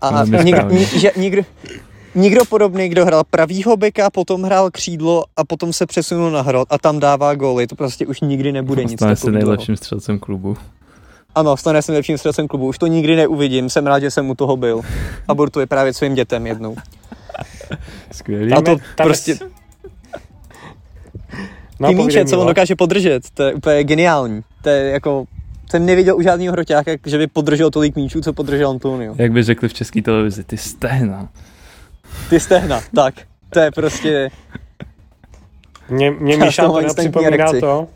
A 0.00 0.10
Velmi 0.24 0.44
nikdo, 0.44 0.58
správně. 0.58 0.78
ni, 0.78 0.86
že, 0.86 1.10
nikdo, 1.16 1.42
nikdo 2.14 2.44
podobný, 2.44 2.88
kdo 2.88 3.06
hrál 3.06 3.24
pravýho 3.30 3.76
beka, 3.76 4.10
potom 4.10 4.42
hrál 4.42 4.70
křídlo 4.70 5.24
a 5.36 5.44
potom 5.44 5.72
se 5.72 5.86
přesunul 5.86 6.30
na 6.30 6.40
hrot 6.42 6.68
a 6.70 6.78
tam 6.78 7.00
dává 7.00 7.34
góly. 7.34 7.66
To 7.66 7.74
prostě 7.76 8.06
už 8.06 8.20
nikdy 8.20 8.52
nebude 8.52 8.84
nic 8.84 8.98
Stane 9.00 9.16
se 9.16 9.30
nejlepším 9.30 9.76
střelcem 9.76 10.18
klubu. 10.18 10.56
Ano, 11.34 11.56
stane 11.56 11.82
se 11.82 11.92
nejlepším 11.92 12.18
střelcem 12.18 12.48
klubu. 12.48 12.66
Už 12.66 12.78
to 12.78 12.86
nikdy 12.86 13.16
neuvidím, 13.16 13.70
jsem 13.70 13.86
rád, 13.86 13.98
že 13.98 14.10
jsem 14.10 14.30
u 14.30 14.34
toho 14.34 14.56
byl. 14.56 14.80
A 15.28 15.34
budu 15.34 15.50
to 15.50 15.60
vyprávět 15.60 15.96
svým 15.96 16.14
dětem 16.14 16.46
jednou. 16.46 16.76
Skvělý. 18.12 18.52
A 18.52 18.56
to 18.56 18.62
tam- 18.96 19.06
prostě, 19.06 19.38
No, 21.80 21.88
ty 21.88 21.94
míče, 21.94 22.24
co 22.24 22.40
on 22.40 22.46
dokáže 22.46 22.76
podržet, 22.76 23.22
to 23.34 23.42
je 23.42 23.54
úplně 23.54 23.84
geniální. 23.84 24.42
To 24.62 24.68
je 24.68 24.90
jako, 24.90 25.24
jsem 25.70 25.86
neviděl 25.86 26.16
u 26.16 26.22
žádného 26.22 26.52
hroťáka, 26.52 26.90
že 27.06 27.18
by 27.18 27.26
podržel 27.26 27.70
tolik 27.70 27.96
míčů, 27.96 28.20
co 28.20 28.32
podržel 28.32 28.70
Antonio. 28.70 29.14
Jak 29.18 29.32
by 29.32 29.42
řekli 29.42 29.68
v 29.68 29.74
české 29.74 30.02
televizi, 30.02 30.44
ty 30.44 30.56
stehna. 30.56 31.28
Ty 32.30 32.40
stehna, 32.40 32.80
tak. 32.94 33.14
To 33.50 33.60
je 33.60 33.70
prostě, 33.70 34.30
Mě, 35.88 36.10
mě 36.10 36.36
Míša 36.36 36.66
to 36.68 36.80
připomíná 36.96 37.28
erekci. 37.28 37.60
to, 37.60 37.88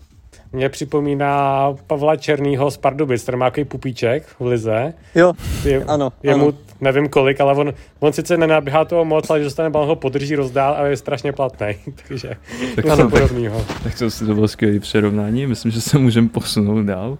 mě 0.53 0.69
připomíná 0.69 1.67
Pavla 1.87 2.17
Černýho 2.17 2.71
z 2.71 2.77
Pardubic, 2.77 3.23
který 3.23 3.39
má 3.39 3.47
takový 3.51 3.65
pupíček 3.65 4.27
v 4.41 4.47
lize. 4.47 4.95
jo, 5.15 5.33
Je, 5.65 5.85
ano, 5.85 6.13
je 6.23 6.35
ano. 6.35 6.45
mu 6.45 6.53
nevím 6.81 7.09
kolik, 7.09 7.41
ale 7.41 7.55
on, 7.55 7.73
on 7.99 8.13
sice 8.13 8.37
nenaběhá 8.37 8.85
toho 8.85 9.05
moc, 9.05 9.31
ale 9.31 9.39
když 9.39 9.47
dostane 9.47 9.71
balon, 9.71 9.89
ho 9.89 9.97
podrží, 9.97 10.37
rozdál 10.37 10.75
a 10.79 10.87
je 10.87 10.97
strašně 10.97 11.33
platný. 11.33 11.67
Takže 12.09 12.31
Tak, 12.77 12.85
něco 12.85 12.97
tak, 12.97 13.11
podobného. 13.11 13.65
tak 13.83 13.99
to, 13.99 14.11
to 14.27 14.35
bylo 14.35 14.49
skvělé 14.49 14.79
přirovnání. 14.81 15.47
Myslím, 15.47 15.73
že 15.73 15.81
se 15.81 15.99
můžeme 15.99 16.29
posunout 16.29 16.83
dál. 16.83 17.19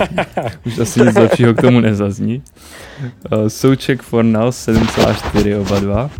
Už 0.66 0.78
asi 0.78 1.00
nic 1.00 1.16
lepšího 1.16 1.54
k 1.54 1.60
tomu 1.60 1.80
nezazní. 1.80 2.42
Uh, 3.32 3.46
Souček 3.48 4.02
Fornals 4.02 4.68
7,4 4.68 5.60
oba 5.60 5.80
dva. 5.80 6.10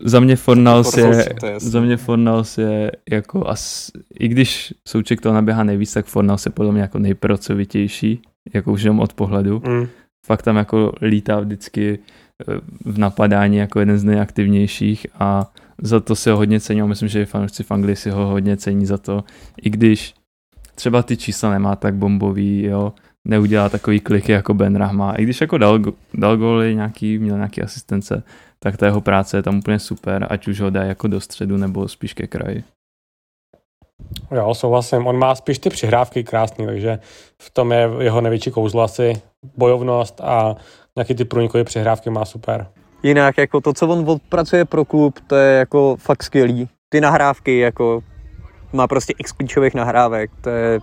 Za 0.00 0.20
mě 0.20 0.36
Fornals 0.36 0.96
je, 0.96 1.24
za 1.56 1.80
mě 1.80 1.96
Fornals 1.96 2.58
je 2.58 2.92
jako 3.10 3.48
as, 3.48 3.90
i 4.18 4.28
když 4.28 4.74
Souček 4.88 5.20
to 5.20 5.32
naběhá 5.32 5.64
nejvíc, 5.64 5.92
tak 5.92 6.06
Fornals 6.06 6.46
je 6.46 6.52
podle 6.52 6.72
mě 6.72 6.80
jako 6.80 6.98
nejpracovitější, 6.98 8.22
jako 8.54 8.72
už 8.72 8.82
jenom 8.82 9.00
od 9.00 9.12
pohledu. 9.12 9.62
Mm. 9.66 9.86
Fakt 10.24 10.42
tam 10.42 10.56
jako 10.56 10.92
lítá 11.02 11.40
vždycky 11.40 11.98
eh, 11.98 12.60
v 12.84 12.98
napadání 12.98 13.56
jako 13.56 13.80
jeden 13.80 13.98
z 13.98 14.04
nejaktivnějších 14.04 15.06
a 15.18 15.52
za 15.82 16.00
to 16.00 16.16
si 16.16 16.30
ho 16.30 16.36
hodně 16.36 16.60
cení 16.60 16.82
a 16.82 16.86
myslím, 16.86 17.08
že 17.08 17.22
i 17.22 17.26
fanoušci 17.26 17.62
v 17.62 17.70
Anglii 17.70 17.96
si 17.96 18.10
ho 18.10 18.26
hodně 18.26 18.56
cení 18.56 18.86
za 18.86 18.98
to, 18.98 19.24
i 19.62 19.70
když 19.70 20.14
třeba 20.74 21.02
ty 21.02 21.16
čísla 21.16 21.50
nemá 21.50 21.76
tak 21.76 21.94
bombový, 21.94 22.62
jo, 22.62 22.92
neudělá 23.24 23.68
takový 23.68 24.00
kliky 24.00 24.32
jako 24.32 24.54
Ben 24.54 24.76
Rahma, 24.76 25.12
i 25.12 25.22
když 25.22 25.40
jako 25.40 25.58
dal, 25.58 25.80
dal 26.14 26.36
góly, 26.36 26.74
nějaký, 26.74 27.18
měl 27.18 27.36
nějaký 27.36 27.62
asistence, 27.62 28.22
tak 28.58 28.76
ta 28.76 28.86
jeho 28.86 29.00
práce 29.00 29.36
je 29.36 29.42
tam 29.42 29.58
úplně 29.58 29.78
super, 29.78 30.26
ať 30.30 30.48
už 30.48 30.60
ho 30.60 30.70
dá 30.70 30.82
jako 30.82 31.08
do 31.08 31.20
středu 31.20 31.56
nebo 31.56 31.88
spíš 31.88 32.14
ke 32.14 32.26
kraji. 32.26 32.64
Jo, 34.30 34.54
souhlasím. 34.54 35.06
On 35.06 35.18
má 35.18 35.34
spíš 35.34 35.58
ty 35.58 35.70
přihrávky 35.70 36.24
krásný, 36.24 36.66
takže 36.66 36.98
v 37.38 37.50
tom 37.50 37.72
je 37.72 37.90
jeho 38.00 38.20
největší 38.20 38.50
kouzlo 38.50 38.82
asi 38.82 39.22
bojovnost 39.56 40.20
a 40.20 40.56
nějaký 40.96 41.14
ty 41.14 41.24
průnikové 41.24 41.64
přihrávky 41.64 42.10
má 42.10 42.24
super. 42.24 42.66
Jinak 43.02 43.38
jako 43.38 43.60
to, 43.60 43.72
co 43.72 43.88
on 43.88 44.10
odpracuje 44.10 44.64
pro 44.64 44.84
klub, 44.84 45.18
to 45.26 45.36
je 45.36 45.58
jako 45.58 45.96
fakt 45.98 46.22
skvělý. 46.22 46.68
Ty 46.88 47.00
nahrávky, 47.00 47.58
jako 47.58 48.02
má 48.72 48.86
prostě 48.86 49.14
x 49.18 49.32
klíčových 49.32 49.74
nahrávek, 49.74 50.30
to 50.40 50.50
je 50.50 50.80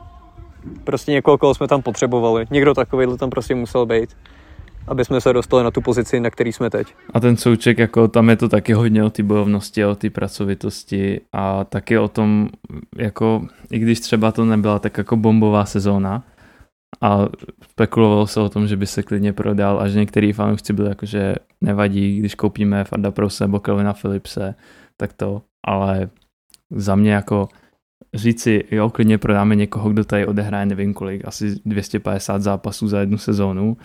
prostě 0.83 1.11
někoho, 1.11 1.37
koho 1.37 1.53
jsme 1.53 1.67
tam 1.67 1.81
potřebovali. 1.81 2.45
Někdo 2.51 2.73
takovýhle 2.73 3.17
tam 3.17 3.29
prostě 3.29 3.55
musel 3.55 3.85
být, 3.85 4.17
aby 4.91 5.05
jsme 5.05 5.21
se 5.21 5.33
dostali 5.33 5.63
na 5.63 5.71
tu 5.71 5.81
pozici, 5.81 6.19
na 6.19 6.29
který 6.29 6.53
jsme 6.53 6.69
teď. 6.69 6.87
A 7.13 7.19
ten 7.19 7.37
souček, 7.37 7.77
jako 7.77 8.07
tam 8.07 8.29
je 8.29 8.35
to 8.35 8.49
taky 8.49 8.73
hodně 8.73 9.03
o 9.03 9.09
ty 9.09 9.23
bojovnosti 9.23 9.83
a 9.83 9.89
o 9.89 9.95
ty 9.95 10.09
pracovitosti 10.09 11.21
a 11.33 11.63
taky 11.63 11.97
o 11.97 12.07
tom, 12.07 12.49
jako 12.97 13.47
i 13.71 13.79
když 13.79 13.99
třeba 13.99 14.31
to 14.31 14.45
nebyla 14.45 14.79
tak 14.79 14.97
jako 14.97 15.15
bombová 15.17 15.65
sezóna 15.65 16.23
a 17.01 17.27
spekulovalo 17.71 18.27
se 18.27 18.39
o 18.39 18.49
tom, 18.49 18.67
že 18.67 18.77
by 18.77 18.87
se 18.87 19.03
klidně 19.03 19.33
prodal 19.33 19.79
a 19.79 19.87
že 19.87 19.99
některý 19.99 20.33
fanoušci 20.33 20.73
byli 20.73 20.89
jako, 20.89 21.05
že 21.05 21.35
nevadí, 21.61 22.19
když 22.19 22.35
koupíme 22.35 22.83
Farda 22.83 23.11
Prose 23.11 23.43
nebo 23.43 23.59
Kelvina 23.59 23.93
Philipse, 23.93 24.55
tak 24.97 25.13
to, 25.13 25.41
ale 25.67 26.09
za 26.71 26.95
mě 26.95 27.11
jako 27.11 27.49
říci, 28.13 28.63
jo, 28.71 28.89
klidně 28.89 29.17
prodáme 29.17 29.55
někoho, 29.55 29.89
kdo 29.89 30.05
tady 30.05 30.25
odehraje 30.25 30.65
nevím 30.65 30.93
kolik, 30.93 31.27
asi 31.27 31.55
250 31.65 32.41
zápasů 32.41 32.87
za 32.87 32.99
jednu 32.99 33.17
sezónu 33.17 33.77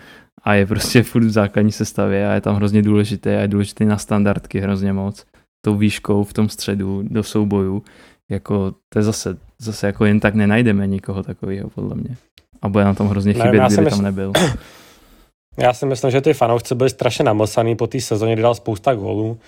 a 0.43 0.53
je 0.53 0.65
prostě 0.65 1.03
furt 1.03 1.23
v 1.23 1.29
základní 1.29 1.71
sestavě 1.71 2.29
a 2.29 2.33
je 2.33 2.41
tam 2.41 2.55
hrozně 2.55 2.81
důležité 2.81 3.37
a 3.37 3.41
je 3.41 3.47
důležitý 3.47 3.85
na 3.85 3.97
standardky 3.97 4.59
hrozně 4.59 4.93
moc, 4.93 5.25
tou 5.65 5.75
výškou 5.75 6.23
v 6.23 6.33
tom 6.33 6.49
středu 6.49 7.03
do 7.03 7.23
soubojů, 7.23 7.83
jako 8.31 8.71
to 8.89 8.99
je 8.99 9.03
zase, 9.03 9.37
zase 9.61 9.87
jako 9.87 10.05
jen 10.05 10.19
tak 10.19 10.35
nenajdeme 10.35 10.87
nikoho 10.87 11.23
takového 11.23 11.69
podle 11.69 11.95
mě. 11.95 12.17
A 12.61 12.69
bude 12.69 12.83
na 12.83 12.93
tom 12.93 13.07
hrozně 13.07 13.33
chybět, 13.33 13.61
ne, 13.61 13.67
kdyby 13.67 13.83
mysl... 13.83 13.95
tam 13.95 14.05
nebyl. 14.05 14.31
Já 15.57 15.73
si 15.73 15.85
myslím, 15.85 16.11
že 16.11 16.21
ty 16.21 16.33
fanoušci 16.33 16.75
byli 16.75 16.89
strašně 16.89 17.25
namlsaný 17.25 17.75
po 17.75 17.87
té 17.87 18.01
sezóně, 18.01 18.33
kdy 18.33 18.41
dal 18.41 18.55
spousta 18.55 18.95
gólů, 18.95 19.39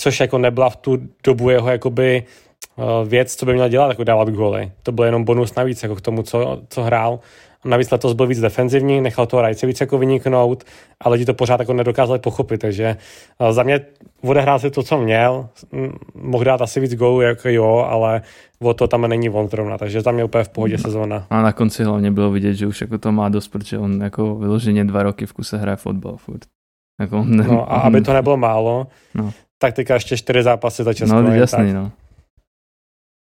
což 0.00 0.20
jako 0.20 0.38
nebyla 0.38 0.70
v 0.70 0.76
tu 0.76 1.08
dobu 1.24 1.50
jeho 1.50 1.70
jakoby 1.70 2.24
věc, 3.04 3.34
co 3.34 3.46
by 3.46 3.54
měl 3.54 3.68
dělat, 3.68 3.88
jako 3.88 4.04
dávat 4.04 4.28
góly. 4.28 4.72
To 4.82 4.92
byl 4.92 5.04
jenom 5.04 5.24
bonus 5.24 5.54
navíc 5.54 5.82
jako 5.82 5.96
k 5.96 6.00
tomu, 6.00 6.22
co, 6.22 6.62
co 6.68 6.82
hrál. 6.82 7.20
A 7.64 7.68
navíc 7.68 7.90
letos 7.90 8.12
byl 8.12 8.26
víc 8.26 8.40
defenzivní, 8.40 9.00
nechal 9.00 9.26
toho 9.26 9.42
Rajce 9.42 9.66
víc 9.66 9.80
jako 9.80 9.98
vyniknout, 9.98 10.64
ale 11.00 11.12
lidi 11.12 11.24
to 11.24 11.34
pořád 11.34 11.60
jako 11.60 11.72
nedokázali 11.72 12.18
pochopit, 12.18 12.58
takže 12.58 12.96
eh, 13.40 13.52
za 13.52 13.62
mě 13.62 13.80
odehrál 14.22 14.58
si 14.58 14.70
to, 14.70 14.82
co 14.82 14.98
měl, 14.98 15.48
mohl 16.14 16.44
dát 16.44 16.62
asi 16.62 16.80
víc 16.80 16.94
gólů, 16.94 17.20
jako 17.20 17.48
jo, 17.48 17.86
ale 17.90 18.22
o 18.60 18.74
to 18.74 18.88
tam 18.88 19.08
není 19.08 19.30
on 19.30 19.48
zrovna, 19.48 19.78
takže 19.78 20.02
tam 20.02 20.18
je 20.18 20.24
úplně 20.24 20.44
v 20.44 20.48
pohodě 20.48 20.78
sezóna. 20.78 21.26
A 21.30 21.42
na 21.42 21.52
konci 21.52 21.84
hlavně 21.84 22.10
bylo 22.10 22.30
vidět, 22.30 22.54
že 22.54 22.66
už 22.66 22.80
jako 22.80 22.98
to 22.98 23.12
má 23.12 23.28
dost, 23.28 23.48
protože 23.48 23.78
on 23.78 24.02
jako 24.02 24.34
vyloženě 24.34 24.84
dva 24.84 25.02
roky 25.02 25.26
v 25.26 25.32
kuse 25.32 25.58
hraje 25.58 25.76
fotbal 25.76 26.16
furt. 26.16 26.40
Jako 27.00 27.24
ne, 27.24 27.44
no 27.44 27.72
a 27.72 27.76
aby 27.76 28.00
to 28.00 28.12
nebylo 28.12 28.36
málo, 28.36 28.86
no. 29.14 29.32
tak 29.58 29.74
teďka 29.74 29.94
ještě 29.94 30.16
čtyři 30.16 30.42
zápasy 30.42 30.84
za 30.84 30.94
Česko. 30.94 31.22
No 31.22 31.34
jasný, 31.34 31.66
tak. 31.66 31.74
no 31.74 31.92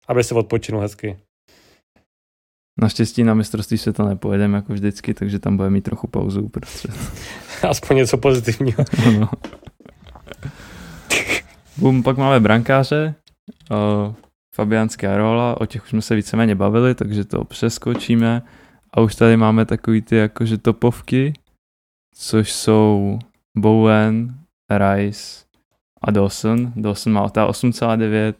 aby 0.09 0.25
se 0.25 0.35
odpočinul 0.35 0.81
hezky. 0.81 1.17
Naštěstí 2.81 3.25
na 3.25 3.35
mistrovství 3.35 3.79
se 3.79 3.93
to 3.93 4.03
nepojedeme 4.03 4.57
jako 4.57 4.73
vždycky, 4.73 5.15
takže 5.15 5.39
tam 5.39 5.57
bude 5.57 5.71
mít 5.71 5.85
trochu 5.85 6.07
pauzu 6.07 6.43
uprostřed. 6.43 6.91
Aspoň 7.69 7.97
něco 7.97 8.19
pozitivního. 8.19 8.85
no. 9.21 9.29
Bum, 11.77 12.03
pak 12.03 12.17
máme 12.17 12.41
brankáře, 12.41 13.15
o, 13.71 14.15
Fabiánské 14.55 15.17
rola, 15.17 15.61
o 15.61 15.67
těch 15.67 15.85
už 15.85 15.91
jsme 15.91 16.03
se 16.03 16.15
víceméně 16.15 16.55
bavili, 16.55 16.95
takže 16.95 17.25
to 17.25 17.45
přeskočíme. 17.45 18.43
A 18.91 19.01
už 19.01 19.15
tady 19.15 19.37
máme 19.37 19.65
takový 19.65 20.03
ty 20.03 20.17
jakože 20.17 20.59
topovky, 20.59 21.33
což 22.15 22.53
jsou 22.53 23.19
Bowen, 23.59 24.35
Rice 24.71 25.45
a 26.03 26.11
Dawson. 26.11 26.73
Dawson 26.77 27.13
má 27.13 27.27
8,9, 27.27 28.35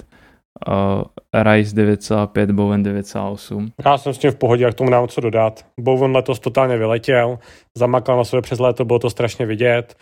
Uh, 0.69 1.03
Rice 1.43 1.77
9,5, 1.77 2.53
Bowen 2.53 2.83
9,8. 2.83 3.69
Já 3.85 3.99
jsem 3.99 4.15
s 4.15 4.19
tím 4.19 4.31
v 4.31 4.37
pohodě, 4.37 4.65
jak 4.65 4.75
tomu 4.75 4.91
nám 4.91 5.09
co 5.09 5.21
dodat. 5.21 5.67
Bowen 5.81 6.17
letos 6.17 6.41
totálně 6.41 6.77
vyletěl, 6.77 7.39
zamakal 7.75 8.17
na 8.17 8.25
sobě 8.25 8.43
přes 8.43 8.59
léto, 8.59 8.85
bylo 8.85 8.99
to 8.99 9.11
strašně 9.11 9.47
vidět. 9.47 9.97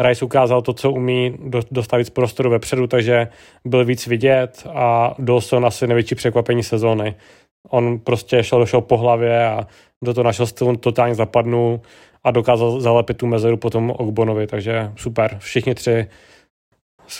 Rice 0.00 0.24
ukázal 0.24 0.62
to, 0.62 0.72
co 0.72 0.92
umí, 0.92 1.34
dostat 1.70 1.96
víc 1.96 2.10
prostoru 2.10 2.50
vepředu, 2.50 2.86
takže 2.86 3.28
byl 3.64 3.84
víc 3.84 4.06
vidět 4.06 4.66
a 4.74 5.14
Dawson 5.18 5.66
asi 5.66 5.86
největší 5.86 6.14
překvapení 6.14 6.62
sezóny. 6.62 7.14
On 7.68 7.98
prostě 7.98 8.44
šel, 8.44 8.58
došel 8.58 8.80
po 8.80 8.96
hlavě 8.96 9.46
a 9.46 9.66
do 10.04 10.14
toho 10.14 10.24
našeho 10.24 10.46
stylu 10.46 10.76
totálně 10.76 11.14
zapadnul 11.14 11.80
a 12.24 12.30
dokázal 12.30 12.80
zalepit 12.80 13.16
tu 13.16 13.26
mezeru 13.26 13.56
potom 13.56 13.90
Ogbonovi, 13.90 14.46
takže 14.46 14.92
super. 14.96 15.36
Všichni 15.38 15.74
tři 15.74 16.08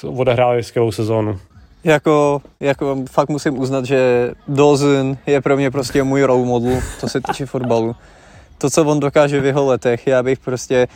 odehráli 0.04 0.62
skvělou 0.62 0.92
sezónu 0.92 1.38
jako, 1.84 2.42
jako 2.60 2.96
fakt 3.10 3.28
musím 3.28 3.58
uznat, 3.58 3.84
že 3.84 4.30
Dawson 4.48 5.16
je 5.26 5.40
pro 5.40 5.56
mě 5.56 5.70
prostě 5.70 6.02
můj 6.02 6.22
role 6.22 6.46
model, 6.46 6.80
co 6.98 7.08
se 7.08 7.20
týče 7.20 7.46
fotbalu. 7.46 7.96
To, 8.58 8.70
co 8.70 8.84
on 8.84 9.00
dokáže 9.00 9.40
v 9.40 9.44
jeho 9.44 9.66
letech, 9.66 10.06
já 10.06 10.22
bych 10.22 10.38
prostě 10.38 10.88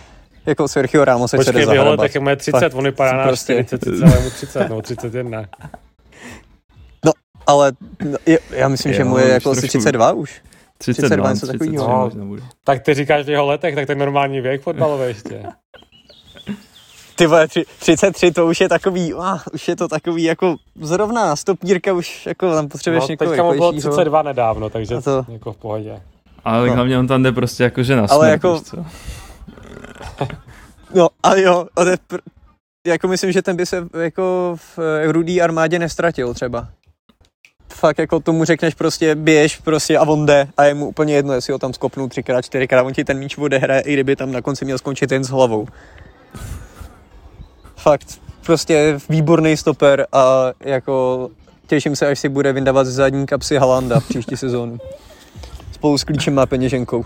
jako 0.46 0.68
Sergio 0.68 1.04
Ramos 1.04 1.30
se 1.30 1.36
Počkej, 1.36 1.66
v 1.66 1.72
jeho 1.72 1.90
letech 1.90 2.14
je 2.14 2.36
30, 2.36 2.60
fakt, 2.60 2.74
on 2.74 2.84
vypadá 2.84 3.12
na 3.16 3.24
prostě... 3.24 3.64
40, 3.64 3.98
celé 3.98 4.30
30, 4.30 4.68
no 4.68 4.82
31. 4.82 5.44
No, 7.04 7.12
ale 7.46 7.72
no, 8.04 8.18
je, 8.26 8.38
já 8.50 8.68
myslím, 8.68 8.92
je, 8.92 8.96
že 8.96 9.04
mu 9.04 9.18
je 9.18 9.28
jako 9.28 9.50
asi 9.50 9.68
32 9.68 10.12
už. 10.12 10.42
32, 10.78 11.34
32 11.34 11.66
něco 11.66 12.10
No, 12.16 12.36
tak 12.64 12.82
ty 12.82 12.94
říkáš 12.94 13.26
v 13.26 13.30
jeho 13.30 13.46
letech, 13.46 13.74
tak 13.74 13.86
to 13.86 13.92
je 13.92 13.96
normální 13.96 14.40
věk 14.40 14.62
fotbalový 14.62 15.06
ještě. 15.06 15.42
Ty 17.16 17.26
vole, 17.26 17.48
33 17.78 18.32
to 18.32 18.46
už 18.46 18.60
je 18.60 18.68
takový, 18.68 19.14
ah, 19.14 19.38
už 19.52 19.68
je 19.68 19.76
to 19.76 19.88
takový 19.88 20.22
jako 20.22 20.56
zrovna 20.80 21.36
stopírka 21.36 21.92
už 21.92 22.26
jako 22.26 22.54
tam 22.54 22.68
potřebuješ 22.68 23.02
no, 23.02 23.08
někoho 23.08 23.30
teďka 23.30 23.42
mu 23.42 23.52
bylo 23.52 23.72
32 23.72 24.22
nedávno, 24.22 24.70
takže 24.70 25.00
to... 25.00 25.26
jako 25.28 25.52
v 25.52 25.56
pohodě. 25.56 26.00
Ale 26.44 26.66
no. 26.66 26.74
hlavně 26.74 26.98
on 26.98 27.06
tam 27.06 27.22
jde 27.22 27.32
prostě 27.32 27.62
jako 27.62 27.82
že 27.82 27.96
na 27.96 28.06
Ale 28.10 28.30
jako... 28.30 28.60
No, 30.94 31.08
ale 31.22 31.42
jo, 31.42 31.66
ale 31.76 31.96
pr... 32.06 32.18
jako 32.86 33.08
myslím, 33.08 33.32
že 33.32 33.42
ten 33.42 33.56
by 33.56 33.66
se 33.66 33.86
jako 34.02 34.56
v 34.76 34.78
rudý 35.12 35.42
armádě 35.42 35.78
nestratil 35.78 36.34
třeba. 36.34 36.68
Fakt 37.72 37.98
jako 37.98 38.20
tomu 38.20 38.44
řekneš 38.44 38.74
prostě 38.74 39.14
běž 39.14 39.56
prostě 39.56 39.98
a 39.98 40.02
on 40.02 40.26
jde 40.26 40.48
a 40.56 40.64
je 40.64 40.74
mu 40.74 40.88
úplně 40.88 41.14
jedno, 41.14 41.32
jestli 41.32 41.52
ho 41.52 41.58
tam 41.58 41.72
skopnou 41.72 42.08
třikrát, 42.08 42.42
čtyřikrát, 42.42 42.82
on 42.82 42.92
ti 42.92 43.04
ten 43.04 43.18
míč 43.18 43.38
odehraje, 43.38 43.80
i 43.80 43.92
kdyby 43.92 44.16
tam 44.16 44.32
na 44.32 44.42
konci 44.42 44.64
měl 44.64 44.78
skončit 44.78 45.12
jen 45.12 45.24
s 45.24 45.28
hlavou 45.28 45.66
fakt 47.84 48.20
prostě 48.46 48.98
výborný 49.08 49.56
stoper 49.56 50.06
a 50.12 50.52
jako 50.60 51.30
těším 51.66 51.96
se, 51.96 52.06
až 52.06 52.18
si 52.18 52.28
bude 52.28 52.52
vyndávat 52.52 52.86
z 52.86 52.94
zadní 52.94 53.26
kapsy 53.26 53.56
Halanda 53.56 54.00
v 54.00 54.08
příští 54.08 54.36
sezónu. 54.36 54.78
Spolu 55.72 55.98
s 55.98 56.04
klíčem 56.04 56.38
a 56.38 56.46
peněženkou. 56.46 57.04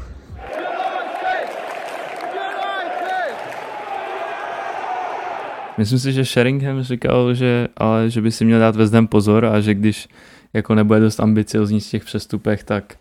Myslím 5.78 5.98
si, 5.98 6.12
že 6.12 6.24
Sheringham 6.24 6.82
říkal, 6.82 7.34
že, 7.34 7.68
ale 7.76 8.10
že 8.10 8.20
by 8.20 8.32
si 8.32 8.44
měl 8.44 8.60
dát 8.60 8.76
ve 8.76 9.06
pozor 9.06 9.44
a 9.44 9.60
že 9.60 9.74
když 9.74 10.08
jako 10.52 10.74
nebude 10.74 11.00
dost 11.00 11.20
ambiciozní 11.20 11.80
z 11.80 11.90
těch 11.90 12.04
přestupech, 12.04 12.64
tak 12.64 12.96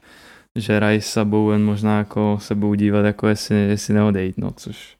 že 0.55 0.79
Rice 0.79 1.21
a 1.21 1.25
Bowen 1.25 1.63
možná 1.63 1.97
jako 1.97 2.37
se 2.41 2.55
budou 2.55 2.73
dívat, 2.73 3.05
jako 3.05 3.27
jestli, 3.27 3.55
jestli 3.55 3.93
neodejít, 3.93 4.37
no, 4.37 4.51
což, 4.51 4.95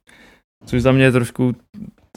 což 0.65 0.82
za 0.82 0.91
mě 0.91 1.03
je 1.03 1.11
trošku 1.11 1.55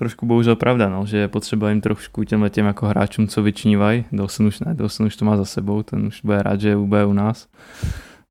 trošku 0.00 0.26
bohužel 0.26 0.56
pravda, 0.56 0.88
no, 0.88 1.06
že 1.06 1.16
je 1.16 1.28
potřeba 1.28 1.68
jim 1.68 1.80
trošku 1.80 2.24
těm 2.24 2.50
těm 2.50 2.66
jako 2.66 2.86
hráčům, 2.86 3.28
co 3.28 3.42
vyčnívají, 3.42 4.04
Dawson 4.12 4.46
už 4.46 4.60
ne, 4.60 4.74
Dawson 4.74 5.06
už 5.06 5.16
to 5.16 5.24
má 5.24 5.36
za 5.36 5.44
sebou, 5.44 5.82
ten 5.82 6.06
už 6.06 6.20
bude 6.24 6.42
rád, 6.42 6.60
že 6.60 6.76
bude 6.76 7.04
u 7.04 7.12
nás, 7.12 7.48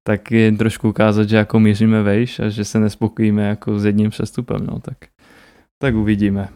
tak 0.03 0.31
je 0.31 0.51
trošku 0.51 0.89
ukázat, 0.89 1.29
že 1.29 1.35
jako 1.35 1.59
míříme 1.59 2.03
vejš 2.03 2.39
a 2.39 2.49
že 2.49 2.65
se 2.65 2.79
nespokojíme 2.79 3.43
jako 3.47 3.79
s 3.79 3.85
jedním 3.85 4.09
přestupem, 4.09 4.65
no, 4.65 4.79
tak, 4.79 4.97
tak 5.77 5.95
uvidíme. 5.95 6.49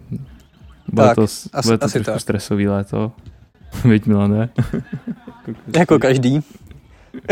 Bude 0.93 1.07
tak, 1.07 1.16
to, 1.16 1.24
asi, 1.24 1.49
bude 1.64 1.78
to 1.78 1.86
asi 1.86 1.93
trošku 1.93 2.11
tak. 2.11 2.22
stresový 2.22 2.68
léto, 2.68 3.11
Víď 3.89 4.05
Milane? 4.05 4.49
jako 5.78 5.99
každý. 5.99 6.39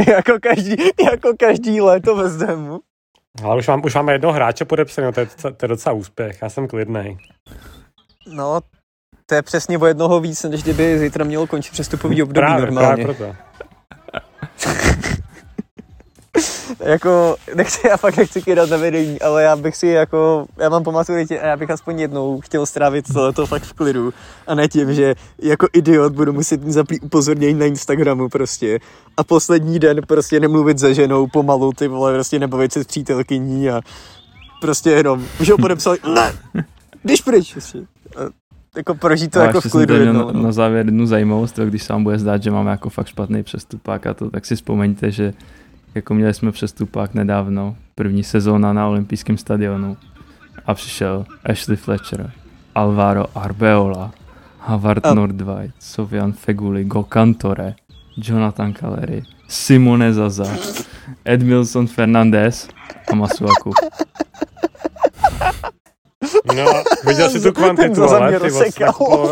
jako 0.07 0.34
každý, 0.41 0.75
jako 1.11 1.34
každý 1.39 1.82
léto 1.82 2.15
ve 2.15 2.29
Zdemu. 2.29 2.79
Ale 3.43 3.57
už, 3.57 3.67
mám, 3.67 3.82
už 3.86 3.95
máme 3.95 4.13
jednoho 4.13 4.34
hráče 4.34 4.65
podepsaného, 4.65 5.13
to, 5.13 5.19
je, 5.19 5.27
to 5.41 5.55
je 5.61 5.67
docela 5.67 5.93
úspěch, 5.93 6.38
já 6.41 6.49
jsem 6.49 6.67
klidný. 6.67 7.17
No, 8.27 8.59
to 9.25 9.36
je 9.36 9.41
přesně 9.41 9.77
o 9.77 9.86
jednoho 9.86 10.19
víc, 10.19 10.43
než 10.43 10.63
kdyby 10.63 10.99
zítra 10.99 11.25
mělo 11.25 11.47
končit 11.47 11.71
přestupový 11.71 12.23
období 12.23 12.45
právě, 12.45 12.65
normálně. 12.65 13.03
Právě 13.03 13.15
proto. 13.15 13.36
jako, 16.79 17.36
nechci, 17.55 17.88
já 17.88 17.97
fakt 17.97 18.17
nechci 18.17 18.41
kydat 18.41 18.69
na 18.69 18.77
vedení, 18.77 19.21
ale 19.21 19.43
já 19.43 19.55
bych 19.55 19.75
si 19.75 19.88
jako, 19.88 20.45
já 20.57 20.69
mám 20.69 20.84
po 20.84 20.91
maturitě 20.91 21.39
a 21.39 21.47
já 21.47 21.57
bych 21.57 21.69
aspoň 21.69 21.99
jednou 21.99 22.41
chtěl 22.41 22.65
strávit 22.65 23.13
tohleto 23.13 23.45
fakt 23.45 23.63
v 23.63 23.73
klidu 23.73 24.13
a 24.47 24.55
ne 24.55 24.67
tím, 24.67 24.93
že 24.93 25.15
jako 25.41 25.67
idiot 25.73 26.13
budu 26.13 26.34
muset 26.34 26.63
zaplý 26.63 26.99
upozornění 26.99 27.59
na 27.59 27.65
Instagramu 27.65 28.29
prostě 28.29 28.79
a 29.17 29.23
poslední 29.23 29.79
den 29.79 30.01
prostě 30.07 30.39
nemluvit 30.39 30.79
se 30.79 30.93
ženou 30.93 31.27
pomalu, 31.27 31.71
ty 31.73 31.88
vole, 31.88 32.13
prostě 32.13 32.39
nebavit 32.39 32.73
se 32.73 32.84
s 32.84 32.88
přítelkyní 32.88 33.69
a 33.69 33.82
prostě 34.61 34.89
jenom, 34.89 35.25
už 35.41 35.49
ho 35.49 35.57
podepsali, 35.57 35.97
ne, 36.15 36.34
když 37.03 37.21
pryč, 37.21 37.53
prostě. 37.53 37.79
jako 38.77 38.95
prožít 38.95 39.32
to 39.32 39.39
a 39.39 39.43
jako 39.43 39.61
v 39.61 39.71
klidu 39.71 39.93
jednou, 39.93 40.13
na, 40.13 40.32
no. 40.32 40.41
na 40.41 40.51
závěr 40.51 40.86
jednu 40.86 41.05
zajímavost, 41.05 41.59
když 41.59 41.84
se 41.84 41.93
vám 41.93 42.03
bude 42.03 42.19
zdát, 42.19 42.43
že 42.43 42.51
máme 42.51 42.71
jako 42.71 42.89
fakt 42.89 43.07
špatný 43.07 43.43
přestupák 43.43 44.07
a 44.07 44.13
to, 44.13 44.29
tak 44.29 44.45
si 44.45 44.55
vzpomeňte, 44.55 45.11
že 45.11 45.34
jako 45.95 46.13
měli 46.13 46.33
jsme 46.33 46.51
přestupák 46.51 47.13
nedávno, 47.13 47.75
první 47.95 48.23
sezóna 48.23 48.73
na 48.73 48.87
olympijském 48.87 49.37
stadionu 49.37 49.97
a 50.65 50.73
přišel 50.73 51.25
Ashley 51.43 51.77
Fletcher, 51.77 52.31
Alvaro 52.75 53.25
Arbeola, 53.35 54.11
Havard 54.59 55.05
a... 55.05 55.13
Nordweit, 55.13 55.71
Sofian 55.79 56.31
Feguli, 56.31 56.83
Gokantore, 56.83 57.75
Jonathan 58.17 58.73
Caleri, 58.73 59.23
Simone 59.47 60.13
Zaza, 60.13 60.57
Edmilson 61.25 61.87
Fernandez 61.87 62.67
a 63.11 63.15
Masuaku. 63.15 63.71
No, 66.55 66.65
viděl 67.07 67.29
jsi 67.29 67.41
tu 67.41 67.51
kvantitu, 67.51 68.03
ale 68.03 68.39
ty 68.39 68.49
vlastně 68.49 68.85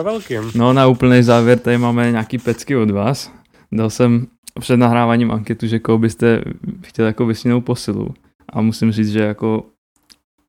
velkým. 0.03 0.51
No 0.55 0.73
na 0.73 0.87
úplný 0.87 1.23
závěr 1.23 1.59
tady 1.59 1.77
máme 1.77 2.11
nějaký 2.11 2.37
pecky 2.37 2.75
od 2.75 2.89
vás. 2.91 3.31
Dal 3.71 3.89
jsem 3.89 4.27
před 4.59 4.77
nahráváním 4.77 5.31
anketu, 5.31 5.67
že 5.67 5.79
koho 5.79 5.97
byste 5.97 6.43
chtěli 6.81 7.07
jako 7.07 7.25
vysněnou 7.25 7.61
posilu. 7.61 8.13
A 8.49 8.61
musím 8.61 8.91
říct, 8.91 9.11
že 9.11 9.19
jako 9.19 9.65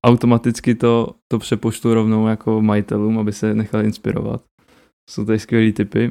automaticky 0.06 0.74
to, 0.74 1.14
to 1.32 1.38
přepoštu 1.38 1.94
rovnou 1.94 2.26
jako 2.26 2.62
majitelům, 2.62 3.18
aby 3.18 3.32
se 3.32 3.54
nechali 3.54 3.84
inspirovat. 3.84 4.44
Jsou 5.10 5.24
tady 5.24 5.38
skvělý 5.38 5.72
typy. 5.72 6.10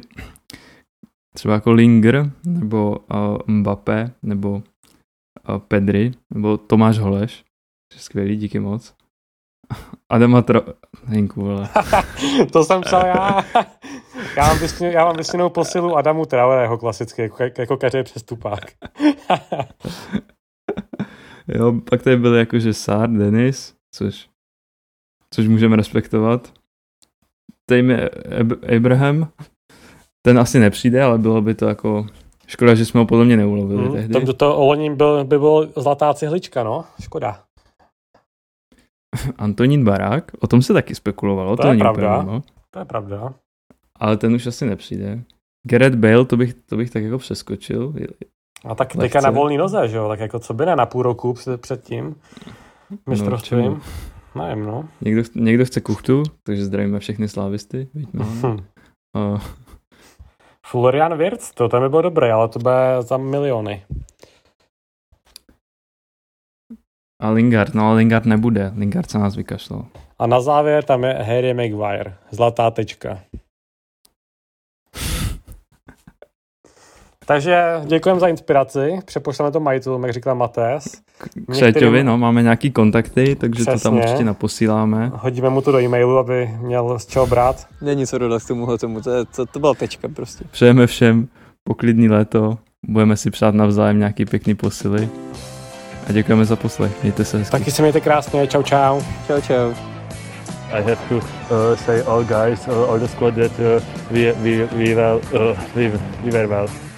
Třeba 1.34 1.54
jako 1.54 1.72
Linger, 1.72 2.32
nebo 2.46 2.98
uh, 2.98 3.38
Mbappé, 3.46 4.12
nebo 4.22 4.50
uh, 4.50 5.58
Pedri, 5.58 6.12
nebo 6.34 6.58
Tomáš 6.58 6.98
Holeš. 6.98 7.44
Skvělý, 7.96 8.36
díky 8.36 8.60
moc. 8.60 8.94
Adama 10.08 10.42
Tra... 10.42 10.60
Hinku, 11.06 11.40
vole. 11.40 11.68
to 12.52 12.64
jsem 12.64 12.80
psal 12.80 13.06
já. 13.06 13.44
já, 14.36 14.46
mám 14.46 14.58
vysně, 14.58 14.90
já 14.90 15.04
mám 15.04 15.16
vysněnou 15.16 15.48
posilu 15.48 15.96
Adamu 15.96 16.26
Traorého 16.26 16.78
klasicky, 16.78 17.22
jako, 17.22 17.42
jako 17.58 17.76
každý 17.76 18.02
přestupák. 18.02 18.60
jo, 21.48 21.72
pak 21.90 22.02
tady 22.02 22.16
byly 22.16 22.38
jakože 22.38 22.74
Sár, 22.74 23.10
Denis, 23.10 23.74
což, 23.94 24.28
což 25.34 25.48
můžeme 25.48 25.76
respektovat. 25.76 26.52
Tady 27.66 27.86
je 27.86 28.10
Abraham, 28.76 29.28
ten 30.22 30.38
asi 30.38 30.58
nepřijde, 30.58 31.02
ale 31.02 31.18
bylo 31.18 31.42
by 31.42 31.54
to 31.54 31.68
jako 31.68 32.06
Škoda, 32.50 32.74
že 32.74 32.86
jsme 32.86 33.00
ho 33.00 33.06
podle 33.06 33.24
mě 33.24 33.36
neulovili 33.36 33.82
hmm, 33.82 33.92
tehdy. 33.92 34.26
To, 34.26 34.32
to 34.32 34.56
oloním 34.56 34.96
byl, 34.96 35.24
by 35.24 35.38
byl 35.38 35.72
zlatá 35.76 36.14
cihlička, 36.14 36.64
no. 36.64 36.84
Škoda. 37.00 37.40
Antonín 39.38 39.84
Barák, 39.84 40.32
o 40.40 40.46
tom 40.46 40.62
se 40.62 40.72
taky 40.72 40.94
spekulovalo. 40.94 41.56
To, 41.56 41.62
to 41.62 41.68
je 41.68 41.78
pravda. 41.78 42.18
Úplně, 42.18 42.32
no. 42.32 42.42
To 42.70 42.78
je 42.78 42.84
pravda. 42.84 43.34
Ale 43.96 44.16
ten 44.16 44.34
už 44.34 44.46
asi 44.46 44.66
nepřijde. 44.66 45.22
Gareth 45.66 45.94
Bale, 45.94 46.24
to 46.24 46.36
bych, 46.36 46.54
to 46.54 46.76
bych 46.76 46.90
tak 46.90 47.02
jako 47.02 47.18
přeskočil. 47.18 47.94
A 48.64 48.74
tak 48.74 48.96
teďka 48.96 49.20
na 49.20 49.30
volný 49.30 49.56
noze, 49.56 49.88
že 49.88 49.96
jo? 49.96 50.08
Tak 50.08 50.20
jako 50.20 50.38
co 50.38 50.54
by 50.54 50.66
ne 50.66 50.76
na 50.76 50.86
půl 50.86 51.02
roku 51.02 51.34
před 51.56 51.84
tím 51.84 52.16
mistrovstvím. 53.08 53.64
No, 53.64 53.80
Nevím, 54.34 54.66
no. 54.66 54.88
Někdo, 55.00 55.22
někdo 55.34 55.64
chce 55.64 55.80
kuchtu, 55.80 56.22
takže 56.42 56.64
zdravíme 56.64 56.98
všechny 56.98 57.28
slávisty. 57.28 57.88
No. 58.12 58.26
uh. 59.16 59.40
Florian 60.66 61.18
Wirtz, 61.18 61.50
to 61.50 61.68
tam 61.68 61.82
by 61.82 61.88
bylo 61.88 62.02
dobré, 62.02 62.32
ale 62.32 62.48
to 62.48 62.58
bude 62.58 62.96
za 63.00 63.16
miliony. 63.16 63.82
A 67.20 67.30
Lingard, 67.30 67.74
no 67.74 67.94
Lingard 67.94 68.24
nebude. 68.24 68.72
Lingard 68.76 69.10
se 69.10 69.18
nás 69.18 69.36
vykašlal. 69.36 69.84
A 70.18 70.26
na 70.26 70.40
závěr 70.40 70.84
tam 70.84 71.04
je 71.04 71.12
Harry 71.12 71.54
Maguire. 71.54 72.14
Zlatá 72.30 72.70
tečka. 72.70 73.18
Takže 77.26 77.64
děkujeme 77.86 78.20
za 78.20 78.28
inspiraci, 78.28 78.98
přepošleme 79.04 79.52
to 79.52 79.60
majitelům, 79.60 80.04
jak 80.04 80.12
říkal 80.12 80.34
Matés. 80.34 81.00
Křeťovi, 81.50 82.04
no, 82.04 82.18
máme 82.18 82.42
nějaký 82.42 82.70
kontakty, 82.70 83.36
takže 83.36 83.62
Přesně. 83.62 83.72
to 83.72 83.80
tam 83.80 83.96
určitě 83.96 84.24
naposíláme. 84.24 85.10
Hodíme 85.14 85.50
mu 85.50 85.62
to 85.62 85.72
do 85.72 85.80
e-mailu, 85.80 86.18
aby 86.18 86.50
měl 86.60 86.98
z 86.98 87.06
čeho 87.06 87.26
brát. 87.26 87.66
Není 87.82 88.06
co 88.06 88.18
dodat 88.18 88.42
k 88.42 88.46
tomuhle 88.48 88.78
tomu, 88.78 89.00
to, 89.00 89.10
je, 89.10 89.24
to, 89.24 89.46
to 89.46 89.58
byla 89.58 89.74
tečka 89.74 90.08
prostě. 90.08 90.44
Přejeme 90.50 90.86
všem 90.86 91.28
poklidný 91.64 92.08
léto, 92.08 92.58
budeme 92.86 93.16
si 93.16 93.30
přát 93.30 93.54
navzájem 93.54 93.98
nějaký 93.98 94.24
pěkný 94.24 94.54
posily. 94.54 95.08
A 96.10 96.12
děkujeme 96.12 96.44
za 96.44 96.56
poslech, 96.56 97.02
mějte 97.02 97.24
se 97.24 97.38
hezky. 97.38 97.50
Taky 97.50 97.70
se 97.70 97.82
mějte 97.82 98.00
krásně, 98.00 98.46
čau 98.46 98.62
čau. 98.62 99.00
Čau 99.26 99.40
čau. 99.40 99.74
I 100.72 100.82
have 100.82 100.98
to 101.08 101.16
uh, 101.16 101.76
say 101.76 102.02
all 102.02 102.24
guys, 102.24 102.68
uh, 102.68 102.90
all 102.90 102.98
the 102.98 103.08
squad 103.08 103.34
that 103.34 103.52
uh, 103.60 103.80
we, 104.10 104.32
we, 104.32 104.64
we, 104.64 104.94
well, 104.94 105.20
uh, 105.32 105.56
we, 105.76 105.92
we 106.24 106.30
were 106.30 106.48
well. 106.48 106.89